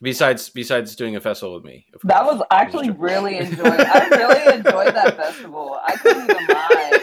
Besides, 0.02 0.50
besides 0.50 0.96
doing 0.96 1.16
a 1.16 1.22
festival 1.22 1.56
with 1.56 1.64
me, 1.64 1.86
of 1.94 2.02
That 2.04 2.26
was 2.26 2.42
actually 2.52 2.90
really 3.10 3.38
enjoyed. 3.38 3.80
I 3.80 4.08
really 4.10 4.56
enjoyed 4.58 4.94
that 4.96 5.16
festival. 5.16 5.80
I 5.86 5.96
couldn't 5.96 6.24
even 6.30 6.48
lie. 6.48 7.00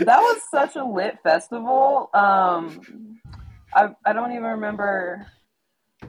That 0.00 0.18
was 0.20 0.40
such 0.50 0.76
a 0.76 0.84
lit 0.84 1.18
festival. 1.22 2.10
Um, 2.14 3.18
I 3.74 3.88
I 4.06 4.12
don't 4.12 4.30
even 4.32 4.44
remember 4.44 5.26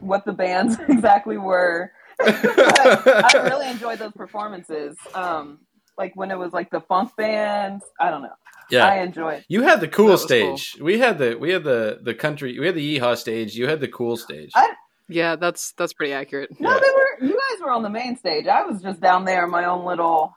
what 0.00 0.24
the 0.24 0.32
bands 0.32 0.76
exactly 0.88 1.36
were. 1.36 1.90
but 2.18 3.06
I 3.34 3.48
really 3.48 3.68
enjoyed 3.68 3.98
those 3.98 4.12
performances. 4.12 4.96
Um, 5.14 5.58
like 5.98 6.14
when 6.16 6.30
it 6.30 6.38
was 6.38 6.52
like 6.52 6.70
the 6.70 6.80
funk 6.80 7.12
bands. 7.16 7.84
I 7.98 8.10
don't 8.10 8.22
know. 8.22 8.32
yeah. 8.70 8.86
I 8.86 8.98
enjoyed. 9.00 9.44
you 9.48 9.62
had 9.62 9.80
the 9.80 9.88
cool 9.88 10.06
was 10.06 10.20
cool. 10.24 10.56
stage. 10.56 10.80
We 10.80 10.98
had 10.98 11.18
the 11.18 11.34
we 11.36 11.50
had 11.50 11.64
the 11.64 11.98
the 12.02 12.14
country. 12.14 12.58
We 12.58 12.66
had 12.66 12.74
the 12.76 12.98
yeehaw 12.98 13.16
stage. 13.16 13.56
You 13.56 13.66
had 13.68 13.80
the 13.80 13.88
cool 13.88 14.16
stage. 14.16 14.52
I- 14.54 14.74
Yeah, 15.08 15.36
that's 15.36 15.72
that's 15.72 15.92
pretty 15.92 16.12
accurate. 16.12 16.58
No, 16.60 16.70
Yeah. 16.72 16.80
they 16.80 16.90
were. 16.90 17.28
You 17.28 17.32
guys 17.34 17.60
were 17.60 17.70
on 17.70 17.82
the 17.82 17.90
main 17.90 18.16
stage. 18.16 18.46
I 18.46 18.62
was 18.64 18.82
just 18.82 19.00
down 19.00 19.24
there 19.24 19.44
in 19.44 19.50
my 19.50 19.64
own 19.66 19.84
little. 19.84 20.34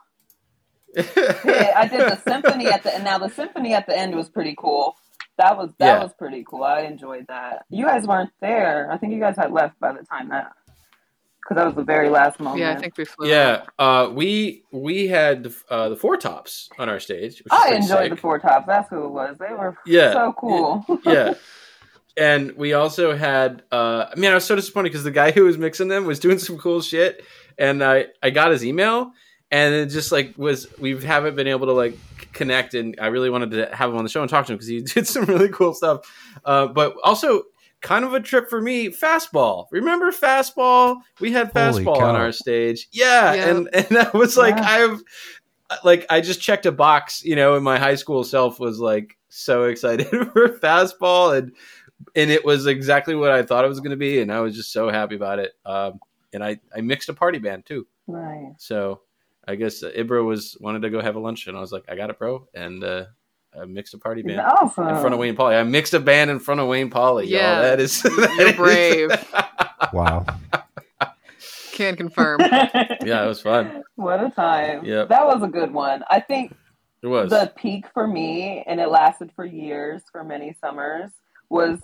pit. 0.94 1.06
I 1.16 1.86
did 1.88 2.00
the 2.00 2.16
symphony 2.26 2.66
at 2.66 2.82
the 2.82 2.94
and 2.94 3.04
now 3.04 3.18
the 3.18 3.28
symphony 3.28 3.74
at 3.74 3.86
the 3.86 3.96
end 3.96 4.14
was 4.14 4.28
pretty 4.28 4.54
cool. 4.58 4.96
That 5.36 5.56
was 5.56 5.70
that 5.78 5.86
Yeah. 5.98 6.02
was 6.02 6.12
pretty 6.14 6.44
cool. 6.48 6.64
I 6.64 6.80
enjoyed 6.82 7.26
that. 7.28 7.64
You 7.70 7.84
guys 7.86 8.06
weren't 8.06 8.30
there. 8.40 8.90
I 8.90 8.98
think 8.98 9.12
you 9.12 9.20
guys 9.20 9.36
had 9.36 9.52
left 9.52 9.78
by 9.80 9.92
the 9.92 10.02
time 10.04 10.28
that 10.30 10.52
because 11.42 11.56
that 11.56 11.66
was 11.66 11.74
the 11.76 11.84
very 11.84 12.10
last 12.10 12.40
moment. 12.40 12.60
Yeah, 12.60 12.72
I 12.72 12.76
think 12.76 12.96
we 12.98 13.04
flew. 13.04 13.28
yeah, 13.28 13.62
uh, 13.78 14.10
we 14.12 14.64
we 14.72 15.06
had 15.08 15.52
uh, 15.70 15.88
the 15.90 15.96
four 15.96 16.16
tops 16.16 16.68
on 16.78 16.88
our 16.88 17.00
stage. 17.00 17.38
Which 17.42 17.52
I 17.52 17.74
enjoyed 17.74 17.88
sick. 18.04 18.10
the 18.10 18.16
Four 18.16 18.38
Tops. 18.38 18.66
That's 18.66 18.88
who 18.90 19.04
it 19.04 19.10
was. 19.10 19.36
They 19.38 19.52
were 19.52 19.76
Yeah. 19.86 20.12
so 20.12 20.34
cool. 20.38 20.84
yeah. 21.06 21.34
And 22.18 22.52
we 22.52 22.72
also 22.72 23.16
had, 23.16 23.62
uh, 23.70 24.06
I 24.10 24.18
mean, 24.18 24.30
I 24.30 24.34
was 24.34 24.44
so 24.44 24.56
disappointed 24.56 24.90
because 24.90 25.04
the 25.04 25.10
guy 25.10 25.30
who 25.30 25.44
was 25.44 25.56
mixing 25.58 25.88
them 25.88 26.04
was 26.04 26.18
doing 26.18 26.38
some 26.38 26.58
cool 26.58 26.80
shit, 26.80 27.24
and 27.58 27.82
I 27.82 28.06
I 28.22 28.30
got 28.30 28.50
his 28.50 28.64
email, 28.64 29.12
and 29.50 29.74
it 29.74 29.86
just 29.86 30.10
like 30.10 30.36
was 30.36 30.66
we 30.78 31.00
haven't 31.02 31.36
been 31.36 31.46
able 31.46 31.66
to 31.66 31.72
like 31.72 31.96
connect, 32.32 32.74
and 32.74 32.96
I 33.00 33.06
really 33.06 33.30
wanted 33.30 33.52
to 33.52 33.74
have 33.74 33.90
him 33.90 33.96
on 33.96 34.04
the 34.04 34.10
show 34.10 34.20
and 34.20 34.28
talk 34.30 34.46
to 34.46 34.52
him 34.52 34.56
because 34.56 34.68
he 34.68 34.80
did 34.94 35.06
some 35.06 35.24
really 35.26 35.48
cool 35.48 35.74
stuff, 35.74 36.00
uh, 36.44 36.66
but 36.66 36.94
also 37.04 37.42
kind 37.80 38.04
of 38.04 38.12
a 38.14 38.20
trip 38.20 38.50
for 38.50 38.60
me. 38.60 38.88
Fastball, 38.88 39.66
remember 39.70 40.10
fastball? 40.10 40.96
We 41.20 41.30
had 41.30 41.52
Holy 41.54 41.84
fastball 41.84 42.00
on 42.00 42.16
our 42.16 42.32
stage, 42.32 42.88
yeah, 42.90 43.34
Yeah. 43.34 43.50
and 43.50 43.68
and 43.74 43.96
I 43.98 44.10
was 44.16 44.36
like, 44.36 44.56
Yeah. 44.56 44.66
I've 44.66 45.02
like 45.84 46.06
I 46.10 46.20
just 46.20 46.40
checked 46.40 46.66
a 46.66 46.72
box, 46.72 47.24
you 47.24 47.36
know, 47.36 47.54
and 47.54 47.64
my 47.64 47.78
high 47.78 47.94
school 47.96 48.24
self 48.24 48.58
was 48.58 48.80
like 48.80 49.16
so 49.28 49.64
excited 49.70 50.08
for 50.08 50.48
fastball 50.58 51.36
and 51.36 51.52
and 52.16 52.30
it 52.30 52.44
was 52.44 52.66
exactly 52.66 53.14
what 53.14 53.30
I 53.30 53.42
thought 53.42 53.64
it 53.64 53.68
was 53.68 53.80
going 53.80 53.90
to 53.90 53.96
be 53.96 54.20
and 54.20 54.32
I 54.32 54.40
was 54.40 54.54
just 54.56 54.72
so 54.72 54.88
happy 54.90 55.14
about 55.16 55.38
it. 55.38 55.52
Um, 55.64 56.00
and 56.32 56.42
I 56.44 56.58
I 56.76 56.80
mixed 56.80 57.08
a 57.08 57.14
party 57.14 57.38
band 57.38 57.66
too. 57.66 57.86
nice. 58.06 58.52
So 58.58 59.00
I 59.46 59.54
guess 59.54 59.82
uh, 59.82 59.90
Ibra 59.96 60.24
was 60.24 60.56
wanted 60.60 60.82
to 60.82 60.90
go 60.90 61.00
have 61.00 61.16
a 61.16 61.20
lunch 61.20 61.46
and 61.46 61.56
I 61.56 61.60
was 61.60 61.72
like, 61.72 61.84
I 61.88 61.96
got 61.96 62.10
it, 62.10 62.18
bro. 62.18 62.46
And 62.54 62.84
uh, 62.84 63.04
I 63.58 63.64
mixed 63.64 63.94
a 63.94 63.98
party 63.98 64.20
band 64.22 64.40
Awesome. 64.40 64.88
in 64.88 64.96
front 64.96 65.14
of 65.14 65.18
Wayne 65.20 65.34
Polly. 65.36 65.56
I 65.56 65.62
mixed 65.62 65.94
a 65.94 66.00
band 66.00 66.30
in 66.30 66.38
front 66.38 66.60
of 66.60 66.68
Wayne 66.68 66.90
Polly. 66.90 67.26
y'all. 67.26 67.40
Yeah. 67.40 67.60
that 67.62 67.80
is 67.80 68.04
You're 68.04 68.16
that 68.16 68.40
is- 68.40 68.56
brave. 68.56 69.10
Wow. 69.92 70.26
Can 71.72 71.94
confirm. 71.96 72.40
yeah, 72.40 73.24
it 73.24 73.26
was 73.28 73.40
fun. 73.40 73.82
what 73.94 74.22
a 74.22 74.30
time. 74.30 74.84
Yeah, 74.84 75.04
That 75.04 75.24
was 75.26 75.42
a 75.42 75.46
good 75.46 75.72
one. 75.72 76.02
I 76.10 76.18
think 76.20 76.54
It 77.02 77.06
was. 77.06 77.30
the 77.30 77.52
peak 77.56 77.84
for 77.94 78.06
me, 78.06 78.64
and 78.66 78.80
it 78.80 78.88
lasted 78.88 79.30
for 79.36 79.44
years, 79.44 80.02
for 80.10 80.24
many 80.24 80.56
summers, 80.60 81.10
was 81.50 81.80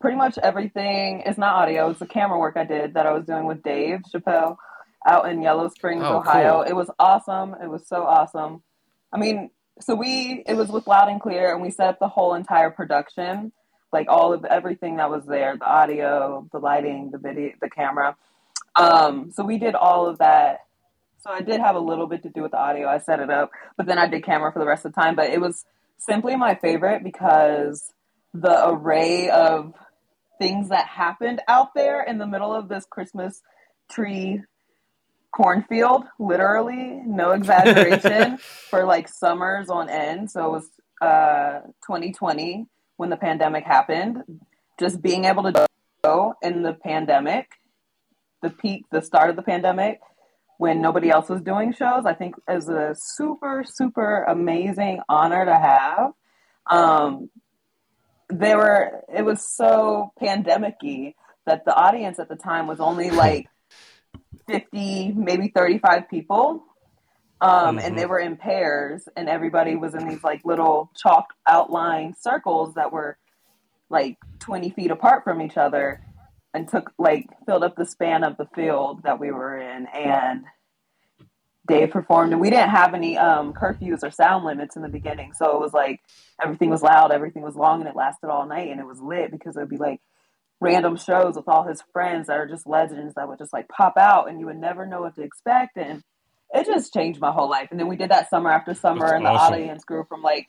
pretty 0.00 0.16
much 0.16 0.38
everything. 0.38 1.22
It's 1.26 1.38
not 1.38 1.54
audio; 1.54 1.90
it's 1.90 2.00
the 2.00 2.06
camera 2.06 2.38
work 2.38 2.56
I 2.56 2.64
did 2.64 2.94
that 2.94 3.06
I 3.06 3.12
was 3.12 3.24
doing 3.24 3.46
with 3.46 3.62
Dave 3.62 4.00
Chappelle 4.12 4.56
out 5.06 5.28
in 5.28 5.42
Yellow 5.42 5.68
Springs, 5.68 6.02
Oh, 6.04 6.18
Ohio. 6.18 6.52
cool. 6.54 6.62
It 6.62 6.72
was 6.74 6.90
awesome. 6.98 7.54
It 7.62 7.68
was 7.68 7.86
so 7.86 8.04
awesome. 8.04 8.62
I 9.12 9.18
mean, 9.18 9.50
so 9.80 9.94
we 9.94 10.42
it 10.46 10.54
was 10.54 10.68
with 10.70 10.86
Loud 10.86 11.08
and 11.08 11.20
Clear, 11.20 11.52
and 11.52 11.62
we 11.62 11.70
set 11.70 11.88
up 11.88 11.98
the 11.98 12.08
whole 12.08 12.34
entire 12.34 12.70
production, 12.70 13.52
like 13.92 14.08
all 14.08 14.32
of 14.32 14.44
everything 14.44 14.96
that 14.96 15.10
was 15.10 15.24
there, 15.26 15.56
the 15.56 15.66
audio, 15.66 16.48
the 16.52 16.58
lighting, 16.58 17.10
the 17.10 17.18
video, 17.18 17.52
the 17.60 17.70
camera. 17.70 18.16
Um, 18.76 19.30
so 19.32 19.44
we 19.44 19.58
did 19.58 19.74
all 19.74 20.06
of 20.06 20.18
that. 20.18 20.60
So 21.20 21.30
I 21.30 21.40
did 21.40 21.60
have 21.60 21.74
a 21.76 21.80
little 21.80 22.06
bit 22.06 22.22
to 22.24 22.28
do 22.28 22.42
with 22.42 22.50
the 22.50 22.58
audio. 22.58 22.86
I 22.88 22.98
set 22.98 23.20
it 23.20 23.30
up, 23.30 23.50
but 23.76 23.86
then 23.86 23.98
I 23.98 24.06
did 24.08 24.24
camera 24.24 24.52
for 24.52 24.58
the 24.58 24.66
rest 24.66 24.84
of 24.84 24.92
the 24.92 25.00
time. 25.00 25.14
But 25.14 25.30
it 25.30 25.40
was 25.40 25.64
simply 25.96 26.36
my 26.36 26.54
favorite 26.54 27.02
because 27.02 27.92
the 28.34 28.68
array 28.68 29.30
of 29.30 29.72
things 30.38 30.68
that 30.68 30.86
happened 30.86 31.40
out 31.48 31.72
there 31.74 32.02
in 32.02 32.18
the 32.18 32.26
middle 32.26 32.52
of 32.52 32.68
this 32.68 32.84
Christmas 32.84 33.40
tree 33.90 34.42
cornfield, 35.34 36.04
literally, 36.18 37.00
no 37.06 37.30
exaggeration, 37.32 38.38
for 38.38 38.84
like 38.84 39.08
summers 39.08 39.70
on 39.70 39.88
end. 39.88 40.30
So 40.30 40.46
it 40.46 40.50
was 40.50 40.70
uh, 41.00 41.60
2020 41.86 42.66
when 42.96 43.10
the 43.10 43.16
pandemic 43.16 43.64
happened. 43.64 44.18
Just 44.78 45.00
being 45.00 45.24
able 45.24 45.44
to 45.44 45.66
go 46.02 46.34
in 46.42 46.62
the 46.62 46.74
pandemic, 46.74 47.48
the 48.42 48.50
peak, 48.50 48.84
the 48.90 49.00
start 49.00 49.30
of 49.30 49.36
the 49.36 49.42
pandemic, 49.42 50.00
when 50.58 50.80
nobody 50.80 51.10
else 51.10 51.28
was 51.28 51.40
doing 51.40 51.72
shows, 51.72 52.04
I 52.06 52.14
think 52.14 52.34
is 52.48 52.68
a 52.68 52.94
super, 52.96 53.64
super 53.66 54.24
amazing 54.24 55.00
honor 55.08 55.44
to 55.44 55.54
have. 55.54 56.12
Um, 56.70 57.30
they 58.38 58.54
were, 58.54 59.02
it 59.14 59.22
was 59.22 59.46
so 59.46 60.12
pandemic 60.18 60.76
y 60.82 61.14
that 61.46 61.64
the 61.64 61.74
audience 61.74 62.18
at 62.18 62.28
the 62.28 62.36
time 62.36 62.66
was 62.66 62.80
only 62.80 63.10
like 63.10 63.46
50, 64.48 65.12
maybe 65.12 65.48
35 65.54 66.08
people. 66.08 66.64
Um, 67.40 67.78
And 67.78 67.98
they 67.98 68.06
were 68.06 68.20
in 68.20 68.36
pairs, 68.36 69.06
and 69.16 69.28
everybody 69.28 69.76
was 69.76 69.94
in 69.94 70.08
these 70.08 70.24
like 70.24 70.42
little 70.44 70.90
chalk 70.96 71.26
outline 71.46 72.14
circles 72.18 72.74
that 72.74 72.90
were 72.92 73.18
like 73.90 74.16
20 74.38 74.70
feet 74.70 74.90
apart 74.90 75.24
from 75.24 75.42
each 75.42 75.56
other 75.56 76.00
and 76.54 76.68
took 76.68 76.92
like 76.98 77.26
filled 77.44 77.64
up 77.64 77.76
the 77.76 77.84
span 77.84 78.24
of 78.24 78.36
the 78.38 78.46
field 78.54 79.02
that 79.02 79.20
we 79.20 79.30
were 79.30 79.58
in 79.58 79.86
and 79.86 80.44
Dave 81.66 81.90
performed 81.90 82.32
and 82.32 82.40
we 82.40 82.50
didn't 82.50 82.70
have 82.70 82.94
any 82.94 83.16
um, 83.18 83.52
curfews 83.54 84.02
or 84.02 84.10
sound 84.10 84.44
limits 84.44 84.76
in 84.76 84.82
the 84.82 84.88
beginning 84.88 85.32
so 85.34 85.54
it 85.56 85.60
was 85.60 85.72
like 85.72 86.00
everything 86.42 86.70
was 86.70 86.82
loud 86.82 87.12
everything 87.12 87.42
was 87.42 87.56
long 87.56 87.80
and 87.80 87.88
it 87.88 87.96
lasted 87.96 88.28
all 88.28 88.46
night 88.46 88.70
and 88.70 88.80
it 88.80 88.86
was 88.86 89.00
lit 89.00 89.30
because 89.30 89.56
it 89.56 89.60
would 89.60 89.68
be 89.70 89.76
like 89.78 90.00
random 90.60 90.96
shows 90.96 91.36
with 91.36 91.48
all 91.48 91.64
his 91.64 91.82
friends 91.92 92.28
that 92.28 92.38
are 92.38 92.46
just 92.46 92.66
legends 92.66 93.14
that 93.14 93.28
would 93.28 93.38
just 93.38 93.52
like 93.52 93.68
pop 93.68 93.96
out 93.98 94.28
and 94.28 94.40
you 94.40 94.46
would 94.46 94.58
never 94.58 94.86
know 94.86 95.02
what 95.02 95.14
to 95.16 95.22
expect 95.22 95.76
and 95.76 96.02
it 96.54 96.66
just 96.66 96.92
changed 96.94 97.20
my 97.20 97.32
whole 97.32 97.50
life 97.50 97.68
and 97.70 97.80
then 97.80 97.88
we 97.88 97.96
did 97.96 98.10
that 98.10 98.30
summer 98.30 98.50
after 98.50 98.74
summer 98.74 99.00
That's 99.06 99.12
and 99.14 99.26
awesome. 99.26 99.52
the 99.54 99.60
audience 99.62 99.84
grew 99.84 100.04
from 100.08 100.22
like 100.22 100.48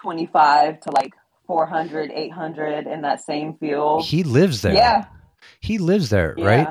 25 0.00 0.80
to 0.80 0.90
like 0.92 1.14
400 1.46 2.10
800 2.12 2.86
in 2.86 3.02
that 3.02 3.20
same 3.22 3.54
field 3.54 4.04
He 4.04 4.24
lives 4.24 4.62
there. 4.62 4.74
yeah 4.74 5.06
He 5.60 5.78
lives 5.78 6.10
there, 6.10 6.34
Yeah. 6.38 6.46
right? 6.46 6.68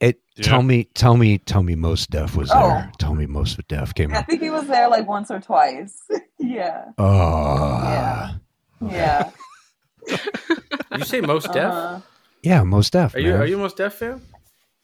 It 0.00 0.20
Yeah. 0.36 0.44
tell 0.48 0.62
me 0.62 0.84
tell 0.94 1.16
me 1.16 1.38
tell 1.38 1.62
me 1.62 1.74
Mos 1.74 2.06
Def 2.06 2.36
was 2.36 2.50
Oh. 2.52 2.68
there. 2.68 2.92
Tell 2.98 3.14
me 3.14 3.26
most 3.26 3.58
of 3.58 3.66
deaf 3.68 3.94
came 3.94 4.12
I 4.12 4.18
up. 4.18 4.26
think 4.26 4.42
he 4.42 4.50
was 4.50 4.66
there 4.66 4.88
like 4.88 5.06
once 5.08 5.30
or 5.30 5.40
twice. 5.40 6.02
yeah, 6.38 6.84
Oh 6.98 7.78
Yeah. 7.82 8.34
yeah. 8.82 9.30
You 10.96 11.04
say 11.04 11.20
Mos 11.20 11.44
Def? 11.44 11.56
Uh-huh. 11.56 12.00
yeah, 12.42 12.62
Mos 12.62 12.90
Def. 12.90 13.14
Are 13.14 13.20
you 13.20 13.34
are 13.34 13.46
you 13.46 13.58
Mos 13.58 13.72
Def 13.74 13.94
fan? 13.94 14.20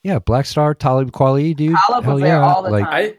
Yeah, 0.02 0.18
Black 0.18 0.46
Star, 0.46 0.74
Talib 0.74 1.12
Kweli, 1.12 1.54
dude. 1.54 1.76
Talib 1.86 2.04
Hell 2.04 2.14
was 2.14 2.22
there 2.22 2.42
all 2.42 2.62
the 2.62 2.70
like 2.70 2.84
time. 2.84 2.94
I 2.94 3.16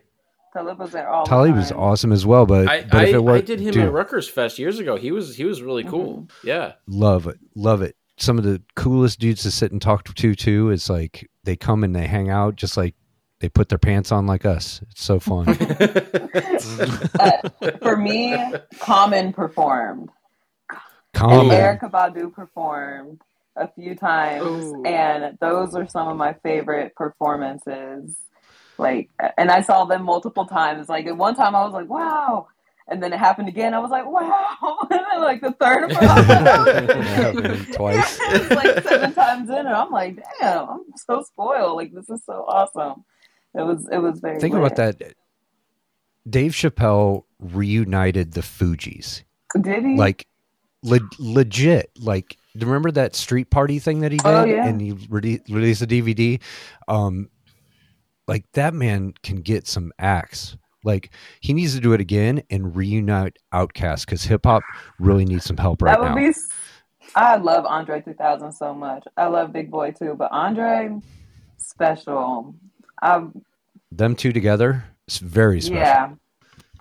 Talib 0.54 0.78
was 0.80 0.91
there 0.91 1.08
all 1.10 1.26
Talib 1.26 1.54
the 1.54 1.60
was 1.60 1.72
awesome 1.72 2.12
as 2.12 2.26
well, 2.26 2.46
but 2.46 2.67
I, 2.67 2.82
but 2.84 2.93
I, 2.96 3.04
if 3.06 3.13
it 3.15 3.24
was 3.24 3.41
I 3.41 3.41
did 3.41 3.60
him 3.60 3.72
dude, 3.74 3.86
at 3.86 3.91
Rutgers 3.91 4.28
Fest 4.28 4.60
years 4.60 4.80
ago. 4.80 4.96
He 4.98 5.12
was 5.12 5.36
he 5.36 5.46
was 5.46 5.62
really 5.62 5.84
cool. 5.84 6.27
Yeah. 6.44 6.73
love 6.88 7.25
it, 7.27 7.38
love 7.56 7.81
it. 7.81 7.96
Some 8.17 8.37
of 8.37 8.43
the 8.43 8.61
coolest 8.75 9.19
dudes 9.19 9.43
to 9.43 9.51
sit 9.51 9.71
and 9.71 9.81
talk 9.81 10.03
to 10.03 10.35
too. 10.35 10.69
It's 10.69 10.89
like 10.89 11.29
they 11.43 11.55
come 11.55 11.83
and 11.83 11.95
they 11.95 12.07
hang 12.07 12.29
out, 12.29 12.55
just 12.55 12.77
like 12.77 12.95
they 13.39 13.49
put 13.49 13.69
their 13.69 13.77
pants 13.77 14.11
on 14.11 14.25
like 14.25 14.45
us. 14.45 14.81
It's 14.89 15.03
so 15.03 15.19
fun. 15.19 15.45
Uh, 17.19 17.49
for 17.81 17.95
me, 17.95 18.35
Common 18.79 19.33
performed. 19.33 20.09
Common. 21.13 21.51
And 21.51 21.79
Erykah 21.79 21.91
Badu 21.91 22.33
performed 22.33 23.21
a 23.55 23.67
few 23.67 23.95
times, 23.95 24.43
Ooh. 24.43 24.83
and 24.83 25.37
those 25.39 25.75
are 25.75 25.87
some 25.87 26.07
of 26.07 26.17
my 26.17 26.33
favorite 26.33 26.95
performances. 26.95 28.15
Like, 28.77 29.09
and 29.37 29.51
I 29.51 29.61
saw 29.61 29.85
them 29.85 30.03
multiple 30.03 30.45
times. 30.45 30.89
Like, 30.89 31.05
at 31.05 31.15
one 31.15 31.35
time 31.35 31.55
I 31.55 31.63
was 31.63 31.73
like, 31.73 31.89
wow. 31.89 32.47
And 32.88 33.02
then 33.02 33.13
it 33.13 33.19
happened 33.19 33.48
again. 33.48 33.73
I 33.73 33.79
was 33.79 33.92
like, 33.92 34.06
wow. 34.06 34.77
Like, 35.19 35.40
the 35.42 35.52
third 35.54 35.90
time, 35.92 36.10
I 36.10 37.31
was 37.31 37.36
like, 37.36 37.46
It 37.69 37.73
twice. 37.73 38.19
it's 38.21 38.50
like 38.52 38.84
seven 38.84 39.13
times 39.13 39.50
in, 39.50 39.56
and 39.56 39.69
I'm 39.69 39.90
like, 39.90 40.21
damn, 40.42 40.69
I'm 40.69 40.81
so 40.98 41.23
spoiled. 41.23 41.77
Like, 41.77 41.94
this 41.94 42.10
is 42.10 42.23
so 42.25 42.44
awesome. 42.48 43.06
It 43.56 43.62
was, 43.62 43.88
it 43.90 44.00
was 44.00 44.19
very. 44.19 44.40
Think 44.40 44.54
lit. 44.54 44.63
about 44.63 44.75
that. 44.75 45.13
Dave 46.29 46.52
Chappelle 46.54 47.23
reunited 47.40 48.34
the 48.34 48.42
Fugees. 48.42 49.23
Did 49.60 49.84
he? 49.86 49.96
Like 49.98 50.27
le- 50.81 51.00
legit. 51.19 51.92
Like 52.00 52.38
do 52.56 52.60
you 52.62 52.65
remember 52.67 52.92
that 52.92 53.15
street 53.15 53.50
party 53.50 53.79
thing 53.79 54.00
that 54.02 54.12
he 54.12 54.17
did 54.19 54.25
Oh, 54.27 54.44
yeah. 54.46 54.65
and 54.67 54.79
he 54.81 54.94
re- 55.10 55.42
released 55.50 55.81
a 55.81 55.88
DVD? 55.88 56.40
Um 56.88 57.29
like 58.27 58.46
that 58.54 58.73
man 58.73 59.13
can 59.21 59.42
get 59.42 59.67
some 59.67 59.92
acts. 60.00 60.56
Like 60.84 61.12
he 61.40 61.54
needs 61.54 61.73
to 61.75 61.81
do 61.81 61.94
it 61.94 62.02
again 62.02 62.44
and 62.50 62.75
reunite 62.75 63.38
OutKast 63.54 64.06
because 64.06 64.23
hip 64.23 64.46
hop 64.46 64.63
really 65.00 65.25
needs 65.25 65.46
some 65.46 65.58
help 65.58 65.81
right 65.81 65.92
that 65.94 66.00
would 66.00 66.21
now. 66.21 66.31
be. 66.31 66.34
I 67.15 67.36
love 67.36 67.65
Andre 67.65 68.02
2000 68.02 68.52
so 68.52 68.73
much. 68.73 69.04
I 69.17 69.27
love 69.27 69.54
Big 69.54 69.69
Boi 69.69 69.92
too, 69.92 70.15
but 70.17 70.31
Andre, 70.31 71.00
special. 71.58 72.56
I 73.02 73.25
Them 73.92 74.15
two 74.15 74.31
together, 74.31 74.86
it's 75.08 75.19
very 75.19 75.62
special. 75.62 75.77
Yeah, 75.77 76.13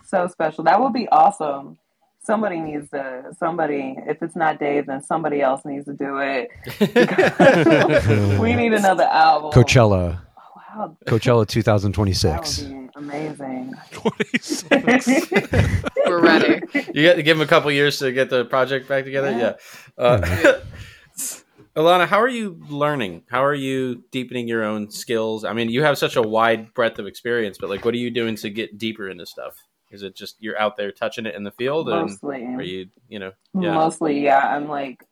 so 0.04 0.28
special. 0.28 0.64
That 0.64 0.80
would 0.80 0.92
be 0.92 1.08
awesome. 1.08 1.78
Somebody 2.24 2.60
needs 2.60 2.88
to. 2.90 3.34
Somebody, 3.38 3.96
if 4.06 4.22
it's 4.22 4.36
not 4.36 4.60
Dave, 4.60 4.86
then 4.86 5.02
somebody 5.02 5.42
else 5.42 5.64
needs 5.64 5.86
to 5.86 5.92
do 5.92 6.18
it. 6.18 6.50
we 8.40 8.54
need 8.54 8.72
another 8.72 9.04
album. 9.04 9.50
Coachella, 9.50 10.20
oh, 10.20 10.32
Wow, 10.74 10.96
Coachella 11.06 11.40
that 11.40 11.48
2026. 11.48 12.64
Would 13.02 13.10
be 13.10 13.16
amazing. 13.16 13.74
26. 13.92 14.62
We're 16.06 16.20
ready. 16.20 16.60
You 16.94 17.06
got 17.06 17.14
to 17.14 17.22
give 17.22 17.36
him 17.36 17.42
a 17.42 17.46
couple 17.46 17.70
years 17.70 17.98
to 17.98 18.12
get 18.12 18.30
the 18.30 18.44
project 18.44 18.88
back 18.88 19.04
together. 19.04 19.30
Yeah. 19.30 19.54
Uh, 20.02 20.60
Alana, 21.76 22.06
how 22.06 22.20
are 22.20 22.28
you 22.28 22.60
learning? 22.68 23.22
How 23.30 23.42
are 23.44 23.54
you 23.54 24.04
deepening 24.10 24.46
your 24.46 24.62
own 24.62 24.90
skills? 24.90 25.44
I 25.44 25.54
mean, 25.54 25.70
you 25.70 25.82
have 25.82 25.96
such 25.96 26.16
a 26.16 26.22
wide 26.22 26.74
breadth 26.74 26.98
of 26.98 27.06
experience, 27.06 27.56
but 27.58 27.70
like, 27.70 27.84
what 27.84 27.94
are 27.94 27.98
you 27.98 28.10
doing 28.10 28.36
to 28.36 28.50
get 28.50 28.76
deeper 28.76 29.08
into 29.08 29.24
stuff? 29.24 29.56
Is 29.90 30.02
it 30.02 30.14
just 30.14 30.36
you're 30.38 30.58
out 30.58 30.76
there 30.76 30.92
touching 30.92 31.26
it 31.26 31.34
in 31.34 31.44
the 31.44 31.50
field, 31.52 31.88
and 31.88 32.02
Mostly, 32.02 32.44
are 32.44 32.62
you, 32.62 32.88
you 33.08 33.18
know, 33.18 33.32
yeah, 33.54 33.74
mostly, 33.74 34.20
yeah. 34.20 34.54
I'm 34.54 34.66
like 34.66 35.04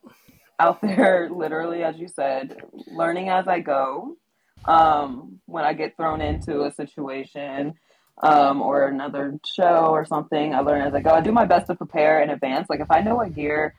out 0.59 0.81
there, 0.83 1.29
literally, 1.31 1.83
as 1.83 1.99
you 1.99 2.09
said, 2.09 2.57
learning 2.87 3.29
as 3.29 3.47
I 3.49 3.61
go. 3.61 4.17
Um, 4.65 5.41
when 5.47 5.65
I 5.65 5.73
get 5.73 5.97
thrown 5.97 6.21
into 6.21 6.63
a 6.63 6.73
situation 6.73 7.75
um, 8.23 8.61
or 8.63 8.87
another 8.87 9.39
show 9.45 9.89
or 9.91 10.05
something, 10.05 10.55
I 10.55 10.61
learn 10.61 10.83
as 10.83 10.95
I 10.95 11.01
go. 11.01 11.11
I 11.11 11.21
do 11.21 11.33
my 11.33 11.47
best 11.47 11.67
to 11.69 11.75
prepare 11.75 12.23
in 12.23 12.31
advance. 12.31 12.69
Like 12.69 12.81
if 12.81 12.91
I 12.91 13.01
know 13.01 13.17
what 13.17 13.35
gear 13.35 13.75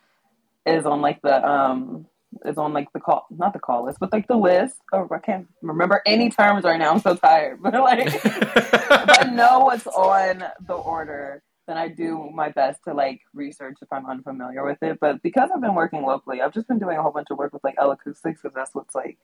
is 0.66 0.86
on 0.86 1.02
like 1.02 1.22
the 1.22 1.48
um 1.48 2.06
is 2.46 2.58
on 2.58 2.72
like 2.72 2.92
the 2.94 3.00
call 3.00 3.26
not 3.30 3.54
the 3.54 3.60
call 3.60 3.86
list, 3.86 4.00
but 4.00 4.12
like 4.12 4.28
the 4.28 4.38
list. 4.38 4.78
Oh, 4.94 5.08
I 5.12 5.20
can't 5.20 5.48
remember 5.62 6.02
any 6.06 6.30
terms 6.30 6.64
right 6.64 6.80
now. 6.80 6.92
I'm 6.92 7.00
so 7.00 7.16
tired. 7.16 7.60
But 7.62 7.74
like 7.74 8.08
if 8.08 9.20
I 9.20 9.30
know 9.34 9.60
what's 9.60 9.88
on 9.88 10.44
the 10.66 10.74
order, 10.74 11.44
then 11.68 11.78
I 11.78 11.88
do 11.88 12.30
my 12.34 12.50
best 12.50 12.84
to 12.86 12.94
like 12.94 13.22
research 13.34 13.78
if 13.82 13.92
I'm 13.92 14.06
unfamiliar 14.06 14.66
with 14.66 14.82
it. 14.82 15.00
But 15.00 15.22
because 15.22 15.50
I've 15.54 15.62
been 15.62 15.76
working 15.76 16.04
locally, 16.04 16.42
I've 16.42 16.54
just 16.54 16.68
been 16.68 16.80
doing 16.80 16.98
a 16.98 17.02
whole 17.02 17.12
bunch 17.12 17.28
of 17.32 17.38
work 17.38 17.54
with 17.54 17.64
like 17.64 17.76
L-Acoustics 17.78 18.42
because 18.42 18.56
that's 18.56 18.74
what's 18.74 18.96
like 18.96 19.18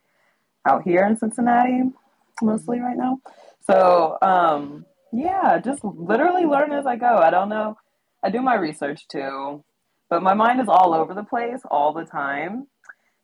out 0.67 0.83
here 0.83 1.05
in 1.05 1.17
Cincinnati 1.17 1.83
mostly 2.41 2.79
right 2.79 2.97
now. 2.97 3.19
So 3.61 4.17
um, 4.21 4.85
yeah, 5.11 5.59
just 5.59 5.83
literally 5.83 6.45
learn 6.45 6.71
as 6.71 6.85
I 6.85 6.95
go. 6.95 7.17
I 7.17 7.29
don't 7.29 7.49
know. 7.49 7.77
I 8.23 8.29
do 8.29 8.41
my 8.41 8.55
research 8.55 9.07
too, 9.07 9.63
but 10.09 10.21
my 10.21 10.33
mind 10.33 10.59
is 10.59 10.67
all 10.67 10.93
over 10.93 11.13
the 11.13 11.23
place 11.23 11.61
all 11.71 11.93
the 11.93 12.05
time. 12.05 12.67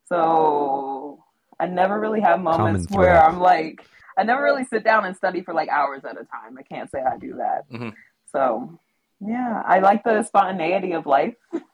So 0.06 1.24
I 1.60 1.68
never 1.68 2.00
really 2.00 2.22
have 2.22 2.40
moments 2.42 2.88
where. 2.92 3.22
I'm 3.24 3.40
like, 3.40 3.86
I 4.18 4.24
never 4.24 4.44
really 4.44 4.66
sit 4.66 4.84
down 4.84 5.06
and 5.06 5.16
study 5.16 5.42
for 5.42 5.54
like 5.54 5.70
hours 5.70 6.04
at 6.06 6.12
a 6.20 6.26
time. 6.26 6.58
I 6.58 6.64
can't 6.64 6.90
say 6.92 7.00
I 7.02 7.18
do 7.18 7.36
that. 7.38 7.70
Mhm. 7.72 7.94
So 8.32 8.80
yeah, 9.20 9.62
I 9.66 9.80
like 9.80 10.04
the 10.04 10.24
spontaneity 10.24 10.94
of 10.94 11.06
life. 11.06 11.36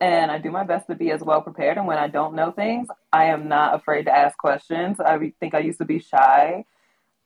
And 0.00 0.30
I 0.30 0.38
do 0.38 0.50
my 0.50 0.64
best 0.64 0.88
to 0.88 0.94
be 0.94 1.10
as 1.10 1.22
well 1.22 1.40
prepared. 1.40 1.78
And 1.78 1.86
when 1.86 1.98
I 1.98 2.08
don't 2.08 2.34
know 2.34 2.50
things, 2.50 2.88
I 3.12 3.26
am 3.26 3.48
not 3.48 3.74
afraid 3.74 4.04
to 4.04 4.14
ask 4.14 4.36
questions. 4.36 5.00
I 5.00 5.32
think 5.40 5.54
I 5.54 5.60
used 5.60 5.78
to 5.78 5.86
be 5.86 6.00
shy 6.00 6.64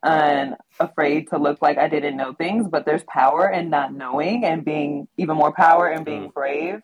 and 0.03 0.57
afraid 0.79 1.29
to 1.29 1.39
look 1.39 1.61
like 1.61 1.79
I 1.79 1.89
didn't 1.89 2.17
know 2.17 2.33
things, 2.33 2.69
but 2.69 2.87
there's 2.87 3.05
power 3.05 3.49
in 3.51 3.71
not 3.71 3.93
knowing 3.93 4.45
and 4.45 4.65
being 4.65 5.09
even 5.17 5.37
more 5.37 5.53
power 5.53 5.89
and 5.89 6.05
being 6.05 6.29
mm. 6.29 6.35
brave 6.35 6.81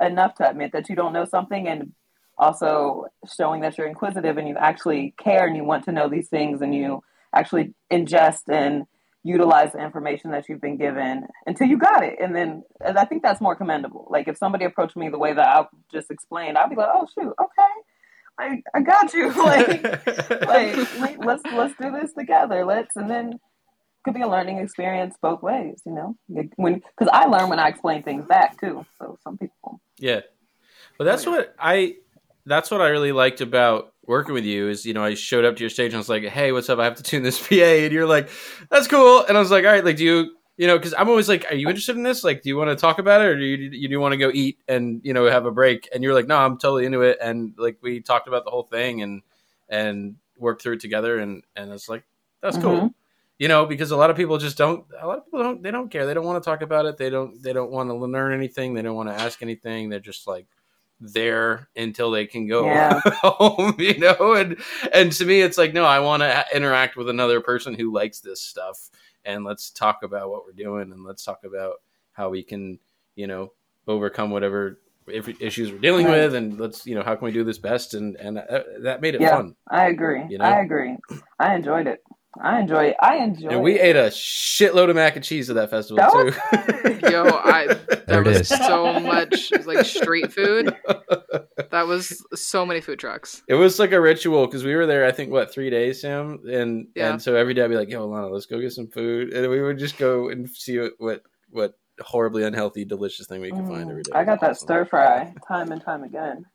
enough 0.00 0.34
to 0.36 0.48
admit 0.48 0.72
that 0.72 0.88
you 0.88 0.96
don't 0.96 1.12
know 1.12 1.24
something 1.24 1.66
and 1.66 1.92
also 2.36 3.06
showing 3.36 3.62
that 3.62 3.76
you're 3.76 3.86
inquisitive 3.86 4.38
and 4.38 4.48
you 4.48 4.56
actually 4.56 5.14
care 5.18 5.46
and 5.46 5.56
you 5.56 5.64
want 5.64 5.84
to 5.84 5.92
know 5.92 6.08
these 6.08 6.28
things 6.28 6.60
and 6.60 6.74
you 6.74 7.02
actually 7.32 7.74
ingest 7.90 8.42
and 8.48 8.84
utilize 9.24 9.72
the 9.72 9.82
information 9.82 10.30
that 10.30 10.48
you've 10.48 10.60
been 10.60 10.76
given 10.76 11.26
until 11.46 11.66
you 11.66 11.76
got 11.76 12.04
it. 12.04 12.18
And 12.20 12.34
then 12.34 12.62
and 12.84 12.98
I 12.98 13.04
think 13.04 13.22
that's 13.22 13.40
more 13.40 13.56
commendable. 13.56 14.06
Like 14.10 14.28
if 14.28 14.36
somebody 14.36 14.64
approached 14.64 14.96
me 14.96 15.08
the 15.08 15.18
way 15.18 15.32
that 15.32 15.46
I 15.46 15.66
just 15.92 16.10
explained, 16.10 16.56
I'd 16.56 16.70
be 16.70 16.76
like, 16.76 16.90
oh 16.92 17.06
shoot, 17.14 17.34
okay. 17.40 17.72
Like 18.38 18.62
I 18.74 18.80
got 18.80 19.12
you. 19.12 19.32
like 20.46 20.96
like 20.98 21.24
let's 21.24 21.42
let's 21.52 21.74
do 21.80 21.90
this 21.90 22.12
together. 22.12 22.64
Let's 22.64 22.94
and 22.96 23.10
then 23.10 23.32
it 23.32 23.40
could 24.04 24.14
be 24.14 24.22
a 24.22 24.28
learning 24.28 24.58
experience 24.58 25.16
both 25.20 25.42
ways, 25.42 25.82
you 25.84 25.92
know. 25.92 26.16
When 26.56 26.74
because 26.74 27.10
I 27.12 27.24
learn 27.26 27.48
when 27.48 27.58
I 27.58 27.68
explain 27.68 28.02
things 28.02 28.24
back 28.26 28.60
too. 28.60 28.86
So 28.98 29.18
some 29.22 29.36
people, 29.36 29.80
Yeah. 29.98 30.20
But 30.96 31.04
that's 31.04 31.26
what 31.26 31.54
I 31.58 31.96
that's 32.46 32.70
what 32.70 32.80
I 32.80 32.88
really 32.88 33.12
liked 33.12 33.40
about 33.40 33.92
working 34.08 34.34
with 34.34 34.44
you 34.44 34.68
is, 34.68 34.84
you 34.84 34.94
know, 34.94 35.04
I 35.04 35.14
showed 35.14 35.44
up 35.44 35.56
to 35.56 35.60
your 35.60 35.70
stage 35.70 35.88
and 35.92 35.96
I 35.96 35.98
was 35.98 36.08
like, 36.08 36.24
Hey, 36.24 36.50
what's 36.50 36.68
up? 36.68 36.78
I 36.80 36.84
have 36.84 36.96
to 36.96 37.02
tune 37.02 37.22
this 37.22 37.38
PA 37.48 37.54
and 37.54 37.92
you're 37.92 38.06
like, 38.06 38.28
That's 38.70 38.88
cool. 38.88 39.24
And 39.26 39.36
I 39.36 39.40
was 39.40 39.50
like, 39.50 39.64
All 39.64 39.70
right, 39.70 39.84
like 39.84 39.96
do 39.96 40.04
you 40.04 40.34
you 40.56 40.66
know, 40.66 40.76
because 40.76 40.92
I'm 40.98 41.08
always 41.08 41.28
like, 41.28 41.46
Are 41.52 41.54
you 41.54 41.68
interested 41.68 41.94
in 41.96 42.02
this? 42.02 42.24
Like, 42.24 42.42
do 42.42 42.48
you 42.48 42.56
want 42.56 42.70
to 42.70 42.76
talk 42.76 42.98
about 42.98 43.20
it 43.20 43.26
or 43.26 43.36
do 43.38 43.44
you 43.44 43.70
you 43.70 43.88
do 43.88 44.00
want 44.00 44.12
to 44.12 44.16
go 44.16 44.30
eat 44.34 44.58
and, 44.66 45.00
you 45.04 45.12
know, 45.14 45.26
have 45.26 45.46
a 45.46 45.52
break? 45.52 45.88
And 45.94 46.02
you're 46.02 46.14
like, 46.14 46.26
No, 46.26 46.36
I'm 46.38 46.58
totally 46.58 46.86
into 46.86 47.02
it 47.02 47.18
and 47.22 47.54
like 47.58 47.78
we 47.82 48.00
talked 48.00 48.26
about 48.26 48.44
the 48.44 48.50
whole 48.50 48.64
thing 48.64 49.02
and 49.02 49.22
and 49.68 50.16
worked 50.38 50.62
through 50.62 50.74
it 50.74 50.80
together 50.80 51.18
and 51.18 51.44
and 51.54 51.70
it's 51.72 51.88
like, 51.88 52.04
That's 52.40 52.58
cool. 52.58 52.80
Mhm. 52.80 52.94
You 53.38 53.46
know, 53.46 53.66
because 53.66 53.92
a 53.92 53.96
lot 53.96 54.10
of 54.10 54.16
people 54.16 54.36
just 54.38 54.58
don't. 54.58 54.84
A 55.00 55.06
lot 55.06 55.18
of 55.18 55.24
people 55.24 55.40
don't. 55.40 55.62
They 55.62 55.70
don't 55.70 55.88
care. 55.92 56.06
They 56.06 56.14
don't 56.14 56.24
want 56.24 56.42
to 56.42 56.50
talk 56.50 56.60
about 56.60 56.86
it. 56.86 56.96
They 56.96 57.08
don't. 57.08 57.40
They 57.40 57.52
don't 57.52 57.70
want 57.70 57.88
to 57.88 57.94
learn 57.94 58.32
anything. 58.32 58.74
They 58.74 58.82
don't 58.82 58.96
want 58.96 59.10
to 59.10 59.14
ask 59.14 59.42
anything. 59.42 59.90
They're 59.90 60.00
just 60.00 60.26
like 60.26 60.46
there 61.00 61.68
until 61.76 62.10
they 62.10 62.26
can 62.26 62.46
go 62.48 62.64
Yeah. 62.66 63.00
home. 63.22 63.74
You 63.78 63.98
know, 63.98 64.34
and 64.34 64.56
and 64.92 65.12
to 65.12 65.24
me, 65.24 65.40
it's 65.42 65.58
like 65.58 65.72
no. 65.72 65.84
I 65.84 66.00
want 66.00 66.22
to 66.22 66.44
interact 66.54 66.96
with 66.96 67.08
another 67.08 67.40
person 67.40 67.74
who 67.74 67.92
likes 67.92 68.20
this 68.20 68.40
stuff, 68.40 68.90
and 69.24 69.44
let's 69.44 69.70
talk 69.70 70.02
about 70.02 70.30
what 70.30 70.44
we're 70.44 70.52
doing, 70.52 70.92
and 70.92 71.04
let's 71.04 71.24
talk 71.24 71.44
about 71.44 71.74
how 72.12 72.30
we 72.30 72.42
can, 72.42 72.78
you 73.14 73.26
know, 73.26 73.52
overcome 73.86 74.30
whatever 74.30 74.80
if- 75.06 75.40
issues 75.40 75.70
we're 75.72 75.78
dealing 75.78 76.06
Right. 76.06 76.16
with, 76.24 76.34
and 76.34 76.58
let's 76.58 76.84
you 76.86 76.94
know 76.94 77.02
how 77.02 77.14
can 77.14 77.24
we 77.26 77.32
do 77.32 77.44
this 77.44 77.58
best, 77.58 77.94
and 77.94 78.16
and 78.16 78.38
uh, 78.38 78.62
that 78.80 79.00
made 79.00 79.14
it 79.14 79.20
Yeah. 79.20 79.36
fun. 79.36 79.54
I 79.70 79.86
agree. 79.86 80.24
You 80.28 80.38
know? 80.38 80.44
I 80.44 80.60
agree. 80.60 80.96
I 81.38 81.54
enjoyed 81.54 81.86
it. 81.86 82.02
I 82.42 82.60
enjoy 82.60 82.84
it. 82.86 82.96
I 83.00 83.16
enjoy 83.16 83.48
And 83.48 83.62
we 83.62 83.78
it. 83.78 83.82
ate 83.82 83.96
a 83.96 84.08
shitload 84.08 84.90
of 84.90 84.96
mac 84.96 85.16
and 85.16 85.24
cheese 85.24 85.48
at 85.50 85.56
that 85.56 85.70
festival 85.70 85.96
That 85.98 86.12
too. 86.12 86.24
was 86.84 86.98
good. 87.00 87.12
Yo, 87.12 87.24
I 87.24 87.66
There 87.66 88.04
there 88.06 88.22
was 88.22 88.40
is. 88.40 88.48
so 88.48 88.98
much 89.00 89.50
like 89.66 89.84
street 89.86 90.32
food. 90.32 90.74
That 91.70 91.86
was 91.86 92.24
so 92.34 92.64
many 92.64 92.80
food 92.80 92.98
trucks. 92.98 93.42
It 93.46 93.54
was 93.54 93.78
like 93.78 93.92
a 93.92 94.00
ritual 94.00 94.46
because 94.46 94.64
we 94.64 94.74
were 94.74 94.86
there. 94.86 95.04
I 95.04 95.12
think 95.12 95.30
what 95.30 95.52
three 95.52 95.68
days, 95.68 96.00
Sam, 96.00 96.40
and 96.50 96.88
Yeah. 96.94 97.10
and 97.12 97.22
so 97.22 97.34
every 97.36 97.52
day 97.52 97.62
I'd 97.62 97.68
be 97.68 97.76
like, 97.76 97.90
"Yo, 97.90 98.06
Lana, 98.06 98.28
let's 98.28 98.46
go 98.46 98.58
get 98.58 98.72
some 98.72 98.88
food," 98.88 99.32
and 99.34 99.48
we 99.50 99.60
would 99.60 99.78
just 99.78 99.98
go 99.98 100.30
and 100.30 100.48
see 100.48 100.78
what 100.78 100.92
what, 100.98 101.22
what 101.50 101.74
horribly 102.00 102.44
unhealthy, 102.44 102.84
delicious 102.86 103.26
thing 103.26 103.42
we 103.42 103.50
could 103.50 103.66
find 103.66 103.90
every 103.90 104.02
day. 104.02 104.12
Mm, 104.12 104.16
I 104.16 104.24
got 104.24 104.40
that 104.40 104.50
awesome. 104.52 104.66
stir 104.66 104.84
fry 104.86 105.34
time 105.46 105.72
and 105.72 105.82
time 105.82 106.04
again. 106.04 106.46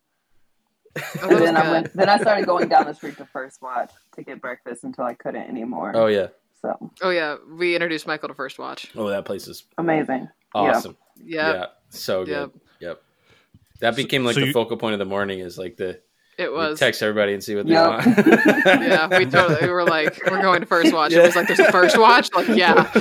Oh, 0.96 1.02
that 1.02 1.32
And 1.32 1.42
then 1.42 1.58
I 1.58 1.72
went. 1.72 1.94
Then 1.94 2.10
I 2.10 2.18
started 2.20 2.46
going 2.46 2.70
down 2.70 2.86
the 2.86 2.94
street 3.00 3.18
to 3.18 3.26
First 3.26 3.62
Watch 3.62 3.92
to 4.16 4.24
get 4.24 4.40
breakfast 4.42 4.84
until 4.84 5.06
I 5.06 5.14
couldn't 5.16 5.44
anymore. 5.50 5.92
Oh 5.96 6.06
yeah, 6.08 6.28
So 6.62 6.92
Oh 7.02 7.10
yeah, 7.10 7.38
we 7.58 7.76
introduced 7.76 8.06
Michael 8.08 8.30
to 8.30 8.36
First 8.36 8.60
Watch. 8.60 8.92
oh 8.96 9.10
that 9.10 9.26
place 9.26 9.48
is 9.48 9.64
amazing. 9.78 10.30
awesome. 10.54 10.96
Yeah, 11.18 11.54
Yeah, 11.54 11.66
so 11.90 12.26
good. 12.26 12.32
Yep. 12.32 12.52
Yep. 12.82 13.02
That 13.80 13.96
became 13.96 14.24
like 14.24 14.36
so 14.36 14.42
the 14.42 14.48
you- 14.48 14.54
focal 14.54 14.78
point 14.78 14.94
of 14.94 15.00
the 15.00 15.06
morning. 15.06 15.40
Is 15.40 15.58
like 15.58 15.78
the 15.78 16.00
it 16.38 16.50
we 16.52 16.58
was. 16.58 16.80
text 16.80 17.04
everybody 17.04 17.34
and 17.34 17.44
see 17.44 17.56
what 17.56 17.68
they 17.68 17.74
Yep. 17.74 17.88
want. 17.88 18.06
Yeah, 18.66 19.08
we 19.20 19.26
totally 19.26 19.58
we 19.68 19.70
were 19.70 19.84
like, 19.86 20.20
we're 20.32 20.42
going 20.42 20.62
to 20.62 20.66
First 20.66 20.92
Watch. 20.94 21.12
Yeah. 21.12 21.20
It 21.20 21.26
was 21.28 21.36
like, 21.36 21.48
there's 21.48 21.60
a 21.60 21.72
First 21.72 22.00
Watch. 22.00 22.30
Like, 22.34 22.48
yeah, 22.50 22.74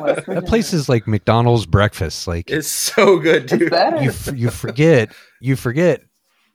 West 0.00 0.26
That 0.26 0.44
place 0.46 0.72
is 0.72 0.88
like 0.88 1.06
McDonald's 1.08 1.66
breakfast. 1.66 2.26
Like 2.28 2.50
It's 2.50 2.68
so 2.68 3.18
good, 3.18 3.46
dude. 3.46 3.62
you 3.72 4.10
f- 4.10 4.30
you 4.36 4.50
forget 4.50 5.12
you 5.40 5.56
forget 5.56 6.02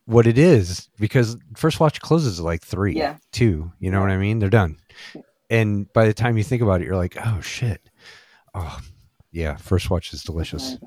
what 0.08 0.26
it 0.26 0.38
is 0.38 0.90
because 1.00 1.38
first 1.56 1.80
watch 1.80 2.00
closes 2.02 2.40
at 2.40 2.46
like 2.46 2.64
three, 2.64 2.96
Yeah. 2.96 3.18
two. 3.32 3.72
You 3.80 3.92
know 3.92 4.02
what 4.02 4.10
I 4.10 4.18
mean? 4.18 4.40
They're 4.40 4.50
done. 4.50 4.78
and 5.50 5.92
by 5.94 6.06
the 6.08 6.14
time 6.14 6.38
you 6.38 6.44
think 6.44 6.62
about 6.64 6.82
it, 6.82 6.86
you're 6.86 6.96
like, 6.96 7.16
oh 7.24 7.42
shit, 7.42 7.82
oh 8.56 8.80
yeah, 9.32 9.58
first 9.58 9.90
watch 9.90 10.14
is 10.14 10.24
delicious. 10.24 10.78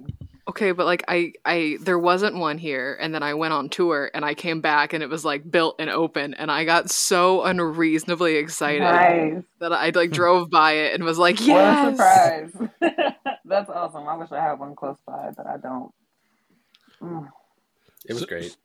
Okay, 0.49 0.73
but 0.73 0.85
like 0.87 1.05
I, 1.07 1.35
I, 1.45 1.77
there 1.81 1.99
wasn't 1.99 2.35
one 2.35 2.59
here, 2.59 2.99
and 3.01 3.15
then 3.15 3.23
I 3.23 3.35
went 3.35 3.53
on 3.53 3.69
tour, 3.69 4.11
and 4.13 4.25
I 4.25 4.35
came 4.35 4.61
back, 4.61 4.93
and 4.95 5.03
it 5.03 5.09
was 5.09 5.25
like 5.25 5.49
built 5.49 5.77
and 5.79 5.89
open, 5.89 6.35
and 6.35 6.51
I 6.51 6.65
got 6.65 6.91
so 6.91 7.45
unreasonably 7.45 8.35
excited 8.37 8.81
Nice. 8.83 9.45
that 9.61 9.73
I 9.73 9.91
like 9.91 10.11
drove 10.11 10.51
by 10.51 10.73
it 10.73 10.95
and 10.95 11.05
was 11.05 11.19
like, 11.19 11.39
What 11.41 11.47
a 11.47 11.53
yes, 11.53 11.93
surprise. 12.51 12.69
That's 13.45 13.71
awesome. 13.71 14.09
I 14.09 14.17
wish 14.17 14.33
I 14.33 14.41
had 14.41 14.55
one 14.59 14.75
close 14.75 14.97
by, 15.07 15.31
but 15.37 15.47
I 15.47 15.57
don't. 15.59 15.93
Mm. 17.03 17.29
It 18.07 18.15
was 18.15 18.25
great. 18.25 18.57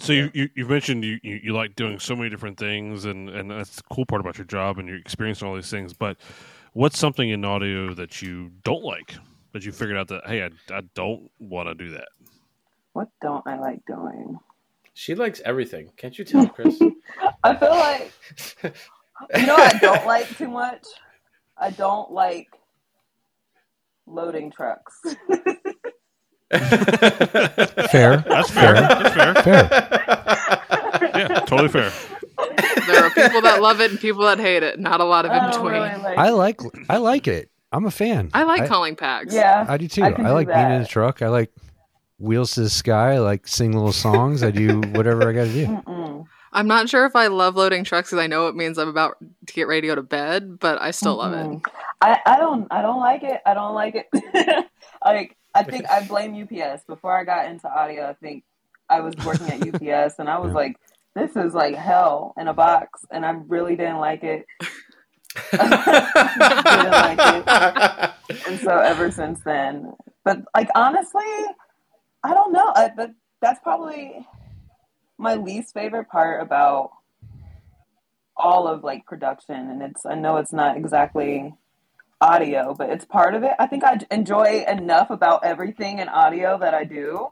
So 0.00 0.12
you, 0.14 0.30
you 0.34 0.48
you 0.56 0.66
mentioned 0.66 1.04
you, 1.04 1.18
you, 1.22 1.40
you 1.44 1.52
like 1.52 1.76
doing 1.76 1.98
so 1.98 2.16
many 2.16 2.30
different 2.30 2.58
things, 2.58 3.04
and 3.04 3.28
and 3.28 3.50
that's 3.50 3.76
the 3.76 3.82
cool 3.92 4.06
part 4.06 4.20
about 4.20 4.38
your 4.38 4.46
job, 4.46 4.78
and 4.78 4.88
you're 4.88 4.98
experiencing 4.98 5.46
all 5.46 5.54
these 5.54 5.70
things. 5.70 5.92
But 5.92 6.16
what's 6.72 6.98
something 6.98 7.28
in 7.28 7.44
audio 7.44 7.94
that 7.94 8.22
you 8.22 8.50
don't 8.64 8.82
like? 8.84 9.14
That 9.52 9.64
you 9.64 9.72
figured 9.72 9.98
out 9.98 10.08
that 10.08 10.26
hey, 10.26 10.42
I, 10.44 10.50
I 10.74 10.82
don't 10.94 11.30
want 11.38 11.68
to 11.68 11.74
do 11.74 11.90
that. 11.92 12.08
What 12.94 13.08
don't 13.20 13.46
I 13.46 13.58
like 13.58 13.84
doing? 13.86 14.38
She 14.94 15.14
likes 15.14 15.40
everything. 15.44 15.90
Can't 15.96 16.18
you 16.18 16.24
tell, 16.24 16.48
Chris? 16.48 16.80
I 17.44 17.56
feel 17.56 17.70
like 17.70 18.12
you 19.36 19.46
know 19.46 19.54
what 19.54 19.74
I 19.74 19.78
don't 19.78 20.06
like 20.08 20.36
too 20.36 20.48
much. 20.48 20.86
I 21.58 21.70
don't 21.70 22.10
like 22.10 22.48
loading 24.06 24.50
trucks. 24.50 24.98
Fair, 27.90 28.24
That's 28.26 28.50
fair. 28.50 28.74
That's 28.74 29.14
fair. 29.14 29.34
fair. 29.34 29.68
Yeah, 31.14 31.28
totally 31.46 31.68
fair. 31.68 31.92
There 32.86 33.04
are 33.04 33.10
people 33.10 33.40
that 33.42 33.60
love 33.60 33.80
it 33.80 33.92
and 33.92 34.00
people 34.00 34.24
that 34.24 34.38
hate 34.38 34.62
it. 34.62 34.80
Not 34.80 35.00
a 35.00 35.04
lot 35.04 35.24
of 35.26 35.32
in 35.32 35.38
oh, 35.40 35.48
between. 35.48 35.72
really 35.74 36.02
like. 36.02 36.18
I 36.18 36.30
like 36.30 36.60
I 36.88 36.96
like 36.96 37.28
it. 37.28 37.50
I'm 37.72 37.86
a 37.86 37.90
fan. 37.90 38.30
I 38.34 38.42
like 38.42 38.66
calling 38.66 38.96
packs. 38.96 39.32
yeah, 39.32 39.64
I 39.68 39.76
do 39.76 39.86
too. 39.86 40.02
I 40.02 40.08
I, 40.08 40.30
like 40.32 40.48
being 40.48 40.58
in 40.58 40.68
that. 40.68 40.82
the 40.82 40.88
truck. 40.88 41.22
I 41.22 41.28
like 41.28 41.52
wheels 42.18 42.52
to 42.52 42.62
the 42.62 42.70
sky. 42.70 43.14
I 43.14 43.18
like 43.18 43.46
sing 43.46 43.72
little 43.72 43.92
songs. 43.92 44.42
I 44.42 44.50
do 44.50 44.80
whatever 44.92 45.28
I 45.28 45.32
got 45.32 45.44
to 45.44 45.52
do. 45.52 45.66
Mm-mm. 45.66 46.24
I'm 46.52 46.66
not 46.66 46.88
sure 46.88 47.06
if 47.06 47.14
I 47.14 47.28
love 47.28 47.54
loading 47.54 47.84
trucks 47.84 48.10
because 48.10 48.22
I 48.22 48.26
know 48.26 48.48
it 48.48 48.56
means 48.56 48.76
I'm 48.76 48.88
about 48.88 49.16
to 49.46 49.52
get 49.52 49.68
ready 49.68 49.82
to 49.82 49.86
go 49.86 49.94
to 49.94 50.02
bed, 50.02 50.58
but 50.58 50.80
I 50.80 50.90
still 50.90 51.16
love 51.16 51.32
it. 51.32 51.60
I, 52.00 52.18
I 52.26 52.36
don't 52.38 52.66
I 52.72 52.82
don't 52.82 52.98
like 52.98 53.22
it. 53.22 53.40
I 53.46 53.54
don't 53.54 53.74
like 53.74 53.94
it. 53.94 54.66
like 55.04 55.36
I 55.54 55.62
think 55.62 55.88
I 55.90 56.06
blame 56.06 56.34
UPS. 56.34 56.84
Before 56.86 57.16
I 57.16 57.24
got 57.24 57.46
into 57.46 57.68
audio, 57.68 58.08
I 58.08 58.14
think 58.14 58.44
I 58.88 59.00
was 59.00 59.14
working 59.24 59.48
at 59.50 59.62
UPS 59.62 60.18
and 60.18 60.28
I 60.28 60.38
was 60.38 60.50
Yeah. 60.50 60.54
like, 60.54 60.76
this 61.14 61.36
is 61.36 61.54
like 61.54 61.74
hell 61.74 62.34
in 62.38 62.46
a 62.48 62.54
box, 62.54 63.04
and 63.10 63.26
I 63.26 63.30
really 63.30 63.74
didn't 63.76 63.98
like 63.98 64.22
it. 64.22 64.46
didn't 65.52 65.70
like 66.90 67.18
it. 67.18 68.46
And 68.46 68.60
so 68.60 68.78
ever 68.78 69.10
since 69.10 69.40
then, 69.44 69.92
but 70.24 70.42
like 70.54 70.68
honestly, 70.74 71.24
I 72.22 72.34
don't 72.34 72.52
know. 72.52 72.72
I, 72.74 72.90
but 72.94 73.10
that's 73.40 73.60
probably 73.62 74.26
my 75.18 75.34
least 75.34 75.74
favorite 75.74 76.08
part 76.08 76.42
about 76.42 76.90
all 78.36 78.66
of 78.68 78.84
like 78.84 79.04
production. 79.06 79.56
And 79.70 79.82
it's 79.82 80.06
I 80.06 80.14
know 80.14 80.36
it's 80.36 80.52
not 80.52 80.76
exactly 80.76 81.52
audio, 82.20 82.74
but 82.76 82.90
it's 82.90 83.04
part 83.04 83.34
of 83.34 83.42
it. 83.42 83.52
I 83.58 83.66
think 83.66 83.84
I 83.84 83.98
enjoy 84.10 84.64
enough 84.68 85.10
about 85.10 85.44
everything 85.44 85.98
in 85.98 86.08
audio 86.08 86.58
that 86.58 86.74
I 86.74 86.84
do 86.84 87.28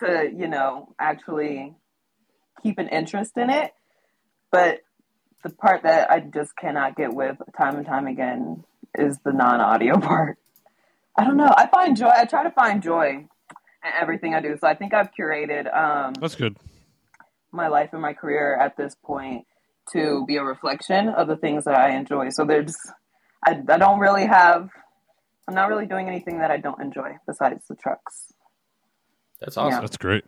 to 0.00 0.30
you 0.34 0.48
know 0.48 0.94
actually 0.98 1.74
keep 2.62 2.78
an 2.78 2.88
interest 2.88 3.36
in 3.36 3.50
it. 3.50 3.72
But 4.50 4.80
the 5.42 5.50
part 5.50 5.82
that 5.84 6.10
I 6.10 6.20
just 6.20 6.56
cannot 6.56 6.96
get 6.96 7.12
with 7.14 7.36
time 7.56 7.76
and 7.76 7.86
time 7.86 8.06
again 8.06 8.64
is 8.96 9.18
the 9.24 9.32
non-audio 9.32 9.98
part. 10.00 10.38
I 11.16 11.24
don't 11.24 11.36
know. 11.36 11.52
I 11.56 11.66
find 11.66 11.96
joy. 11.96 12.10
I 12.14 12.24
try 12.24 12.44
to 12.44 12.50
find 12.50 12.82
joy 12.82 13.08
in 13.08 13.92
everything 14.00 14.34
I 14.34 14.40
do. 14.40 14.56
So 14.60 14.66
I 14.66 14.74
think 14.74 14.94
I've 14.94 15.10
curated 15.18 15.72
um, 15.74 16.14
That's 16.20 16.34
good. 16.34 16.56
my 17.52 17.68
life 17.68 17.90
and 17.92 18.02
my 18.02 18.12
career 18.12 18.56
at 18.56 18.76
this 18.76 18.94
point 19.04 19.44
to 19.92 20.24
be 20.26 20.36
a 20.36 20.44
reflection 20.44 21.08
of 21.08 21.28
the 21.28 21.36
things 21.36 21.64
that 21.64 21.74
I 21.74 21.96
enjoy. 21.96 22.28
So 22.30 22.44
there's, 22.44 22.76
I, 23.46 23.60
I 23.68 23.78
don't 23.78 24.00
really 24.00 24.26
have, 24.26 24.68
I'm 25.46 25.54
not 25.54 25.68
really 25.68 25.86
doing 25.86 26.08
anything 26.08 26.38
that 26.38 26.50
I 26.50 26.56
don't 26.56 26.80
enjoy 26.80 27.16
besides 27.26 27.64
the 27.68 27.76
trucks. 27.76 28.32
That's 29.40 29.56
awesome. 29.56 29.80
That's 29.80 29.96
great. 29.96 30.24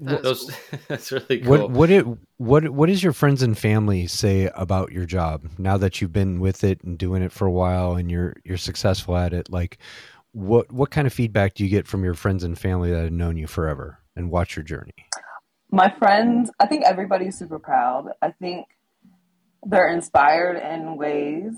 That's 0.00 0.22
Those, 0.22 0.50
that's 0.88 1.12
really 1.12 1.40
cool. 1.40 1.50
What 1.50 1.70
what 1.70 1.90
it 1.90 2.04
what 2.38 2.68
what 2.70 2.88
does 2.88 3.02
your 3.02 3.12
friends 3.12 3.42
and 3.42 3.56
family 3.56 4.06
say 4.06 4.50
about 4.54 4.90
your 4.90 5.06
job 5.06 5.48
now 5.58 5.76
that 5.78 6.00
you've 6.00 6.12
been 6.12 6.40
with 6.40 6.64
it 6.64 6.82
and 6.82 6.98
doing 6.98 7.22
it 7.22 7.30
for 7.30 7.46
a 7.46 7.52
while 7.52 7.94
and 7.94 8.10
you're 8.10 8.34
you're 8.44 8.56
successful 8.56 9.16
at 9.16 9.32
it? 9.32 9.50
Like, 9.50 9.78
what 10.32 10.72
what 10.72 10.90
kind 10.90 11.06
of 11.06 11.12
feedback 11.12 11.54
do 11.54 11.62
you 11.62 11.70
get 11.70 11.86
from 11.86 12.04
your 12.04 12.14
friends 12.14 12.42
and 12.42 12.58
family 12.58 12.90
that 12.90 13.04
have 13.04 13.12
known 13.12 13.36
you 13.36 13.46
forever 13.46 14.00
and 14.16 14.30
watch 14.30 14.56
your 14.56 14.64
journey? 14.64 14.94
My 15.70 15.88
friends, 15.88 16.50
I 16.58 16.66
think 16.66 16.84
everybody's 16.84 17.38
super 17.38 17.58
proud. 17.58 18.10
I 18.20 18.32
think 18.32 18.66
they're 19.64 19.88
inspired 19.88 20.56
in 20.56 20.96
ways. 20.96 21.54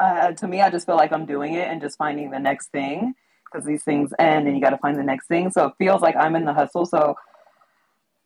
Uh, 0.00 0.32
to 0.32 0.48
me, 0.48 0.62
I 0.62 0.70
just 0.70 0.86
feel 0.86 0.96
like 0.96 1.12
I'm 1.12 1.26
doing 1.26 1.54
it 1.54 1.68
and 1.68 1.80
just 1.80 1.98
finding 1.98 2.30
the 2.30 2.38
next 2.38 2.68
thing 2.72 3.14
because 3.44 3.66
these 3.66 3.84
things 3.84 4.12
end 4.18 4.46
and 4.46 4.56
you 4.56 4.62
got 4.62 4.70
to 4.70 4.78
find 4.78 4.98
the 4.98 5.02
next 5.02 5.26
thing. 5.26 5.50
So 5.50 5.66
it 5.66 5.74
feels 5.78 6.00
like 6.00 6.16
I'm 6.16 6.36
in 6.36 6.46
the 6.46 6.54
hustle. 6.54 6.86
So 6.86 7.16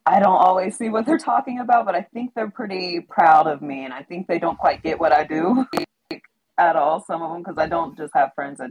I 0.06 0.20
don't 0.20 0.36
always 0.36 0.76
see 0.76 0.88
what 0.88 1.06
they're 1.06 1.18
talking 1.18 1.58
about, 1.58 1.86
but 1.86 1.94
I 1.94 2.02
think 2.02 2.32
they're 2.34 2.50
pretty 2.50 3.00
proud 3.00 3.46
of 3.46 3.60
me 3.60 3.84
and 3.84 3.92
I 3.92 4.02
think 4.02 4.28
they 4.28 4.38
don't 4.38 4.58
quite 4.58 4.82
get 4.82 5.00
what 5.00 5.12
I 5.12 5.24
do 5.24 5.66
at 6.58 6.76
all. 6.76 7.02
Some 7.04 7.22
of 7.22 7.32
them, 7.32 7.42
because 7.42 7.58
I 7.58 7.66
don't 7.66 7.96
just 7.96 8.12
have 8.14 8.30
friends 8.34 8.58
that 8.58 8.70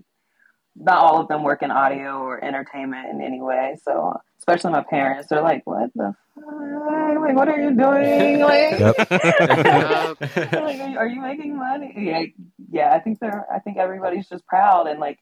not 0.76 0.98
all 0.98 1.20
of 1.20 1.28
them 1.28 1.44
work 1.44 1.62
in 1.62 1.72
audio 1.72 2.20
or 2.20 2.44
entertainment 2.44 3.10
in 3.10 3.22
any 3.22 3.42
way. 3.42 3.78
So, 3.84 4.14
especially 4.40 4.72
my 4.72 4.84
parents, 4.84 5.30
they're 5.30 5.42
like, 5.42 5.62
"What 5.66 5.92
the 5.96 6.14
fuck? 6.36 6.46
Like, 7.22 7.36
what 7.36 7.48
are 7.48 7.60
you 7.60 7.76
doing? 7.76 8.40
Like, 8.40 8.80
Yep. 8.80 8.96
Like, 10.54 10.80
are, 10.80 10.90
you, 10.90 10.98
are 10.98 11.08
you 11.08 11.22
making 11.22 11.58
money?" 11.58 11.94
Yeah, 11.98 12.24
yeah. 12.72 12.94
I 12.94 13.00
think 13.00 13.20
they're. 13.20 13.46
I 13.54 13.60
think 13.60 13.78
everybody's 13.78 14.28
just 14.28 14.46
proud 14.48 14.88
and 14.88 15.00
like, 15.00 15.20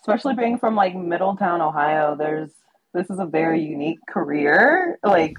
especially 0.00 0.34
being 0.34 0.58
from 0.58 0.74
like 0.74 0.94
Middletown, 0.94 1.60
Ohio. 1.60 2.16
There's 2.16 2.50
this 2.92 3.10
is 3.10 3.18
a 3.18 3.26
very 3.26 3.62
unique 3.62 3.98
career. 4.08 4.98
Like, 5.04 5.36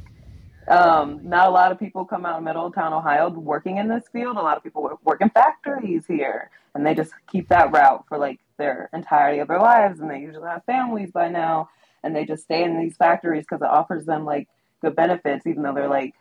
um, 0.68 1.20
not 1.24 1.48
a 1.48 1.52
lot 1.52 1.72
of 1.72 1.80
people 1.80 2.06
come 2.06 2.26
out 2.26 2.38
of 2.38 2.44
Middletown, 2.44 2.94
Ohio, 2.94 3.30
working 3.30 3.78
in 3.78 3.88
this 3.88 4.04
field. 4.12 4.38
A 4.38 4.42
lot 4.42 4.58
of 4.58 4.64
people 4.64 5.00
work, 5.04 5.22
in 5.22 5.30
factories 5.30 6.06
here, 6.08 6.50
and 6.74 6.86
they 6.86 6.96
just 6.96 7.12
keep 7.32 7.50
that 7.50 7.72
route 7.72 8.06
for 8.08 8.18
like 8.18 8.40
their 8.58 8.90
entirety 8.94 9.40
of 9.40 9.48
their 9.48 9.60
lives. 9.60 10.00
And 10.00 10.10
they 10.10 10.20
usually 10.20 10.48
have 10.48 10.64
families 10.66 11.12
by 11.12 11.30
now, 11.30 11.70
and 12.04 12.16
they 12.16 12.26
just 12.26 12.44
stay 12.44 12.64
in 12.64 12.80
these 12.80 12.98
factories 12.98 13.46
because 13.50 13.62
it 13.62 13.70
offers 13.70 14.06
them 14.06 14.26
like 14.26 14.48
good 14.82 14.96
benefits, 14.96 15.46
even 15.46 15.64
though 15.64 15.74
they're 15.74 15.90
like 15.90 16.16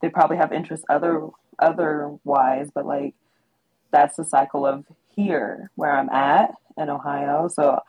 they 0.00 0.08
probably 0.08 0.36
have 0.36 0.52
interests 0.52 0.86
other 0.88 1.28
otherwise. 1.58 2.70
But 2.72 2.86
like 2.86 3.14
that's 3.90 4.16
the 4.16 4.24
cycle 4.24 4.64
of 4.64 4.84
here 5.14 5.70
where 5.74 5.92
I'm 5.92 6.08
at 6.10 6.54
in 6.78 6.88
Ohio. 6.88 7.48
So 7.48 7.80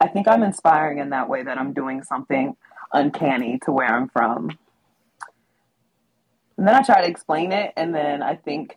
I 0.00 0.08
think 0.08 0.28
I'm 0.28 0.42
inspiring 0.42 0.98
in 0.98 1.10
that 1.10 1.28
way 1.28 1.42
that 1.42 1.58
I'm 1.58 1.72
doing 1.72 2.02
something 2.02 2.56
uncanny 2.92 3.58
to 3.64 3.72
where 3.72 3.88
I'm 3.88 4.08
from. 4.08 4.58
And 6.60 6.68
then 6.68 6.74
I 6.74 6.82
try 6.82 7.00
to 7.00 7.08
explain 7.08 7.52
it, 7.52 7.72
and 7.74 7.94
then 7.94 8.22
I 8.22 8.36
think, 8.36 8.76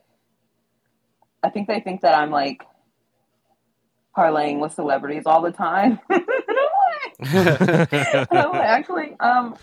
I 1.44 1.50
think 1.50 1.68
they 1.68 1.82
think 1.82 2.00
that 2.00 2.18
I'm 2.18 2.32
like 2.32 2.64
parlaying 4.16 4.60
with 4.62 4.72
celebrities 4.72 5.24
all 5.26 5.42
the 5.42 5.52
time. 5.52 6.00
And 6.10 7.50
I'm 7.50 7.52
like- 7.82 7.94
and 7.94 8.28
I'm 8.32 8.52
like, 8.52 8.62
actually, 8.62 9.16
um, 9.20 9.56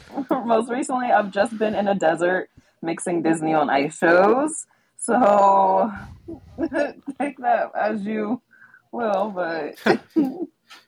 most 0.44 0.70
recently 0.70 1.06
I've 1.10 1.30
just 1.30 1.56
been 1.58 1.74
in 1.74 1.88
a 1.88 1.94
desert 1.94 2.50
mixing 2.82 3.22
Disney 3.22 3.54
on 3.54 3.70
ice 3.70 3.96
shows. 3.96 4.66
So 4.98 5.90
take 7.18 7.38
that 7.38 7.70
as 7.74 8.04
you 8.04 8.42
will, 8.92 9.30
but 9.34 9.76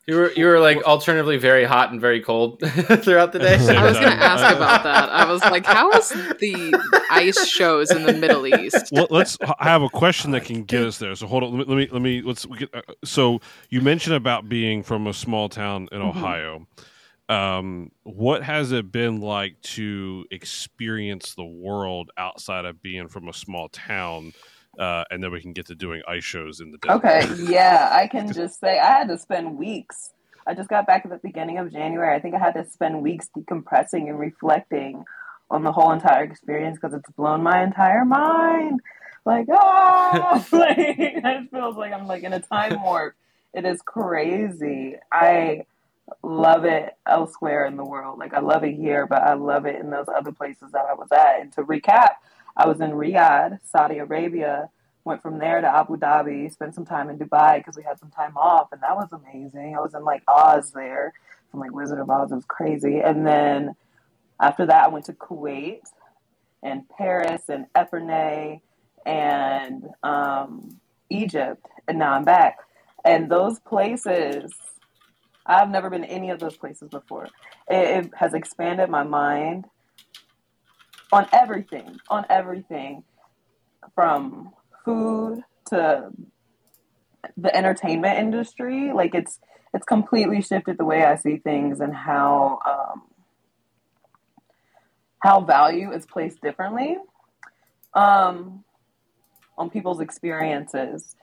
You 0.07 0.17
were 0.17 0.33
you 0.33 0.47
were 0.47 0.59
like 0.59 0.83
alternatively 0.83 1.37
very 1.37 1.65
hot 1.65 1.93
and 1.93 2.01
very 2.01 2.21
cold 2.21 2.59
throughout 2.61 3.33
the 3.33 3.39
day. 3.39 3.55
I 3.55 3.85
was 3.85 3.97
going 3.97 4.11
to 4.11 4.23
ask 4.23 4.57
about 4.57 4.83
that. 4.83 5.09
I 5.11 5.31
was 5.31 5.41
like, 5.43 5.65
how 5.65 5.93
is 5.93 6.09
the 6.09 6.75
ice 7.09 7.47
shows 7.47 7.93
in 7.93 8.03
the 8.03 8.13
Middle 8.13 8.47
East? 8.49 8.89
well, 8.91 9.07
let's. 9.11 9.39
I 9.61 9.69
have 9.69 9.83
a 9.83 9.89
question 9.89 10.33
that 10.33 10.45
can 10.45 10.65
get 10.65 10.83
us 10.85 10.99
there. 10.99 11.15
So 11.15 11.29
hold 11.29 11.45
on. 11.45 11.57
Let 11.57 11.69
me. 11.69 11.75
Let 11.75 11.77
me. 11.77 11.89
Let 11.93 12.03
me 12.03 12.23
let's. 12.23 12.47
We 12.47 12.59
get, 12.59 12.75
uh, 12.75 12.83
so 13.05 13.41
you 13.71 13.81
mentioned 13.81 14.17
about 14.17 14.49
being 14.49 14.83
from 14.83 15.07
a 15.07 15.15
small 15.15 15.49
town 15.49 15.89
in 15.93 16.03
Ohio. 16.03 16.67
Um, 17.29 17.93
what 18.03 18.43
has 18.43 18.73
it 18.73 18.91
been 18.91 19.21
like 19.21 19.61
to 19.63 20.27
experience 20.33 21.37
the 21.37 21.45
world 21.45 22.11
outside 22.19 22.65
of 22.65 22.83
being 22.83 23.07
from 23.07 23.29
a 23.29 23.33
small 23.33 23.69
town? 23.69 24.33
Uh, 24.79 25.05
and 25.11 25.23
then 25.23 25.31
we 25.31 25.41
can 25.41 25.53
get 25.53 25.67
to 25.67 25.75
doing 25.75 26.03
ice 26.09 26.25
shows 26.25 26.61
in 26.61 26.71
the 26.71 26.79
desert. 26.79 27.05
Okay, 27.05 27.53
yeah, 27.53 27.91
I 27.93 28.07
can 28.07 28.33
just 28.35 28.59
say 28.59 28.79
I 28.79 28.87
had 28.87 29.09
to 29.09 29.19
spend 29.19 29.59
weeks. 29.59 30.13
I 30.47 30.55
just 30.55 30.69
got 30.69 30.87
back 30.87 31.05
at 31.05 31.11
the 31.11 31.21
beginning 31.23 31.59
of 31.59 31.71
January. 31.71 32.15
I 32.17 32.21
think 32.21 32.35
I 32.35 32.39
had 32.39 32.55
to 32.55 32.69
spend 32.69 33.03
weeks 33.03 33.29
decompressing 33.37 34.09
and 34.09 34.19
reflecting 34.19 35.05
on 35.51 35.63
the 35.63 35.73
whole 35.73 35.93
entire 35.93 36.25
experience 36.25 36.79
because 36.81 36.95
it's 36.95 37.11
blown 37.11 37.43
my 37.43 37.63
entire 37.63 38.05
mind. 38.05 38.81
like 39.25 39.47
ah, 39.53 40.45
like 40.53 40.79
it 40.79 41.51
feels 41.51 41.77
like 41.77 41.93
I'm 41.93 42.07
like 42.07 42.23
in 42.23 42.33
a 42.33 42.41
time 42.41 42.83
warp. 42.83 43.15
It 43.55 43.67
is 43.67 43.83
crazy. 43.83 44.97
I 45.13 45.67
love 46.23 46.65
it 46.65 46.97
elsewhere 47.07 47.67
in 47.67 47.77
the 47.77 47.85
world. 47.85 48.19
Like 48.19 48.35
I 48.35 48.41
love 48.41 48.65
it 48.65 48.75
here, 48.75 49.07
but 49.07 49.23
I 49.23 49.35
love 49.35 49.67
it 49.67 49.77
in 49.77 49.91
those 49.91 50.07
other 50.15 50.33
places 50.33 50.73
that 50.73 50.87
I 50.91 50.95
was 50.95 51.13
at. 51.13 51.41
And 51.41 51.53
to 51.53 51.63
recap, 51.63 52.15
I 52.57 52.67
was 52.67 52.81
in 52.81 52.91
Riyadh, 52.91 53.59
Saudi 53.65 53.99
Arabia. 53.99 54.69
Went 55.05 55.21
from 55.21 55.41
there 55.41 55.61
to 55.61 55.67
Abu 55.67 55.97
Dhabi, 55.97 56.53
spent 56.53 56.77
some 56.77 56.85
time 56.85 57.11
in 57.11 57.19
Dubai 57.19 57.59
because 57.59 57.77
we 57.77 57.83
had 57.83 57.99
some 57.99 58.11
time 58.11 58.37
off, 58.37 58.69
and 58.71 58.81
that 58.83 58.95
was 58.95 59.09
amazing. 59.13 59.75
I 59.77 59.81
was 59.81 59.95
in 59.95 60.05
like 60.05 60.23
Oz 60.29 60.71
there, 60.71 61.13
from 61.51 61.59
like 61.59 61.73
Wizard 61.73 61.99
of 61.99 62.09
Oz. 62.09 62.31
It 62.31 62.37
was 62.37 62.45
crazy. 62.45 63.01
And 63.01 63.27
then 63.27 63.75
after 64.41 64.65
that, 64.67 64.85
I 64.85 64.89
went 64.89 65.07
to 65.07 65.13
Kuwait 65.13 65.81
and 66.63 66.89
Paris 66.89 67.43
and 67.49 67.67
Epernay 67.75 68.61
and 69.05 69.89
um, 70.05 70.81
Egypt, 71.11 71.67
and 71.89 71.99
now 71.99 72.13
I'm 72.13 72.25
back. 72.25 72.59
And 73.05 73.29
those 73.29 73.59
places, 73.59 74.53
I've 75.45 75.71
never 75.71 75.91
been 75.91 76.03
to 76.03 76.09
any 76.11 76.31
of 76.31 76.39
those 76.39 76.57
places 76.57 76.89
before. 76.89 77.25
It, 77.69 78.05
it 78.07 78.11
has 78.17 78.35
expanded 78.35 78.89
my 78.89 79.03
mind 79.03 79.67
on 81.13 81.29
everything, 81.33 81.99
on 82.09 82.25
everything, 82.31 83.05
from 83.95 84.51
food 84.85 85.43
to 85.67 86.11
the 87.37 87.55
entertainment 87.55 88.19
industry. 88.19 88.93
Like 88.93 89.15
it's 89.15 89.39
it's 89.75 89.87
completely 89.87 90.43
shifted 90.43 90.79
the 90.79 90.85
way 90.85 91.05
I 91.05 91.17
see 91.17 91.37
things 91.37 91.81
and 91.81 91.95
how 91.95 92.59
um, 92.67 93.03
how 95.21 95.41
value 95.41 95.93
is 95.93 96.05
placed 96.07 96.41
differently 96.41 96.97
um, 97.95 98.65
on 99.57 99.71
people's 99.71 100.01
experiences. 100.01 101.15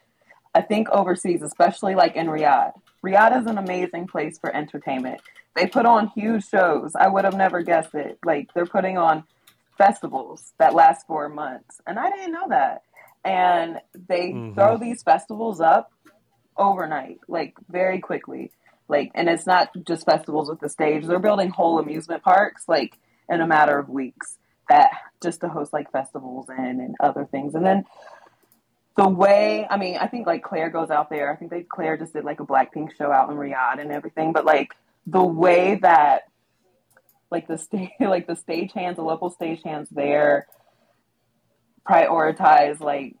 I 0.54 0.62
think 0.62 0.88
overseas, 0.90 1.42
especially 1.42 1.94
like 1.94 2.16
in 2.16 2.26
Riyadh, 2.26 2.72
Riyadh 3.04 3.40
is 3.40 3.46
an 3.46 3.58
amazing 3.58 4.06
place 4.06 4.38
for 4.38 4.54
entertainment. 4.54 5.20
They 5.54 5.66
put 5.66 5.86
on 5.86 6.08
huge 6.08 6.48
shows. 6.48 6.92
I 6.94 7.08
would 7.08 7.24
have 7.24 7.36
never 7.36 7.62
guessed 7.62 7.94
it. 7.94 8.18
Like 8.24 8.52
they're 8.54 8.66
putting 8.66 8.98
on 8.98 9.24
festivals 9.80 10.52
that 10.58 10.74
last 10.74 11.06
for 11.06 11.30
months, 11.30 11.80
and 11.86 11.98
I 11.98 12.10
didn't 12.10 12.32
know 12.32 12.48
that. 12.50 12.82
And 13.24 13.78
they 14.08 14.28
mm-hmm. 14.28 14.54
throw 14.54 14.76
these 14.76 15.02
festivals 15.02 15.60
up 15.60 15.90
overnight, 16.56 17.20
like 17.28 17.54
very 17.70 17.98
quickly. 17.98 18.52
Like, 18.88 19.10
and 19.14 19.28
it's 19.28 19.46
not 19.46 19.70
just 19.86 20.04
festivals 20.04 20.50
with 20.50 20.60
the 20.60 20.68
stage. 20.68 21.06
They're 21.06 21.18
building 21.18 21.48
whole 21.48 21.78
amusement 21.78 22.22
parks, 22.22 22.64
like 22.68 22.98
in 23.30 23.40
a 23.40 23.46
matter 23.46 23.78
of 23.78 23.88
weeks, 23.88 24.36
that 24.68 24.90
just 25.22 25.40
to 25.40 25.48
host 25.48 25.72
like 25.72 25.90
festivals 25.92 26.46
and 26.48 26.80
and 26.80 26.94
other 27.00 27.24
things. 27.24 27.54
And 27.54 27.64
then 27.64 27.84
the 28.96 29.08
way, 29.08 29.66
I 29.70 29.78
mean, 29.78 29.96
I 29.96 30.08
think 30.08 30.26
like 30.26 30.42
Clair 30.42 30.68
goes 30.68 30.90
out 30.90 31.08
there. 31.08 31.32
I 31.32 31.36
think 31.36 31.50
they 31.50 31.62
Clair 31.62 31.96
just 31.96 32.12
did 32.12 32.24
like 32.24 32.40
a 32.40 32.44
Blackpink 32.44 32.96
show 32.98 33.10
out 33.10 33.30
in 33.30 33.36
Riyadh 33.36 33.80
and 33.80 33.90
everything. 33.92 34.32
But 34.32 34.44
like 34.44 34.74
the 35.06 35.24
way 35.24 35.76
that 35.76 36.24
like 37.30 37.46
the 37.48 37.58
stage, 37.58 37.90
like 38.00 38.26
the 38.26 38.36
stage 38.36 38.72
hands, 38.72 38.96
the 38.96 39.02
local 39.02 39.30
stage 39.30 39.62
hands 39.62 39.88
there 39.90 40.46
prioritize 41.88 42.80
like 42.80 43.16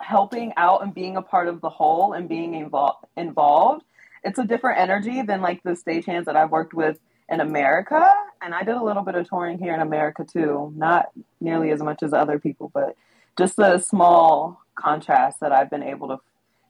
helping 0.00 0.52
out 0.56 0.82
and 0.82 0.94
being 0.94 1.16
a 1.16 1.22
part 1.22 1.48
of 1.48 1.60
the 1.60 1.68
whole 1.68 2.12
and 2.12 2.28
being 2.28 2.54
involved 2.54 3.04
involved. 3.16 3.84
It's 4.24 4.38
a 4.38 4.44
different 4.44 4.78
energy 4.78 5.22
than 5.22 5.40
like 5.40 5.62
the 5.62 5.76
stage 5.76 6.06
hands 6.06 6.26
that 6.26 6.36
i've 6.36 6.50
worked 6.50 6.74
with 6.74 6.98
in 7.28 7.40
america. 7.40 8.08
And 8.40 8.54
i 8.54 8.62
did 8.62 8.74
a 8.74 8.82
little 8.82 9.02
bit 9.02 9.14
of 9.14 9.28
touring 9.28 9.58
here 9.58 9.74
in 9.74 9.80
america 9.80 10.24
too. 10.24 10.72
Not 10.76 11.06
nearly 11.40 11.70
as 11.70 11.82
much 11.82 12.02
as 12.02 12.12
other 12.12 12.38
people 12.38 12.70
but 12.72 12.96
just 13.38 13.56
the 13.56 13.78
small 13.78 14.60
contrast 14.74 15.40
that 15.40 15.52
i've 15.52 15.70
been 15.70 15.82
able 15.82 16.08
to 16.08 16.18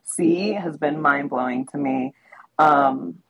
see 0.05 0.53
has 0.53 0.76
been 0.76 1.01
mind-blowing 1.01 1.66
to 1.66 1.78
me. 1.78 2.14
Um, 2.59 3.22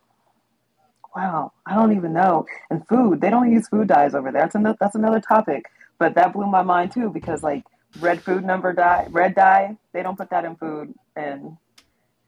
wow 1.15 1.53
i 1.67 1.75
don't 1.75 1.95
even 1.97 2.13
know 2.13 2.45
and 2.71 2.87
food 2.89 3.21
they 3.21 3.31
don't 3.31 3.53
use 3.53 3.69
food 3.69 3.89
dyes 3.89 4.15
over 4.15 4.33
there 4.33 4.43
that's 4.43 4.55
another, 4.55 4.77
that's 4.81 4.95
another 4.95 5.21
topic 5.21 5.67
but 5.99 6.15
that 6.15 6.33
blew 6.33 6.47
my 6.47 6.63
mind 6.63 6.93
too 6.93 7.11
because 7.11 7.43
like 7.43 7.65
red 8.01 8.21
food 8.23 8.45
number 8.45 8.73
dye, 8.73 9.07
red 9.11 9.35
dye. 9.35 9.77
They 9.93 10.03
don't 10.03 10.17
put 10.17 10.31
that 10.31 10.45
in 10.45 10.57
food, 10.57 10.95
and 11.17 11.57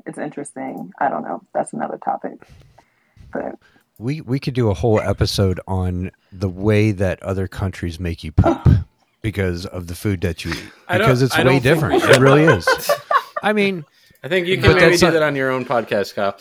it's 0.07 0.19
interesting. 0.19 0.93
I 0.99 1.09
don't 1.09 1.23
know. 1.23 1.43
That's 1.55 1.73
another 1.73 1.99
topic. 1.99 2.47
But 3.33 3.59
we 3.99 4.21
we 4.21 4.39
could 4.39 4.55
do 4.55 4.71
a 4.71 4.75
whole 4.75 5.01
episode 5.01 5.61
on 5.67 6.11
the 6.33 6.49
way 6.49 6.93
that 6.93 7.23
other 7.23 7.49
countries 7.49 7.99
make 7.99 8.25
you 8.25 8.33
poop 8.33 8.67
because 9.23 9.67
of 9.67 9.87
the 9.87 9.95
food 9.95 10.21
that 10.23 10.45
you 10.45 10.53
eat 10.53 10.71
because 10.91 11.23
it's 11.23 11.37
way 11.37 11.59
different. 11.61 12.03
It 12.03 12.19
really 12.19 12.45
is. 12.45 12.67
I 13.43 13.53
mean, 13.53 13.85
I 14.23 14.29
think 14.29 14.47
you 14.47 14.57
can 14.59 14.75
maybe 14.77 14.97
do 14.97 15.11
that 15.11 15.23
on 15.23 15.37
your 15.37 15.51
own 15.51 15.65
podcast, 15.65 16.15
Kyle. 16.15 16.37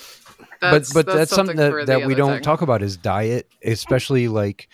That's, 0.72 0.94
but 0.94 1.06
but 1.06 1.06
that's, 1.06 1.18
that's 1.18 1.36
something, 1.36 1.58
something 1.58 1.86
that, 1.86 2.00
that 2.00 2.08
we 2.08 2.16
don't 2.16 2.36
thing. 2.36 2.44
talk 2.44 2.62
about 2.62 2.82
is 2.82 2.96
diet, 2.98 3.50
especially 3.64 4.28
like 4.28 4.70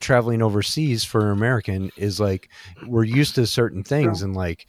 traveling 0.00 0.42
overseas 0.42 1.04
for 1.04 1.26
an 1.26 1.32
American 1.32 1.90
is 1.96 2.20
like 2.20 2.48
we're 2.86 3.04
used 3.04 3.34
to 3.34 3.46
certain 3.46 3.82
things 3.82 4.22
and 4.22 4.34
like 4.34 4.66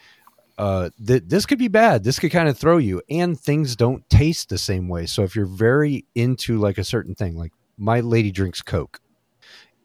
uh 0.58 0.90
th- 1.06 1.24
this 1.28 1.46
could 1.46 1.60
be 1.60 1.68
bad. 1.68 2.04
This 2.04 2.20
could 2.20 2.32
kind 2.32 2.50
of 2.50 2.58
throw 2.58 2.78
you. 2.78 3.02
And 3.10 3.40
things 3.40 3.76
don't 3.76 4.08
taste 4.10 4.50
the 4.50 4.58
same 4.58 4.88
way. 4.88 5.06
So 5.06 5.24
if 5.24 5.36
you're 5.36 5.46
very 5.46 6.06
into 6.16 6.58
like 6.58 6.78
a 6.78 6.84
certain 6.84 7.16
thing 7.16 7.38
like 7.38 7.52
my 7.78 8.00
lady 8.00 8.32
drinks 8.32 8.62
coke. 8.62 9.00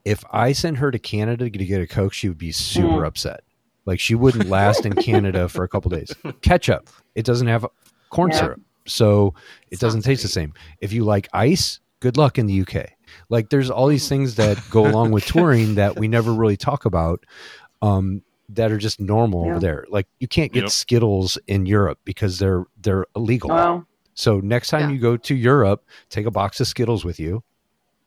If 0.04 0.24
i 0.32 0.52
sent 0.52 0.78
her 0.78 0.90
to 0.90 0.98
canada 0.98 1.48
to 1.48 1.64
get 1.64 1.80
a 1.80 1.86
coke 1.86 2.12
she 2.12 2.28
would 2.28 2.38
be 2.38 2.52
super 2.52 3.02
mm. 3.02 3.06
upset. 3.06 3.42
Like 3.84 4.00
she 4.00 4.14
wouldn't 4.14 4.48
last 4.48 4.86
in 4.86 4.94
canada 4.94 5.48
for 5.48 5.64
a 5.64 5.68
couple 5.68 5.90
days. 5.90 6.14
Ketchup. 6.40 6.88
It 7.14 7.24
doesn't 7.24 7.48
have 7.48 7.66
corn 8.10 8.30
yeah. 8.30 8.38
syrup 8.38 8.60
so 8.86 9.34
it 9.70 9.78
Sounds 9.78 9.80
doesn't 9.80 10.02
taste 10.02 10.22
great. 10.22 10.28
the 10.28 10.32
same 10.32 10.54
if 10.80 10.92
you 10.92 11.04
like 11.04 11.28
ice 11.32 11.80
good 12.00 12.16
luck 12.16 12.38
in 12.38 12.46
the 12.46 12.60
uk 12.60 12.74
like 13.28 13.50
there's 13.50 13.70
all 13.70 13.86
these 13.86 14.08
things 14.08 14.36
that 14.36 14.58
go 14.70 14.86
along 14.86 15.12
with 15.12 15.24
touring 15.26 15.76
that 15.76 15.98
we 15.98 16.08
never 16.08 16.32
really 16.32 16.56
talk 16.56 16.84
about. 16.84 17.24
Um, 17.80 18.22
that 18.48 18.70
are 18.70 18.78
just 18.78 19.00
normal 19.00 19.44
yeah. 19.44 19.50
over 19.52 19.60
there. 19.60 19.86
Like 19.88 20.06
you 20.18 20.28
can't 20.28 20.52
get 20.52 20.64
yep. 20.64 20.70
Skittles 20.70 21.38
in 21.46 21.66
Europe 21.66 21.98
because 22.04 22.38
they're 22.38 22.66
they're 22.80 23.06
illegal. 23.16 23.50
Wow. 23.50 23.86
So 24.14 24.40
next 24.40 24.68
time 24.68 24.90
yeah. 24.90 24.94
you 24.94 24.98
go 25.00 25.16
to 25.16 25.34
Europe, 25.34 25.84
take 26.10 26.26
a 26.26 26.30
box 26.30 26.60
of 26.60 26.66
Skittles 26.66 27.02
with 27.02 27.18
you, 27.18 27.42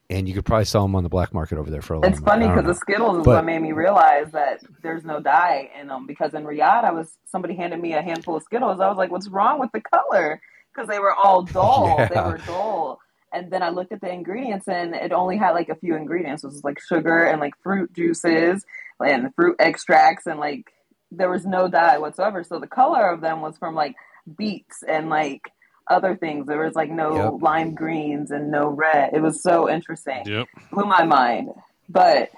and 0.10 0.28
you 0.30 0.36
could 0.36 0.46
probably 0.46 0.66
sell 0.66 0.84
them 0.84 0.96
on 0.96 1.02
the 1.02 1.10
black 1.10 1.34
market 1.34 1.58
over 1.58 1.72
there 1.72 1.82
for 1.82 1.96
a 1.96 2.00
lot. 2.00 2.12
It's 2.12 2.20
funny 2.20 2.48
because 2.48 2.66
the 2.66 2.76
Skittles 2.76 3.18
is 3.18 3.26
but, 3.26 3.36
what 3.36 3.46
made 3.46 3.62
me 3.62 3.72
realize 3.72 4.32
that 4.34 4.62
there's 4.84 5.04
no 5.04 5.20
dye 5.20 5.72
in 5.80 5.88
them. 5.88 6.06
Because 6.06 6.36
in 6.36 6.44
Riyadh, 6.44 6.84
I 6.84 6.92
was 6.92 7.18
somebody 7.26 7.56
handed 7.56 7.80
me 7.80 7.94
a 7.94 8.02
handful 8.02 8.36
of 8.36 8.44
Skittles. 8.44 8.80
I 8.80 8.88
was 8.88 8.98
like, 8.98 9.10
"What's 9.10 9.28
wrong 9.28 9.60
with 9.60 9.72
the 9.72 9.82
color?" 9.82 10.42
Because 10.76 10.90
they 10.90 11.00
were 11.00 11.14
all 11.14 11.44
dull. 11.44 11.96
Yeah. 11.98 12.08
They 12.10 12.22
were 12.22 12.38
dull 12.40 13.00
and 13.36 13.52
then 13.52 13.62
I 13.62 13.70
looked 13.70 13.92
at 13.92 14.02
the 14.02 14.10
ingredients 14.10 14.68
and 14.68 14.96
it 14.96 15.12
only 15.12 15.38
had 15.38 15.52
like 15.52 15.70
a 15.70 15.76
few 15.76 15.96
ingredients. 15.96 16.44
It 16.44 16.48
was 16.48 16.64
like 16.64 16.80
sugar 16.80 17.26
and 17.26 17.42
like 17.42 17.54
fruit 17.62 17.94
juices 17.94 18.66
and 19.06 19.36
fruit 19.36 19.58
extracts 19.60 20.26
and 20.26 20.40
like 20.40 20.72
there 21.12 21.30
was 21.30 21.46
no 21.46 21.68
dye 21.68 21.98
whatsoever. 21.98 22.44
So 22.44 22.60
the 22.60 22.68
color 22.68 23.10
of 23.10 23.20
them 23.20 23.42
was 23.42 23.58
from 23.58 23.76
like 23.76 23.96
beets 24.38 24.84
and 24.88 25.10
like 25.10 25.42
other 25.90 26.16
things. 26.16 26.48
There 26.48 26.64
was 26.64 26.76
like 26.76 26.90
no 26.90 27.16
yep. 27.16 27.42
lime 27.42 27.76
greens 27.76 28.32
and 28.32 28.52
no 28.52 28.70
red. 28.70 29.14
It 29.14 29.22
was 29.22 29.44
so 29.44 29.70
interesting. 29.70 30.24
Yep. 30.26 30.48
Blew 30.72 30.86
my 30.86 31.04
mind. 31.04 31.50
But 31.90 32.32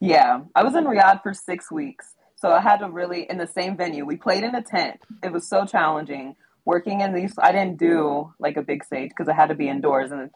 yeah, 0.00 0.40
I 0.54 0.64
was 0.64 0.74
in 0.74 0.84
Riyadh 0.84 1.22
for 1.22 1.34
six 1.34 1.70
weeks. 1.70 2.14
So 2.36 2.50
I 2.50 2.60
had 2.60 2.78
to 2.78 2.88
really 2.88 3.28
in 3.28 3.36
the 3.36 3.46
same 3.46 3.76
venue. 3.76 4.06
We 4.06 4.16
played 4.16 4.44
in 4.44 4.54
a 4.54 4.62
tent. 4.62 4.98
It 5.22 5.30
was 5.30 5.46
so 5.46 5.66
challenging 5.66 6.36
working 6.64 7.00
in 7.00 7.14
these 7.14 7.34
i 7.38 7.52
didn't 7.52 7.78
do 7.78 8.32
like 8.38 8.56
a 8.56 8.62
big 8.62 8.84
stage 8.84 9.10
because 9.10 9.28
i 9.28 9.34
had 9.34 9.48
to 9.48 9.54
be 9.54 9.68
indoors. 9.68 10.10
And 10.10 10.30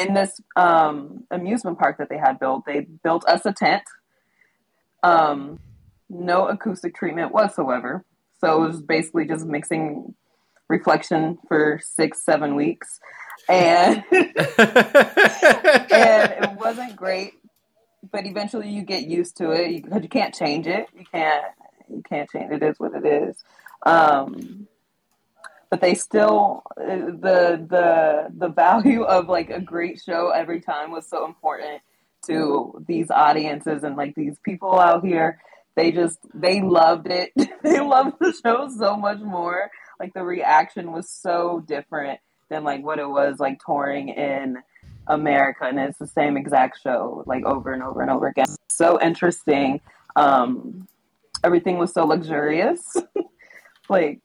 in 0.00 0.14
this 0.14 0.40
um, 0.56 1.24
amusement 1.30 1.78
park 1.78 1.98
that 1.98 2.08
they 2.08 2.18
had 2.18 2.38
built 2.38 2.64
they 2.66 2.80
built 2.80 3.24
us 3.26 3.44
a 3.44 3.52
tent. 3.52 3.82
Um, 5.02 5.58
no 6.08 6.46
acoustic 6.46 6.94
treatment 6.94 7.32
whatsoever. 7.32 8.04
So 8.38 8.62
it 8.62 8.66
was 8.68 8.82
basically 8.82 9.26
just 9.26 9.46
mixing 9.46 10.14
reflection 10.68 11.38
for 11.48 11.80
six 11.82 12.24
seven 12.24 12.54
weeks. 12.54 13.00
And 13.48 14.04
and 14.12 14.24
it 15.90 16.52
wasn't 16.56 16.96
great 16.96 17.34
but 18.12 18.26
eventually 18.26 18.68
you 18.68 18.82
get 18.82 19.04
used 19.04 19.36
to 19.36 19.50
it. 19.50 19.82
Because 19.82 19.96
you, 19.96 20.02
you, 20.02 20.08
can't 20.08 20.34
change 20.34 20.66
it. 20.66 20.86
You 20.96 21.04
can't 21.12 21.44
you 21.88 22.02
can't 22.08 22.30
change 22.30 22.50
it 22.52 22.62
is 22.62 22.78
what 22.78 22.92
it 22.94 23.06
is. 23.06 23.36
Um, 23.84 24.68
but 25.70 25.80
they 25.80 25.94
still 25.94 26.64
the 26.76 27.64
the 27.70 28.26
the 28.36 28.48
value 28.48 29.04
of 29.04 29.28
like 29.28 29.50
a 29.50 29.60
great 29.60 30.02
show 30.04 30.30
every 30.30 30.60
time 30.60 30.90
was 30.90 31.08
so 31.08 31.24
important 31.24 31.80
to 32.26 32.84
these 32.86 33.10
audiences 33.10 33.84
and 33.84 33.96
like 33.96 34.14
these 34.14 34.38
people 34.44 34.78
out 34.78 35.04
here. 35.04 35.40
They 35.76 35.92
just 35.92 36.18
they 36.34 36.60
loved 36.60 37.06
it. 37.06 37.32
They 37.62 37.78
loved 37.78 38.16
the 38.20 38.32
show 38.44 38.68
so 38.76 38.96
much 38.96 39.20
more. 39.20 39.70
Like 40.00 40.12
the 40.14 40.24
reaction 40.24 40.92
was 40.92 41.08
so 41.08 41.62
different 41.66 42.20
than 42.48 42.64
like 42.64 42.82
what 42.82 42.98
it 42.98 43.08
was 43.08 43.38
like 43.38 43.60
touring 43.64 44.08
in 44.08 44.58
america 45.06 45.64
and 45.64 45.78
it's 45.78 45.98
the 45.98 46.06
same 46.06 46.36
exact 46.36 46.78
show 46.82 47.22
like 47.26 47.44
over 47.44 47.72
and 47.72 47.82
over 47.82 48.02
and 48.02 48.10
over 48.10 48.26
again. 48.26 48.46
So 48.70 49.00
interesting. 49.00 49.80
Um 50.16 50.88
everything 51.44 51.78
was 51.78 51.92
so 51.92 52.04
luxurious. 52.04 52.96
like 53.88 54.20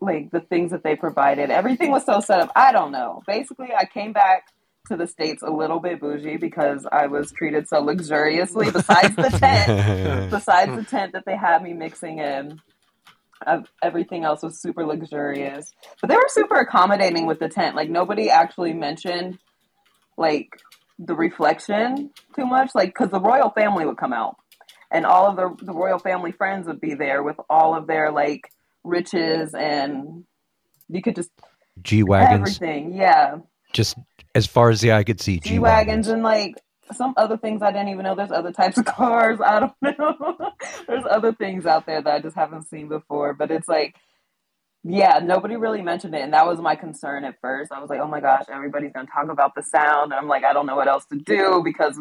like 0.00 0.30
the 0.30 0.40
things 0.40 0.72
that 0.72 0.82
they 0.82 0.96
provided. 0.96 1.50
Everything 1.50 1.90
was 1.90 2.04
so 2.04 2.20
set 2.20 2.40
up. 2.40 2.52
I 2.54 2.72
don't 2.72 2.92
know. 2.92 3.22
Basically, 3.26 3.68
I 3.76 3.84
came 3.86 4.12
back 4.12 4.48
to 4.88 4.96
the 4.96 5.06
states 5.06 5.42
a 5.42 5.50
little 5.50 5.80
bit 5.80 6.00
bougie 6.00 6.36
because 6.36 6.86
I 6.90 7.06
was 7.06 7.32
treated 7.32 7.68
so 7.68 7.80
luxuriously. 7.80 8.70
Besides 8.70 9.16
the 9.16 9.30
tent, 9.30 10.30
besides 10.30 10.76
the 10.76 10.84
tent 10.84 11.12
that 11.12 11.24
they 11.26 11.36
had 11.36 11.62
me 11.62 11.72
mixing 11.72 12.18
in, 12.18 12.60
everything 13.82 14.24
else 14.24 14.42
was 14.42 14.60
super 14.60 14.84
luxurious. 14.84 15.72
But 16.00 16.10
they 16.10 16.16
were 16.16 16.28
super 16.28 16.56
accommodating 16.56 17.26
with 17.26 17.38
the 17.38 17.48
tent. 17.48 17.76
Like 17.76 17.90
nobody 17.90 18.30
actually 18.30 18.72
mentioned 18.72 19.38
like 20.16 20.48
the 20.98 21.14
reflection 21.14 22.10
too 22.34 22.46
much. 22.46 22.70
Like 22.74 22.88
because 22.90 23.10
the 23.10 23.20
royal 23.20 23.50
family 23.50 23.86
would 23.86 23.98
come 23.98 24.12
out, 24.12 24.36
and 24.90 25.04
all 25.04 25.26
of 25.26 25.36
the 25.36 25.64
the 25.64 25.72
royal 25.72 25.98
family 25.98 26.32
friends 26.32 26.66
would 26.66 26.80
be 26.80 26.94
there 26.94 27.22
with 27.22 27.36
all 27.50 27.74
of 27.76 27.86
their 27.86 28.12
like 28.12 28.50
riches 28.86 29.54
and 29.54 30.24
you 30.88 31.02
could 31.02 31.16
just 31.16 31.30
G 31.82 32.02
wagons, 32.02 32.58
everything. 32.58 32.94
Yeah, 32.94 33.38
just 33.72 33.96
as 34.34 34.46
far 34.46 34.70
as 34.70 34.80
the 34.80 34.92
eye 34.92 35.04
could 35.04 35.20
see. 35.20 35.40
G 35.40 35.58
wagons 35.58 36.08
and 36.08 36.22
like 36.22 36.54
some 36.92 37.14
other 37.16 37.36
things 37.36 37.62
I 37.62 37.72
didn't 37.72 37.88
even 37.88 38.04
know. 38.04 38.14
There's 38.14 38.30
other 38.30 38.52
types 38.52 38.78
of 38.78 38.84
cars. 38.86 39.38
I 39.44 39.60
don't 39.60 39.72
know. 39.82 40.52
There's 40.86 41.04
other 41.10 41.32
things 41.32 41.66
out 41.66 41.86
there 41.86 42.00
that 42.00 42.14
I 42.14 42.20
just 42.20 42.36
haven't 42.36 42.68
seen 42.68 42.88
before. 42.88 43.34
But 43.34 43.50
it's 43.50 43.68
like, 43.68 43.96
yeah, 44.84 45.20
nobody 45.22 45.56
really 45.56 45.82
mentioned 45.82 46.14
it, 46.14 46.22
and 46.22 46.32
that 46.32 46.46
was 46.46 46.60
my 46.60 46.76
concern 46.76 47.24
at 47.24 47.40
first. 47.40 47.72
I 47.72 47.80
was 47.80 47.90
like, 47.90 48.00
oh 48.00 48.08
my 48.08 48.20
gosh, 48.20 48.44
everybody's 48.48 48.92
gonna 48.92 49.08
talk 49.12 49.28
about 49.28 49.54
the 49.54 49.62
sound. 49.62 50.12
And 50.12 50.14
I'm 50.14 50.28
like, 50.28 50.44
I 50.44 50.52
don't 50.52 50.66
know 50.66 50.76
what 50.76 50.88
else 50.88 51.04
to 51.06 51.18
do 51.18 51.62
because 51.64 51.98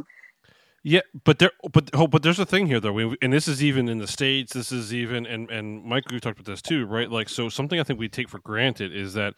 Yeah, 0.87 1.01
but 1.25 1.39
there, 1.39 1.51
but 1.73 1.91
oh, 1.95 2.07
but 2.07 2.23
there's 2.23 2.39
a 2.39 2.45
thing 2.45 2.67
here 2.67 2.79
though, 2.79 2.93
we, 2.93 3.17
and 3.23 3.33
this 3.33 3.47
is 3.47 3.63
even 3.63 3.89
in 3.89 3.99
the 3.99 4.07
states. 4.07 4.53
This 4.53 4.71
is 4.71 4.93
even, 4.93 5.25
and 5.27 5.49
and 5.51 5.85
Mike, 5.85 6.11
we 6.11 6.19
talked 6.21 6.39
about 6.39 6.51
this 6.51 6.61
too, 6.61 6.85
right? 6.87 7.11
Like, 7.11 7.29
so 7.29 7.49
something 7.49 7.79
I 7.79 7.83
think 7.83 7.99
we 7.99 8.09
take 8.09 8.29
for 8.29 8.39
granted 8.39 8.95
is 8.95 9.15
that 9.15 9.35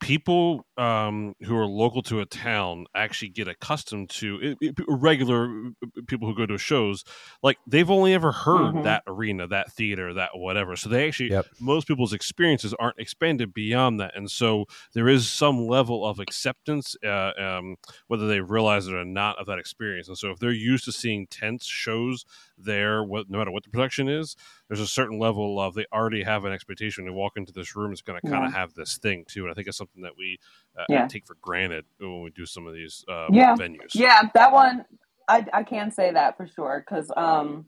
people 0.00 0.64
um, 0.76 1.34
who 1.42 1.56
are 1.56 1.66
local 1.66 2.02
to 2.02 2.20
a 2.20 2.26
town 2.26 2.86
actually 2.94 3.28
get 3.30 3.48
accustomed 3.48 4.08
to 4.08 4.38
it, 4.40 4.58
it- 4.60 4.84
regular 4.88 5.46
uh, 5.82 6.00
people 6.06 6.28
who 6.28 6.36
go 6.36 6.46
to 6.46 6.56
shows 6.56 7.02
like 7.42 7.56
they've 7.66 7.90
only 7.90 8.14
ever 8.14 8.30
heard 8.30 8.74
Mhm. 8.76 8.82
that 8.84 9.02
arena 9.08 9.48
that 9.48 9.72
theater 9.72 10.14
that 10.14 10.30
whatever 10.34 10.76
so 10.76 10.88
they 10.88 11.08
actually 11.08 11.30
Yep. 11.30 11.46
most 11.60 11.88
people's 11.88 12.12
experiences 12.12 12.72
aren't 12.78 12.98
expanded 12.98 13.52
beyond 13.52 13.98
that 13.98 14.16
and 14.16 14.30
so 14.30 14.66
there 14.92 15.08
is 15.08 15.28
some 15.28 15.66
level 15.66 16.06
of 16.06 16.20
acceptance 16.20 16.94
uh, 17.04 17.32
um, 17.36 17.76
whether 18.06 18.28
they 18.28 18.40
realize 18.40 18.86
it 18.86 18.94
or 18.94 19.04
not 19.04 19.36
of 19.38 19.46
that 19.46 19.58
experience 19.58 20.06
and 20.06 20.16
so 20.16 20.30
if 20.30 20.38
they're 20.38 20.52
used 20.52 20.84
to 20.84 20.92
seeing 20.92 21.26
tense 21.26 21.64
shows 21.66 22.24
there 22.56 23.02
what, 23.02 23.28
no 23.28 23.38
matter 23.38 23.50
what 23.50 23.64
the 23.64 23.70
production 23.70 24.08
is 24.08 24.36
there's 24.68 24.80
a 24.80 24.86
certain 24.88 25.18
level 25.18 25.60
of 25.60 25.74
they 25.74 25.86
already 25.92 26.24
have 26.24 26.44
an 26.46 26.52
expectation 26.52 27.06
to 27.06 27.12
walk 27.14 27.34
into 27.36 27.52
this 27.52 27.76
room 27.76 27.92
it's 27.92 28.02
going 28.02 28.20
to 28.20 28.30
kind 28.30 28.44
of 28.44 28.52
have 28.52 28.74
this 28.74 28.98
thing 28.98 29.24
too 29.28 29.42
and 29.44 29.52
i 29.52 29.54
think 29.54 29.68
it's 29.68 29.78
something 29.78 30.02
that 30.02 30.16
we 30.18 30.38
uh, 30.78 30.84
Yeah. 30.88 31.08
take 31.08 31.26
for 31.26 31.36
granted 31.42 31.86
when 32.00 32.22
we 32.22 32.30
do 32.30 32.46
some 32.46 32.66
of 32.66 32.74
these 32.74 33.04
uh, 33.08 33.30
Yeah. 33.30 33.58
venues 33.58 33.94
Yeah, 33.94 34.22
that 34.34 34.52
one 34.52 34.84
I 35.28 35.46
I 35.52 35.62
can 35.64 35.90
say 35.92 36.12
that 36.12 36.36
for 36.36 36.46
sure 36.48 36.84
because 36.86 37.10
um, 37.16 37.66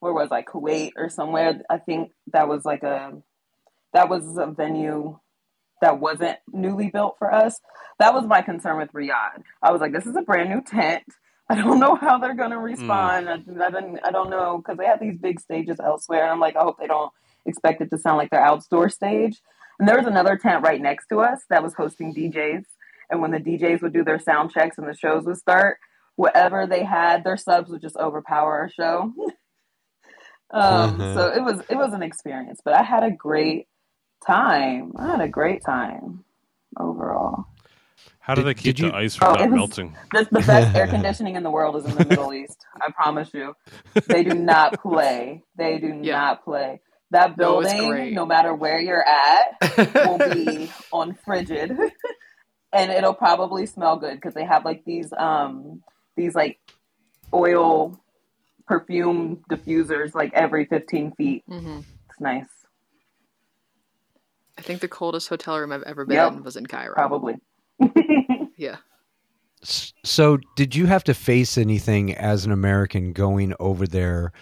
where 0.00 0.12
was 0.14 0.30
I? 0.32 0.42
Kuwait 0.42 0.92
or 0.96 1.08
somewhere. 1.10 1.60
I 1.70 1.78
think 1.78 2.12
that 2.32 2.48
was 2.48 2.64
like 2.64 2.82
a 2.84 3.12
that 3.94 4.08
was 4.10 4.38
a 4.38 4.46
venue 4.46 5.18
that 5.82 6.00
wasn't 6.00 6.38
newly 6.52 6.90
built 6.90 7.16
for 7.18 7.34
us. 7.34 7.60
That 8.00 8.14
was 8.14 8.26
my 8.26 8.42
concern 8.42 8.78
with 8.78 8.92
Riyadh. 8.92 9.42
I 9.62 9.72
was 9.72 9.80
like, 9.82 9.92
this 9.92 10.06
is 10.06 10.16
a 10.16 10.22
brand 10.22 10.50
new 10.50 10.62
tent. 10.62 11.04
I 11.52 11.56
don't 11.56 11.80
know 11.80 11.96
how 11.96 12.18
they're 12.18 12.34
gonna 12.34 12.58
respond. 12.58 13.28
I, 13.28 13.34
I 13.34 13.70
didn't. 13.70 14.00
I 14.02 14.10
don't 14.10 14.30
know 14.30 14.56
because 14.56 14.78
they 14.78 14.86
have 14.86 15.00
these 15.00 15.18
big 15.18 15.38
stages 15.38 15.76
elsewhere, 15.78 16.22
and 16.22 16.30
I'm 16.30 16.40
like, 16.40 16.56
I 16.56 16.62
hope 16.62 16.78
they 16.78 16.86
don't 16.86 17.12
expect 17.44 17.82
it 17.82 17.90
to 17.90 17.98
sound 17.98 18.16
like 18.16 18.30
their 18.30 18.42
outdoor 18.42 18.88
stage. 18.88 19.42
And 19.78 19.86
there 19.86 19.98
was 19.98 20.06
another 20.06 20.38
tent 20.38 20.64
right 20.64 20.80
next 20.80 21.08
to 21.08 21.20
us 21.20 21.42
that 21.50 21.62
was 21.62 21.74
hosting 21.74 22.14
DJs. 22.14 22.64
And 23.10 23.20
when 23.20 23.32
the 23.32 23.38
DJs 23.38 23.82
would 23.82 23.92
do 23.92 24.02
their 24.02 24.18
sound 24.18 24.50
checks 24.50 24.78
and 24.78 24.88
the 24.88 24.96
shows 24.96 25.24
would 25.24 25.36
start, 25.36 25.78
whatever 26.16 26.66
they 26.66 26.84
had, 26.84 27.24
their 27.24 27.36
subs 27.36 27.70
would 27.70 27.82
just 27.82 27.96
overpower 27.96 28.60
our 28.60 28.70
show. 28.70 29.12
um, 30.52 30.98
so 30.98 31.32
it 31.32 31.42
was 31.42 31.60
it 31.68 31.76
was 31.76 31.92
an 31.92 32.02
experience, 32.02 32.62
but 32.64 32.72
I 32.72 32.82
had 32.82 33.02
a 33.02 33.10
great 33.10 33.66
time. 34.26 34.92
I 34.96 35.08
had 35.08 35.20
a 35.20 35.28
great 35.28 35.62
time 35.64 36.24
overall. 36.78 37.44
How 38.22 38.34
do 38.34 38.40
Did- 38.42 38.46
they 38.48 38.54
keep 38.54 38.76
did 38.76 38.80
you- 38.80 38.90
the 38.90 38.96
ice 38.96 39.14
from 39.16 39.28
Oh, 39.36 39.44
not 39.44 39.50
melting 39.50 39.96
The, 40.12 40.26
the 40.30 40.40
best 40.40 40.74
air 40.76 40.86
conditioning 40.96 41.36
in 41.36 41.42
the 41.42 41.50
world 41.50 41.76
is 41.76 41.84
in 41.84 41.94
the 41.96 42.04
Middle 42.04 42.32
East. 42.32 42.64
I 42.80 42.90
promise 42.92 43.30
you. 43.34 43.54
They 44.06 44.22
do 44.24 44.34
not 44.34 44.80
play. 44.82 45.42
They 45.56 45.78
do 45.78 45.98
Yeah. 46.02 46.18
not 46.20 46.44
play. 46.44 46.80
That 47.10 47.36
building, 47.36 47.88
great. 47.90 48.12
no 48.14 48.24
matter 48.24 48.54
where 48.54 48.80
you're 48.80 49.04
at, 49.04 49.58
will 50.06 50.16
be 50.32 50.70
on 50.92 51.14
frigid, 51.24 51.76
and 52.72 52.90
it'll 52.90 53.12
probably 53.12 53.66
smell 53.66 53.96
good 53.98 54.14
because 54.14 54.32
they 54.32 54.44
have 54.46 54.64
like 54.64 54.82
these 54.86 55.12
um 55.12 55.82
these 56.16 56.34
like 56.34 56.58
oil 57.34 58.00
perfume 58.66 59.42
diffusers 59.50 60.14
like 60.14 60.32
every 60.32 60.64
15 60.64 61.12
feet. 61.16 61.42
hmm 61.46 61.80
It's 62.08 62.20
nice, 62.20 62.46
I 64.56 64.62
think 64.62 64.80
the 64.80 64.88
coldest 64.88 65.28
hotel 65.28 65.58
room 65.58 65.72
I've 65.72 65.82
ever 65.82 66.04
been 66.06 66.16
Yep. 66.16 66.32
in 66.32 66.42
was 66.44 66.56
in 66.56 66.66
Cairo. 66.66 66.94
probably. 66.94 67.34
Yeah. 68.56 68.76
So, 69.64 70.38
did 70.56 70.76
you 70.76 70.86
have 70.86 71.02
to 71.04 71.14
face 71.14 71.58
anything 71.58 72.14
as 72.14 72.44
an 72.44 72.52
American 72.52 73.12
going 73.12 73.54
over 73.58 73.86
there 73.86 74.32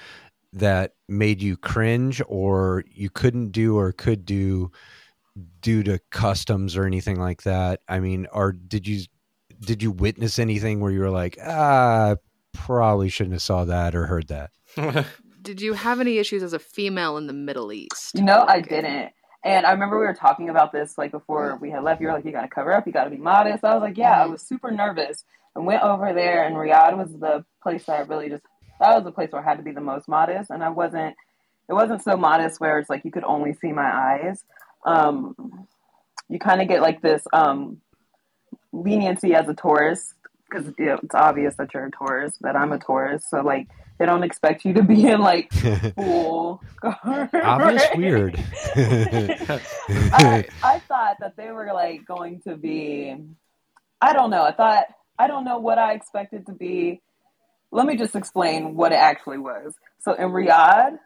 that 0.53 0.93
made 1.09 1.41
you 1.41 1.57
cringe, 1.57 2.20
or 2.26 2.85
you 2.87 3.09
couldn't 3.09 3.51
do 3.53 3.78
or 3.78 3.93
could 3.93 4.24
do 4.26 4.72
due 5.61 5.83
to 5.85 6.01
customs 6.11 6.76
or 6.76 6.85
anything 6.85 7.18
like 7.18 7.45
that? 7.45 7.81
I 7.89 8.01
mean, 8.01 8.26
or 8.33 8.53
did 8.53 8.87
you 8.87 9.05
did 9.61 9.83
you 9.83 9.91
witness 9.91 10.39
anything 10.39 10.81
where 10.81 10.91
you 10.91 11.01
were 11.01 11.11
like, 11.11 11.39
ah, 11.43 12.12
I 12.12 12.16
probably 12.53 13.09
shouldn't 13.09 13.35
have 13.35 13.43
saw 13.43 13.64
that 13.66 13.95
or 13.95 14.07
heard 14.07 14.28
that? 14.28 14.51
Did 15.43 15.62
you 15.62 15.72
have 15.72 16.01
any 16.01 16.18
issues 16.18 16.43
as 16.43 16.53
a 16.53 16.59
female 16.59 17.16
in 17.16 17.26
the 17.26 17.33
Middle 17.33 17.72
East? 17.72 18.16
No, 18.16 18.45
I 18.47 18.61
didn't. 18.61 19.12
And 19.43 19.64
I 19.64 19.72
remember 19.72 19.99
we 19.99 20.07
were 20.07 20.14
talking 20.14 20.51
about 20.51 20.72
this 20.72 20.99
like 20.99 21.12
before 21.12 21.57
we 21.61 21.70
had 21.70 21.82
left. 21.82 22.01
You 22.01 22.09
were 22.09 22.12
like, 22.12 22.24
you 22.24 22.32
got 22.32 22.43
to 22.43 22.49
cover 22.49 22.72
up, 22.72 22.86
you 22.86 22.93
got 22.93 23.05
to 23.05 23.11
be 23.11 23.16
modest. 23.16 23.64
I 23.64 23.74
was 23.74 23.82
like, 23.82 23.97
yeah, 23.97 24.22
I 24.22 24.26
Mhm. 24.26 24.32
was 24.32 24.43
super 24.43 24.70
nervous. 24.70 25.24
I 25.57 25.61
went 25.61 25.82
over 25.82 26.12
there, 26.12 26.45
and 26.45 26.55
Riyadh 26.57 26.97
was 26.97 27.12
the 27.12 27.45
place 27.62 27.84
that 27.86 27.99
I 27.99 28.03
really 28.03 28.28
just, 28.28 28.45
that 28.78 28.95
was 28.95 29.05
the 29.05 29.12
place 29.12 29.32
where 29.32 29.43
I 29.43 29.45
had 29.45 29.57
to 29.57 29.64
be 29.64 29.72
the 29.72 29.80
most 29.80 30.09
modest. 30.09 30.51
And 30.51 30.62
I 30.62 30.68
wasn't, 30.68 31.16
it 31.68 31.72
wasn't 31.72 32.03
so 32.03 32.16
modest 32.16 32.61
where 32.61 32.78
it's 32.78 32.91
like 32.91 33.05
you 33.05 33.11
could 33.11 33.24
only 33.24 33.55
see 33.55 33.72
my 33.72 33.91
eyes. 33.91 34.45
Um, 34.84 35.66
you 36.28 36.38
kind 36.38 36.61
of 36.61 36.68
get 36.68 36.82
like 36.82 37.01
this 37.01 37.26
um, 37.32 37.80
leniency 38.72 39.34
as 39.34 39.49
a 39.49 39.55
tourist 39.55 40.14
because 40.49 40.72
you 40.78 40.86
know, 40.86 41.01
it's 41.03 41.14
obvious 41.14 41.55
that 41.57 41.72
you're 41.74 41.86
a 41.86 41.91
tourist, 41.91 42.38
that 42.43 42.57
I'm 42.57 42.72
a 42.72 42.78
tourist. 42.78 43.30
So, 43.30 43.41
like, 43.41 43.68
they 44.01 44.07
don't 44.07 44.22
expect 44.22 44.64
you 44.64 44.72
to 44.72 44.82
be 44.82 45.07
in 45.07 45.20
like 45.20 45.53
full. 45.94 46.62
Obvious 46.82 47.84
weird. 47.94 48.42
I, 48.74 50.46
I 50.64 50.78
thought 50.88 51.16
that 51.20 51.36
they 51.36 51.51
were 51.51 51.70
like 51.74 52.07
going 52.07 52.40
to 52.48 52.57
be 52.57 53.14
I 54.01 54.14
don't 54.14 54.30
know. 54.30 54.42
I 54.42 54.53
thought 54.53 54.86
I 55.18 55.26
don't 55.26 55.44
know 55.44 55.59
what 55.59 55.76
I 55.76 55.92
expected 55.92 56.46
to 56.46 56.53
be. 56.53 57.03
Let 57.70 57.84
me 57.86 57.96
just 57.96 58.16
explain 58.16 58.74
what 58.74 58.92
it 58.92 58.96
actually 58.96 59.36
was. 59.36 59.74
So 59.98 60.14
in 60.14 60.30
Riyadh, 60.30 60.98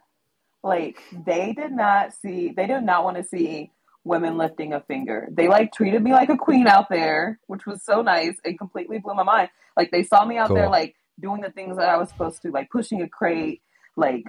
like 0.63 1.01
they 1.27 1.53
did 1.53 1.73
not 1.73 2.15
see 2.15 2.55
they 2.57 2.69
did 2.69 2.83
not 2.83 3.03
want 3.03 3.17
to 3.17 3.25
see 3.25 3.73
women 4.05 4.39
lifting 4.39 4.73
a 4.73 4.81
finger. 4.83 5.27
They 5.33 5.49
like 5.49 5.73
treated 5.73 6.01
me 6.01 6.13
like 6.13 6.29
a 6.29 6.37
queen 6.37 6.69
out 6.69 6.89
there, 6.91 7.41
which 7.49 7.67
was 7.67 7.83
so 7.83 8.03
nice. 8.03 8.37
and 8.45 8.57
completely 8.57 9.01
blew 9.01 9.15
my 9.15 9.25
mind. 9.25 9.49
Like 9.77 9.91
they 9.91 10.05
saw 10.05 10.25
me 10.25 10.39
out 10.39 10.55
there 10.55 10.69
like 10.69 10.95
doing 11.21 11.41
the 11.41 11.51
things 11.51 11.77
that 11.77 11.89
I 11.89 11.97
was 11.97 12.09
supposed 12.09 12.43
to, 12.43 12.51
like 12.51 12.71
pushing 12.71 13.03
a 13.03 13.09
crate, 13.09 13.63
like 13.97 14.25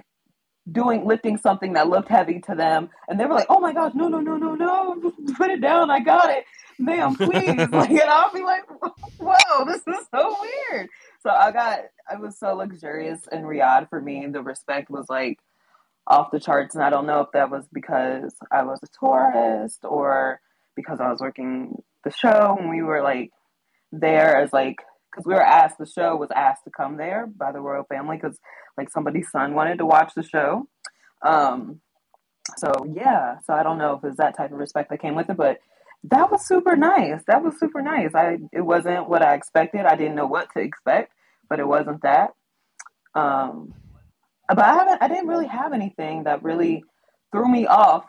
doing 0.71 1.05
lifting 1.05 1.37
something 1.37 1.73
that 1.73 1.89
looked 1.89 2.09
heavy 2.09 2.39
to 2.41 2.55
them. 2.55 2.89
And 3.07 3.19
they 3.19 3.25
were 3.25 3.35
like 3.35 3.47
oh 3.49 3.59
my 3.59 3.73
gosh 3.73 3.93
no 3.93 4.07
no 4.07 4.19
no 4.19 4.37
no 4.37 4.55
no 4.55 5.13
put 5.37 5.51
it 5.51 5.61
down 5.61 5.89
i 5.89 5.99
got 5.99 6.29
it. 6.29 6.43
Ma'am 6.79 7.15
please. 7.15 7.67
Like 7.71 7.89
and 7.89 8.01
i'll 8.01 8.33
be 8.33 8.43
like 8.43 8.63
whoa 9.19 9.65
this 9.65 9.81
is 9.87 10.05
so 10.13 10.35
weird. 10.41 10.89
So 11.21 11.29
i 11.29 11.51
got 11.51 11.81
i 12.09 12.15
was 12.15 12.37
so 12.37 12.55
luxurious 12.55 13.21
in 13.31 13.43
riyadh 13.43 13.89
for 13.89 14.01
me. 14.01 14.25
The 14.27 14.41
respect 14.41 14.89
was 14.89 15.05
like 15.09 15.39
off 16.07 16.31
the 16.31 16.39
charts. 16.39 16.75
And 16.75 16.83
i 16.83 16.89
don't 16.89 17.05
know 17.05 17.21
if 17.21 17.31
that 17.33 17.51
was 17.51 17.65
because 17.71 18.33
i 18.51 18.63
was 18.63 18.79
a 18.83 18.87
tourist 18.99 19.81
or 19.83 20.39
because 20.75 20.99
i 20.99 21.09
was 21.11 21.19
working 21.19 21.81
the 22.03 22.11
show 22.11 22.57
and 22.59 22.69
we 22.69 22.81
were 22.81 23.01
like 23.01 23.31
there 23.91 24.37
as 24.37 24.51
like 24.51 24.77
because 25.15 25.25
we 25.25 25.33
were 25.33 25.45
asked 25.45 25.77
the 25.77 25.85
show 25.85 26.15
was 26.15 26.29
asked 26.35 26.63
to 26.65 26.71
come 26.71 26.97
there 26.97 27.27
by 27.27 27.51
the 27.51 27.61
royal 27.61 27.85
family 27.85 28.17
because 28.17 28.37
like 28.77 28.89
somebody's 28.89 29.31
son 29.31 29.53
wanted 29.53 29.77
to 29.77 29.85
watch 29.85 30.13
the 30.15 30.23
show 30.23 30.67
um 31.25 31.79
so 32.57 32.71
yeah 32.93 33.37
so 33.45 33.53
i 33.53 33.63
don't 33.63 33.77
know 33.77 33.93
if 33.93 34.03
it's 34.03 34.17
that 34.17 34.35
type 34.35 34.51
of 34.51 34.57
respect 34.57 34.89
that 34.89 35.01
came 35.01 35.15
with 35.15 35.29
it 35.29 35.37
but 35.37 35.59
that 36.03 36.31
was 36.31 36.45
super 36.45 36.75
nice 36.75 37.21
that 37.27 37.43
was 37.43 37.57
super 37.59 37.81
nice 37.81 38.13
i 38.13 38.37
it 38.53 38.61
wasn't 38.61 39.09
what 39.09 39.21
i 39.21 39.33
expected 39.33 39.85
i 39.85 39.95
didn't 39.95 40.15
know 40.15 40.27
what 40.27 40.47
to 40.53 40.61
expect 40.61 41.11
but 41.49 41.59
it 41.59 41.67
wasn't 41.67 42.01
that 42.01 42.31
um 43.15 43.73
but 44.47 44.59
I 44.59 44.73
haven't. 44.73 45.01
I 45.01 45.07
didn't 45.07 45.27
really 45.27 45.47
have 45.47 45.73
anything 45.73 46.25
that 46.25 46.43
really 46.43 46.83
threw 47.31 47.47
me 47.49 47.65
off 47.65 48.05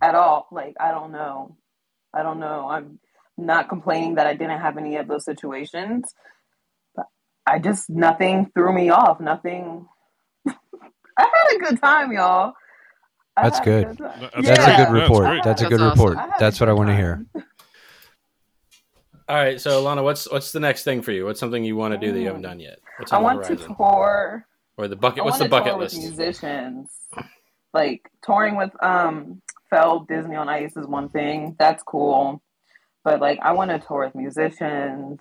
at 0.00 0.14
all. 0.14 0.48
Like 0.50 0.74
I 0.80 0.90
don't 0.92 1.12
know. 1.12 1.56
I 2.14 2.22
don't 2.22 2.40
know. 2.40 2.68
I'm 2.70 2.98
not 3.40 3.68
complaining 3.68 4.16
that 4.16 4.26
I 4.26 4.34
didn't 4.34 4.60
have 4.60 4.78
any 4.78 4.96
of 4.96 5.08
those 5.08 5.24
situations. 5.24 6.14
But 6.94 7.06
I 7.46 7.58
just 7.58 7.90
nothing 7.90 8.50
threw 8.54 8.72
me 8.72 8.90
off. 8.90 9.20
Nothing. 9.20 9.86
I 10.46 10.52
had 11.18 11.56
a 11.56 11.58
good 11.58 11.80
time, 11.80 12.12
y'all. 12.12 12.54
I 13.36 13.44
That's 13.44 13.60
a 13.60 13.62
good. 13.62 13.98
That's 13.98 14.46
That's 14.46 14.66
Yeah. 14.66 14.82
a 14.82 14.86
good 14.86 14.92
report. 14.92 15.24
great. 15.24 15.44
That's 15.44 15.62
a 15.62 15.66
good 15.66 15.80
awesome. 15.80 15.90
report. 15.90 16.18
I 16.18 16.32
That's 16.38 16.60
what 16.60 16.68
I 16.68 16.72
want 16.72 16.88
to 16.88 16.96
hear. 16.96 17.26
All 19.30 19.36
right, 19.36 19.60
so 19.60 19.80
Alana, 19.80 20.02
what's 20.02 20.28
what's 20.28 20.50
the 20.50 20.58
next 20.58 20.82
thing 20.82 21.02
for 21.02 21.12
you? 21.12 21.24
What's 21.24 21.38
something 21.38 21.62
you 21.62 21.76
want 21.76 21.94
to 21.94 21.98
do 21.98 22.12
that 22.12 22.18
you 22.18 22.26
haven't 22.26 22.42
done 22.42 22.58
yet? 22.58 22.80
What's 22.98 23.12
I 23.12 23.16
on 23.16 23.22
the 23.22 23.26
want 23.28 23.44
to 23.44 23.56
tour. 23.56 24.44
Or 24.76 24.88
the 24.88 24.96
bucket? 24.96 25.22
I 25.22 25.24
What's 25.24 25.38
the 25.38 25.48
bucket 25.48 25.74
tour 25.74 25.80
list? 25.80 25.94
With 25.94 26.04
musicians, 26.18 26.90
like 27.72 28.02
touring 28.24 28.56
with 28.56 28.72
um 28.82 29.40
Feld 29.70 30.08
Disney 30.08 30.34
on 30.34 30.48
Ice 30.48 30.76
is 30.76 30.84
one 30.84 31.10
thing. 31.10 31.54
That's 31.60 31.80
cool, 31.84 32.42
but 33.04 33.20
like 33.20 33.38
I 33.42 33.52
want 33.52 33.70
to 33.70 33.78
tour 33.78 34.04
with 34.04 34.14
musicians, 34.14 35.20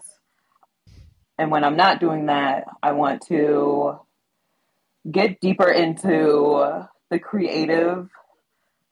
and 1.38 1.52
when 1.52 1.64
I'm 1.64 1.78
not 1.78 2.00
doing 2.00 2.26
that, 2.28 2.66
I 2.84 2.92
want 2.92 3.24
to 3.28 4.00
get 5.10 5.40
deeper 5.40 5.70
into 5.70 6.86
the 7.10 7.20
creative, 7.20 8.10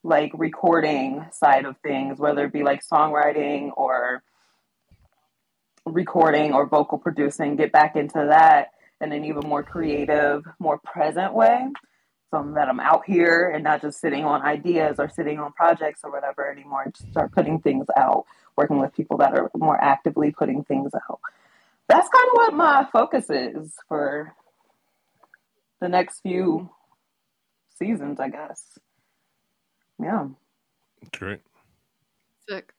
like 0.03 0.31
recording 0.33 1.25
side 1.31 1.65
of 1.65 1.75
things, 1.83 2.19
whether 2.19 2.45
it 2.45 2.53
be 2.53 2.63
like 2.63 2.81
songwriting 2.85 3.71
or 3.75 4.23
recording 5.85 6.53
or 6.53 6.65
vocal 6.67 6.97
producing. 6.97 7.55
Get 7.55 7.71
back 7.71 7.95
into 7.95 8.27
that 8.29 8.69
in 9.01 9.11
an 9.11 9.25
even 9.25 9.47
more 9.47 9.63
creative, 9.63 10.43
more 10.59 10.79
present 10.79 11.33
way. 11.33 11.67
So 12.31 12.51
that 12.55 12.67
I'm 12.67 12.81
out 12.81 13.05
here 13.05 13.49
and 13.53 13.63
not 13.63 13.81
just 13.81 14.01
sitting 14.01 14.25
on 14.25 14.41
ideas 14.41 14.97
or 14.99 15.07
sitting 15.07 15.39
on 15.39 15.53
projects 15.53 16.01
or 16.03 16.11
whatever 16.11 16.51
anymore. 16.51 16.91
Just 16.93 17.09
start 17.11 17.31
putting 17.31 17.61
things 17.61 17.85
out, 17.95 18.25
working 18.57 18.79
with 18.79 18.93
people 18.93 19.17
that 19.19 19.33
are 19.33 19.49
more 19.55 19.81
actively 19.81 20.31
putting 20.31 20.65
things 20.65 20.91
out. 20.93 21.21
That's 21.87 22.09
kind 22.09 22.27
of 22.27 22.33
what 22.33 22.53
my 22.53 22.87
focus 22.91 23.29
is 23.29 23.75
for 23.87 24.35
the 25.79 25.87
next 25.87 26.19
few 26.19 26.69
seasons, 27.77 28.19
I 28.19 28.29
guess. 28.29 28.77
Yeah. 30.01 30.27
Great. 31.17 31.39
Sick. 32.49 32.73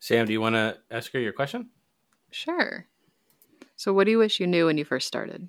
Sam, 0.00 0.26
do 0.26 0.32
you 0.32 0.40
want 0.40 0.54
to 0.54 0.78
ask 0.90 1.12
her 1.12 1.20
your 1.20 1.32
question? 1.32 1.70
Sure. 2.30 2.86
So, 3.76 3.92
what 3.92 4.04
do 4.04 4.10
you 4.10 4.18
wish 4.18 4.40
you 4.40 4.46
knew 4.46 4.66
when 4.66 4.78
you 4.78 4.84
first 4.84 5.06
started? 5.06 5.48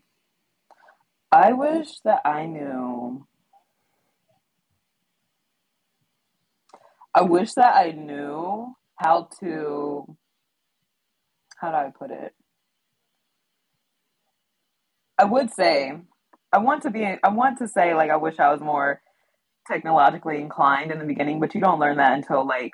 I 1.32 1.53
wish 1.53 1.99
that 2.05 2.21
I 2.26 2.45
knew. 2.45 3.28
I 7.13 7.21
wish 7.21 7.53
that 7.53 7.76
I 7.76 7.91
knew 7.91 8.76
how 8.97 9.30
to. 9.39 10.17
How 11.57 11.69
do 11.71 11.76
I 11.76 11.91
put 11.97 12.11
it? 12.11 12.34
I 15.17 15.26
would 15.26 15.51
say, 15.51 15.93
I 16.51 16.57
want 16.59 16.84
to 16.84 16.89
be, 16.89 17.05
I 17.05 17.30
want 17.30 17.57
to 17.59 17.67
say, 17.67 17.93
like, 17.95 18.11
I 18.11 18.17
wish 18.17 18.39
I 18.39 18.51
was 18.51 18.61
more 18.61 19.01
technologically 19.67 20.39
inclined 20.41 20.91
in 20.91 20.99
the 20.99 21.05
beginning, 21.05 21.39
but 21.39 21.55
you 21.55 21.61
don't 21.61 21.80
learn 21.80 21.97
that 21.97 22.13
until, 22.13 22.45
like, 22.45 22.73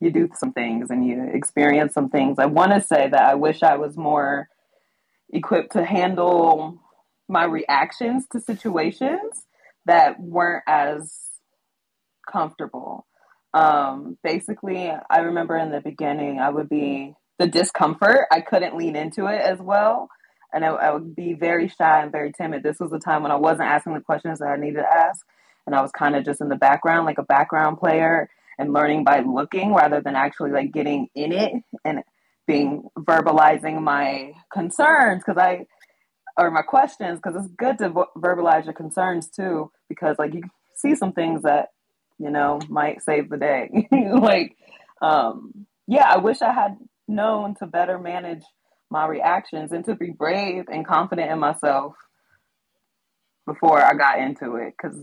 you 0.00 0.10
do 0.10 0.28
some 0.34 0.52
things 0.52 0.90
and 0.90 1.06
you 1.06 1.30
experience 1.32 1.94
some 1.94 2.08
things. 2.08 2.38
I 2.38 2.46
want 2.46 2.72
to 2.72 2.80
say 2.80 3.08
that 3.08 3.22
I 3.22 3.34
wish 3.34 3.62
I 3.62 3.76
was 3.76 3.96
more 3.96 4.48
equipped 5.32 5.72
to 5.72 5.84
handle 5.84 6.80
my 7.30 7.44
reactions 7.44 8.26
to 8.32 8.40
situations 8.40 9.46
that 9.86 10.20
weren't 10.20 10.64
as 10.66 11.14
comfortable. 12.30 13.06
Um, 13.54 14.18
basically, 14.22 14.92
I 15.10 15.18
remember 15.18 15.56
in 15.56 15.70
the 15.70 15.80
beginning, 15.80 16.38
I 16.38 16.50
would 16.50 16.68
be 16.68 17.14
the 17.38 17.46
discomfort, 17.46 18.26
I 18.30 18.42
couldn't 18.42 18.76
lean 18.76 18.96
into 18.96 19.26
it 19.26 19.40
as 19.40 19.58
well. 19.58 20.08
And 20.52 20.64
I, 20.64 20.68
I 20.68 20.92
would 20.92 21.14
be 21.16 21.32
very 21.32 21.68
shy 21.68 22.02
and 22.02 22.12
very 22.12 22.32
timid. 22.32 22.62
This 22.62 22.78
was 22.78 22.92
a 22.92 22.98
time 22.98 23.22
when 23.22 23.32
I 23.32 23.36
wasn't 23.36 23.68
asking 23.68 23.94
the 23.94 24.00
questions 24.00 24.40
that 24.40 24.48
I 24.48 24.56
needed 24.56 24.80
to 24.80 24.92
ask. 24.92 25.24
And 25.66 25.74
I 25.74 25.80
was 25.80 25.90
kind 25.92 26.16
of 26.16 26.24
just 26.24 26.40
in 26.40 26.48
the 26.48 26.56
background, 26.56 27.06
like 27.06 27.18
a 27.18 27.22
background 27.22 27.78
player, 27.78 28.28
and 28.58 28.72
learning 28.72 29.04
by 29.04 29.20
looking 29.20 29.72
rather 29.72 30.00
than 30.02 30.16
actually 30.16 30.50
like 30.50 30.72
getting 30.72 31.08
in 31.14 31.32
it 31.32 31.52
and 31.84 32.02
being 32.46 32.88
verbalizing 32.98 33.80
my 33.80 34.32
concerns 34.52 35.22
because 35.24 35.40
I 35.40 35.66
or 36.36 36.50
my 36.50 36.62
questions 36.62 37.20
because 37.22 37.42
it's 37.42 37.54
good 37.54 37.78
to 37.78 37.88
vo- 37.88 38.10
verbalize 38.16 38.64
your 38.64 38.74
concerns 38.74 39.28
too 39.28 39.70
because 39.88 40.16
like 40.18 40.34
you 40.34 40.42
see 40.74 40.94
some 40.94 41.12
things 41.12 41.42
that 41.42 41.68
you 42.18 42.30
know 42.30 42.60
might 42.68 43.02
save 43.02 43.28
the 43.28 43.36
day. 43.36 43.88
Like 43.92 44.56
um 45.02 45.66
yeah 45.86 46.06
i 46.08 46.16
wish 46.18 46.42
i 46.42 46.52
had 46.52 46.76
known 47.08 47.54
to 47.54 47.66
better 47.66 47.98
manage 47.98 48.42
my 48.90 49.06
reactions 49.06 49.72
and 49.72 49.84
to 49.84 49.94
be 49.94 50.10
brave 50.10 50.64
and 50.70 50.86
confident 50.86 51.30
in 51.30 51.38
myself 51.38 51.94
before 53.46 53.82
i 53.82 53.94
got 53.94 54.18
into 54.18 54.56
it 54.56 54.74
because 54.76 54.96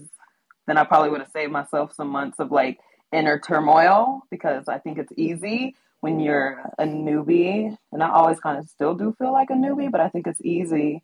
then 0.67 0.77
i 0.77 0.83
probably 0.83 1.09
would 1.09 1.21
have 1.21 1.31
saved 1.31 1.51
myself 1.51 1.93
some 1.93 2.09
months 2.09 2.39
of 2.39 2.51
like 2.51 2.77
inner 3.11 3.39
turmoil 3.39 4.21
because 4.29 4.67
i 4.67 4.77
think 4.77 4.97
it's 4.97 5.13
easy 5.17 5.75
when 6.01 6.19
you're 6.19 6.61
a 6.77 6.83
newbie 6.83 7.75
and 7.91 8.03
i 8.03 8.09
always 8.09 8.39
kind 8.39 8.57
of 8.59 8.69
still 8.69 8.93
do 8.93 9.15
feel 9.17 9.33
like 9.33 9.49
a 9.49 9.53
newbie 9.53 9.91
but 9.91 10.01
i 10.01 10.09
think 10.09 10.27
it's 10.27 10.41
easy 10.41 11.03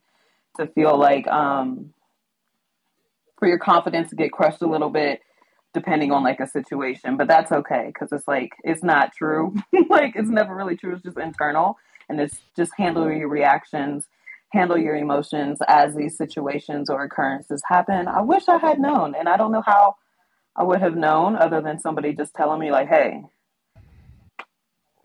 to 0.58 0.68
feel 0.68 0.97
like 0.97 1.28
um, 1.28 1.93
for 3.38 3.47
your 3.47 3.60
confidence 3.60 4.10
to 4.10 4.16
get 4.16 4.32
crushed 4.32 4.62
a 4.62 4.68
little 4.68 4.89
bit 4.89 5.22
depending 5.74 6.12
on 6.12 6.24
like 6.24 6.39
a 6.39 6.47
situation 6.47 7.18
but 7.18 7.28
that's 7.28 7.51
okay 7.51 7.88
because 7.88 8.12
it's 8.12 8.28
like 8.28 8.51
it's 8.64 8.84
not 8.84 9.14
true. 9.14 9.54
Like 9.89 10.14
it's 10.16 10.30
never 10.30 10.56
really 10.56 10.78
true 10.78 10.93
it's 10.93 11.04
just 11.04 11.18
internal 11.18 11.78
and 12.10 12.20
it's 12.20 12.39
just 12.56 12.72
handle 12.78 13.12
your 13.12 13.28
reactions 13.28 14.08
handle 14.54 14.78
your 14.78 14.95
emotions 14.95 15.58
as 15.68 15.95
these 15.95 16.16
situations 16.16 16.89
or 16.89 17.04
occurrences 17.04 17.62
happen. 17.68 18.08
I 18.08 18.22
wish 18.22 18.47
i 18.47 18.58
had 18.58 18.80
known 18.80 19.16
and 19.16 19.28
i 19.28 19.36
don't 19.36 19.51
know 19.51 19.64
how 19.66 19.95
i 20.56 20.64
would 20.64 20.80
have 20.80 20.95
known 20.95 21.36
other 21.36 21.62
than 21.62 21.80
somebody 21.80 22.14
just 22.14 22.34
telling 22.34 22.60
me 22.60 22.72
like 22.72 22.88
hey 22.88 23.24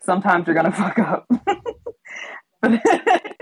sometimes 0.03 0.47
you're 0.47 0.57
gonna 0.57 0.73
fuck 0.85 0.99
up 0.99 1.27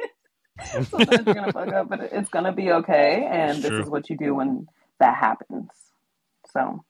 sometimes 0.85 1.27
you're 1.27 1.35
gonna 1.35 1.53
fuck 1.53 1.69
up, 1.73 1.89
but 1.89 2.01
it's 2.13 2.29
gonna 2.29 2.53
be 2.53 2.71
okay. 2.73 3.27
And 3.31 3.63
this 3.63 3.71
is 3.73 3.89
what 3.89 4.09
you 4.11 4.17
do 4.17 4.35
when 4.35 4.69
that 5.01 5.17
happens. 5.17 5.71
So 6.53 6.85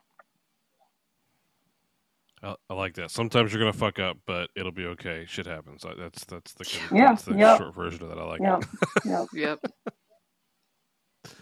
I, 2.43 2.55
I 2.71 2.75
like 2.75 2.95
that. 2.95 3.11
Sometimes 3.11 3.53
you're 3.53 3.61
gonna 3.61 3.73
fuck 3.73 3.99
up, 3.99 4.19
but 4.27 4.51
it'll 4.57 4.73
be 4.73 4.87
okay. 4.87 5.25
Shit 5.29 5.47
happens. 5.47 5.85
That's 5.99 6.25
that's 6.25 6.53
the 6.55 6.79
Yeah, 6.93 7.07
that's 7.09 7.25
the 7.25 7.35
yep. 7.37 7.59
short 7.59 7.75
version 7.75 8.03
of 8.03 8.09
that. 8.11 8.19
I 8.19 8.25
like. 8.25 8.41
yeah, 8.41 8.59
it. 8.59 8.65
yeah. 9.05 9.25
Yep. 9.33 9.65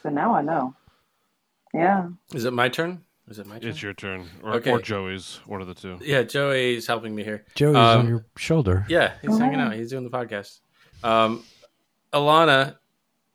So 0.02 0.08
now 0.08 0.34
I 0.34 0.40
know. 0.40 0.74
Yeah. 1.74 2.08
Is 2.32 2.46
it 2.46 2.54
my 2.54 2.70
turn? 2.70 3.02
Is 3.28 3.38
it 3.38 3.46
my 3.46 3.58
turn? 3.58 3.68
It's 3.68 3.82
your 3.82 3.92
turn, 3.92 4.26
or, 4.42 4.54
Okay. 4.54 4.70
or 4.70 4.80
Joey's, 4.80 5.40
one 5.44 5.60
of 5.60 5.66
the 5.66 5.74
two. 5.74 5.98
Yeah, 6.00 6.22
Joey's 6.22 6.86
helping 6.86 7.14
me 7.14 7.22
here. 7.22 7.44
Joey's 7.54 7.76
Um, 7.76 8.00
on 8.00 8.08
your 8.08 8.24
shoulder. 8.38 8.86
Yeah, 8.88 9.12
he's 9.20 9.36
hanging 9.38 9.58
wow. 9.58 9.66
out. 9.66 9.74
He's 9.74 9.90
doing 9.90 10.04
the 10.04 10.08
podcast. 10.10 10.60
Um, 11.02 11.42
Alana, 12.14 12.76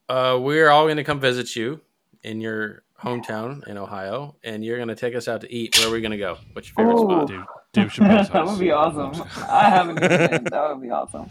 uh, 0.07 0.39
we're 0.41 0.69
all 0.69 0.85
going 0.85 0.95
to 0.97 1.03
come 1.03 1.19
visit 1.19 1.53
you 1.53 1.81
in 2.23 2.39
your 2.39 2.83
hometown 2.97 3.67
in 3.67 3.77
Ohio, 3.77 4.37
and 4.41 4.63
you're 4.63 4.77
going 4.77 4.87
to 4.87 4.95
take 4.95 5.15
us 5.15 5.27
out 5.27 5.41
to 5.41 5.53
eat. 5.53 5.77
Where 5.77 5.89
are 5.89 5.91
we 5.91 5.99
going 5.99 6.11
to 6.11 6.17
go? 6.17 6.37
What's 6.53 6.69
your 6.69 6.75
favorite 6.75 6.95
Ooh. 6.95 7.05
spot? 7.05 7.27
Dave, 7.27 7.43
Dave 7.73 7.87
Chappelle's 7.91 8.29
that 8.31 8.45
would 8.45 8.57
be 8.59 8.71
awesome. 8.71 9.21
I 9.49 9.69
haven't 9.69 9.99
been. 9.99 10.43
That 10.49 10.69
would 10.69 10.81
be 10.81 10.91
awesome. 10.91 11.29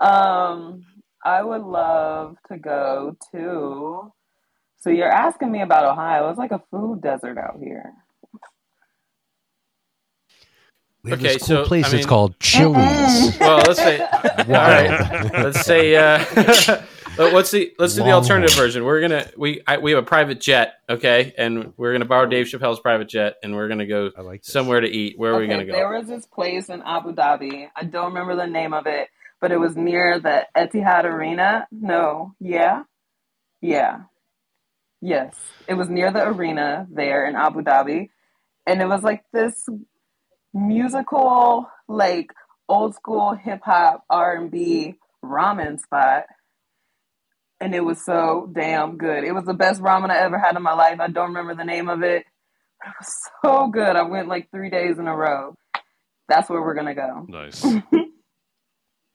Um, 0.00 0.86
I 1.22 1.42
would 1.42 1.62
love 1.62 2.36
to 2.48 2.56
go 2.56 3.14
to. 3.32 4.12
So 4.78 4.90
you're 4.90 5.12
asking 5.12 5.52
me 5.52 5.60
about 5.60 5.84
Ohio? 5.84 6.30
It's 6.30 6.38
like 6.38 6.52
a 6.52 6.62
food 6.70 7.02
desert 7.02 7.36
out 7.36 7.58
here. 7.62 7.92
We 11.06 11.10
have 11.12 11.20
Okay, 11.20 11.34
this 11.34 11.46
cool 11.46 11.56
so, 11.58 11.64
place. 11.64 11.84
I 11.84 11.88
mean- 11.90 11.96
it's 11.98 12.06
called 12.06 12.38
Chili's. 12.40 13.38
Well, 13.38 13.58
let's 13.58 13.78
say. 13.78 14.00
All 14.02 14.44
right, 14.46 15.30
let's 15.34 15.60
say. 15.64 15.94
Uh, 15.94 16.24
let's 17.18 17.48
see. 17.48 17.72
Let's 17.78 17.94
do 17.94 18.02
the 18.02 18.10
alternative 18.10 18.52
haul. 18.54 18.64
version. 18.64 18.84
We're 18.84 19.00
gonna 19.00 19.30
we 19.36 19.62
I, 19.68 19.78
we 19.78 19.92
have 19.92 20.02
a 20.02 20.06
private 20.06 20.40
jet, 20.40 20.74
okay, 20.90 21.32
and 21.38 21.72
we're 21.76 21.92
gonna 21.92 22.06
borrow 22.06 22.26
Dave 22.26 22.46
Chappelle's 22.46 22.80
private 22.80 23.08
jet, 23.08 23.36
and 23.44 23.54
we're 23.54 23.68
gonna 23.68 23.86
go 23.86 24.10
like 24.18 24.44
somewhere 24.44 24.80
to 24.80 24.88
eat. 24.88 25.16
Where 25.16 25.32
are 25.32 25.38
we 25.38 25.46
gonna 25.46 25.64
go? 25.64 25.72
There 25.72 25.88
was 25.92 26.08
this 26.08 26.26
place 26.26 26.68
in 26.70 26.82
Abu 26.82 27.14
Dhabi. 27.14 27.68
I 27.76 27.84
don't 27.84 28.06
remember 28.06 28.34
the 28.34 28.48
name 28.48 28.74
of 28.74 28.86
it, 28.88 29.08
but 29.40 29.52
it 29.52 29.58
was 29.58 29.76
near 29.76 30.18
the 30.18 30.44
Etihad 30.56 31.04
Arena. 31.04 31.68
No, 31.70 32.34
yeah, 32.40 32.82
yeah, 33.60 34.00
yes. 35.00 35.36
It 35.68 35.74
was 35.74 35.88
near 35.88 36.10
the 36.10 36.26
arena 36.26 36.88
there 36.90 37.26
in 37.26 37.36
Abu 37.36 37.62
Dhabi, 37.62 38.10
and 38.66 38.82
it 38.82 38.86
was 38.86 39.02
like 39.04 39.22
this 39.32 39.68
musical, 40.56 41.68
like 41.88 42.32
old 42.68 42.94
school 42.94 43.34
hip 43.34 43.60
hop 43.64 44.04
R 44.10 44.36
and 44.36 44.50
B 44.50 44.94
ramen 45.24 45.78
spot. 45.78 46.24
and 47.60 47.74
it 47.74 47.84
was 47.84 48.04
so 48.04 48.50
damn 48.52 48.96
good. 48.98 49.24
It 49.24 49.32
was 49.32 49.44
the 49.44 49.54
best 49.54 49.80
ramen 49.80 50.10
I 50.10 50.18
ever 50.18 50.38
had 50.38 50.56
in 50.56 50.62
my 50.62 50.74
life. 50.74 50.98
I 51.00 51.08
don't 51.08 51.28
remember 51.34 51.54
the 51.54 51.64
name 51.64 51.88
of 51.88 52.02
it. 52.02 52.24
It 52.84 52.92
was 53.00 53.14
so 53.44 53.68
good. 53.68 53.96
I 53.96 54.02
went 54.02 54.28
like 54.28 54.50
three 54.50 54.70
days 54.70 54.98
in 54.98 55.06
a 55.06 55.16
row. 55.16 55.54
That's 56.28 56.48
where 56.50 56.60
we're 56.62 56.74
gonna 56.74 56.94
go. 56.94 57.26
Nice. 57.28 57.64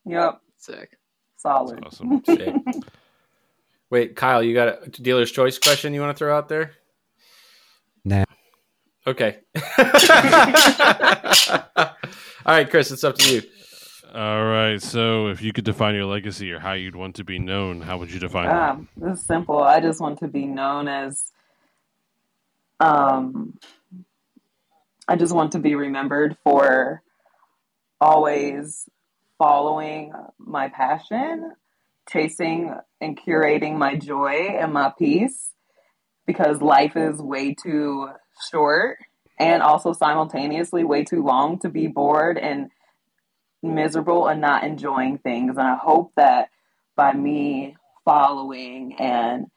Yep, 0.05 0.41
Sick. 0.57 0.97
solid. 1.37 1.83
awesome. 1.85 2.23
Wait, 3.91 4.15
Kyle, 4.15 4.41
you 4.41 4.53
got 4.55 4.87
a 4.87 4.89
dealer's 4.89 5.31
choice 5.31 5.59
question 5.59 5.93
you 5.93 6.01
want 6.01 6.15
to 6.15 6.17
throw 6.17 6.35
out 6.35 6.49
there? 6.49 6.71
Nah. 9.05 9.11
Okay. 9.11 9.39
All 12.45 12.55
right, 12.55 12.69
Chris, 12.69 12.91
it's 12.91 13.03
up 13.03 13.17
to 13.17 13.35
you. 13.35 13.41
All 14.13 14.45
right. 14.45 14.81
So, 14.81 15.27
if 15.27 15.41
you 15.41 15.53
could 15.53 15.63
define 15.63 15.95
your 15.95 16.05
legacy 16.05 16.51
or 16.51 16.59
how 16.59 16.73
you'd 16.73 16.95
want 16.95 17.15
to 17.15 17.23
be 17.23 17.39
known, 17.39 17.81
how 17.81 17.97
would 17.97 18.11
you 18.11 18.19
define 18.19 18.47
that? 18.47 18.69
Um, 18.71 18.89
this 18.97 19.19
is 19.19 19.25
simple. 19.25 19.61
I 19.61 19.79
just 19.79 20.01
want 20.01 20.19
to 20.19 20.27
be 20.27 20.45
known 20.45 20.87
as. 20.87 21.31
Um, 22.79 23.57
I 25.07 25.15
just 25.15 25.33
want 25.33 25.51
to 25.53 25.59
be 25.59 25.75
remembered 25.75 26.37
for 26.43 27.01
always 27.99 28.89
following 29.37 30.13
my 30.39 30.69
passion, 30.69 31.53
chasing 32.09 32.73
and 32.99 33.19
curating 33.19 33.77
my 33.77 33.95
joy 33.95 34.57
and 34.59 34.73
my 34.73 34.91
peace, 34.97 35.50
because 36.31 36.61
life 36.61 36.95
is 36.95 37.21
way 37.21 37.53
too 37.53 38.07
short 38.49 38.97
and 39.37 39.61
also 39.61 39.91
simultaneously 39.91 40.85
way 40.85 41.03
too 41.03 41.21
long 41.21 41.59
to 41.59 41.67
be 41.67 41.87
bored 41.87 42.37
and 42.37 42.69
miserable 43.61 44.27
and 44.27 44.39
not 44.39 44.63
enjoying 44.63 45.17
things. 45.17 45.57
And 45.57 45.67
I 45.67 45.75
hope 45.75 46.13
that 46.15 46.49
by 46.95 47.11
me 47.11 47.75
following 48.05 48.95
and 48.97 49.47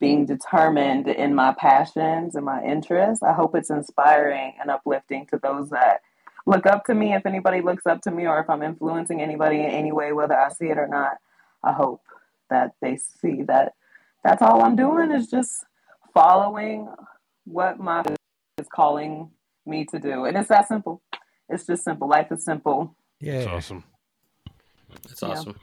being 0.00 0.26
determined 0.26 1.06
in 1.06 1.36
my 1.36 1.54
passions 1.56 2.34
and 2.34 2.44
my 2.44 2.64
interests, 2.64 3.22
I 3.22 3.32
hope 3.32 3.54
it's 3.54 3.70
inspiring 3.70 4.54
and 4.60 4.70
uplifting 4.70 5.26
to 5.26 5.38
those 5.40 5.70
that 5.70 6.00
look 6.46 6.66
up 6.66 6.84
to 6.86 6.94
me. 6.94 7.14
If 7.14 7.26
anybody 7.26 7.60
looks 7.60 7.86
up 7.86 8.02
to 8.02 8.10
me 8.10 8.26
or 8.26 8.40
if 8.40 8.50
I'm 8.50 8.62
influencing 8.62 9.22
anybody 9.22 9.60
in 9.60 9.66
any 9.66 9.92
way, 9.92 10.12
whether 10.12 10.36
I 10.36 10.48
see 10.48 10.66
it 10.66 10.78
or 10.78 10.88
not, 10.88 11.18
I 11.62 11.72
hope 11.72 12.02
that 12.50 12.72
they 12.82 12.96
see 12.96 13.42
that 13.44 13.74
that's 14.24 14.42
all 14.42 14.64
I'm 14.64 14.74
doing 14.74 15.12
is 15.12 15.28
just 15.30 15.64
following 16.14 16.88
what 17.44 17.78
my 17.78 18.02
is 18.58 18.66
calling 18.72 19.30
me 19.66 19.84
to 19.86 19.98
do. 19.98 20.24
And 20.24 20.36
it's 20.36 20.48
that 20.48 20.68
simple. 20.68 21.02
It's 21.48 21.66
just 21.66 21.84
simple. 21.84 22.08
Life 22.08 22.32
is 22.32 22.44
simple. 22.44 22.96
That's 23.20 23.46
Yeah. 23.46 23.52
awesome. 23.54 23.84
That's 25.08 25.22
Yeah. 25.22 25.28
awesome. 25.30 25.56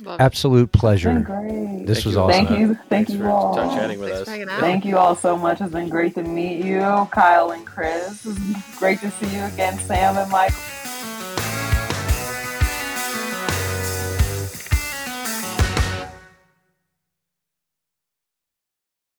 Love 0.00 0.20
it. 0.20 0.22
Absolute 0.24 0.70
It's 0.72 0.72
been 0.72 0.80
pleasure. 0.80 1.20
great. 1.20 1.86
This 1.86 1.98
Thank 2.02 2.06
was 2.06 2.14
you. 2.14 2.20
awesome. 2.20 2.46
Thank 2.46 2.50
you. 2.58 2.66
Thank 2.74 2.88
Thanks 2.88 3.12
you 3.12 3.18
for 3.18 3.30
all. 3.30 3.52
start 3.54 3.70
chatting 3.72 4.00
with 4.00 4.10
Thanks 4.10 4.28
us. 4.28 4.36
for 4.36 4.50
out. 4.50 4.60
Thank 4.60 4.84
you 4.84 4.98
all 4.98 5.14
so 5.16 5.36
much. 5.36 5.60
It's 5.60 5.72
been 5.72 5.88
great 5.88 6.14
to 6.16 6.22
meet 6.22 6.64
you, 6.64 6.80
Kyle 7.12 7.50
and 7.52 7.66
Chris. 7.66 8.24
Great 8.78 9.00
to 9.00 9.10
see 9.12 9.36
you 9.36 9.44
again, 9.44 9.78
Sam 9.78 10.16
and 10.16 10.30
Michael. 10.30 10.56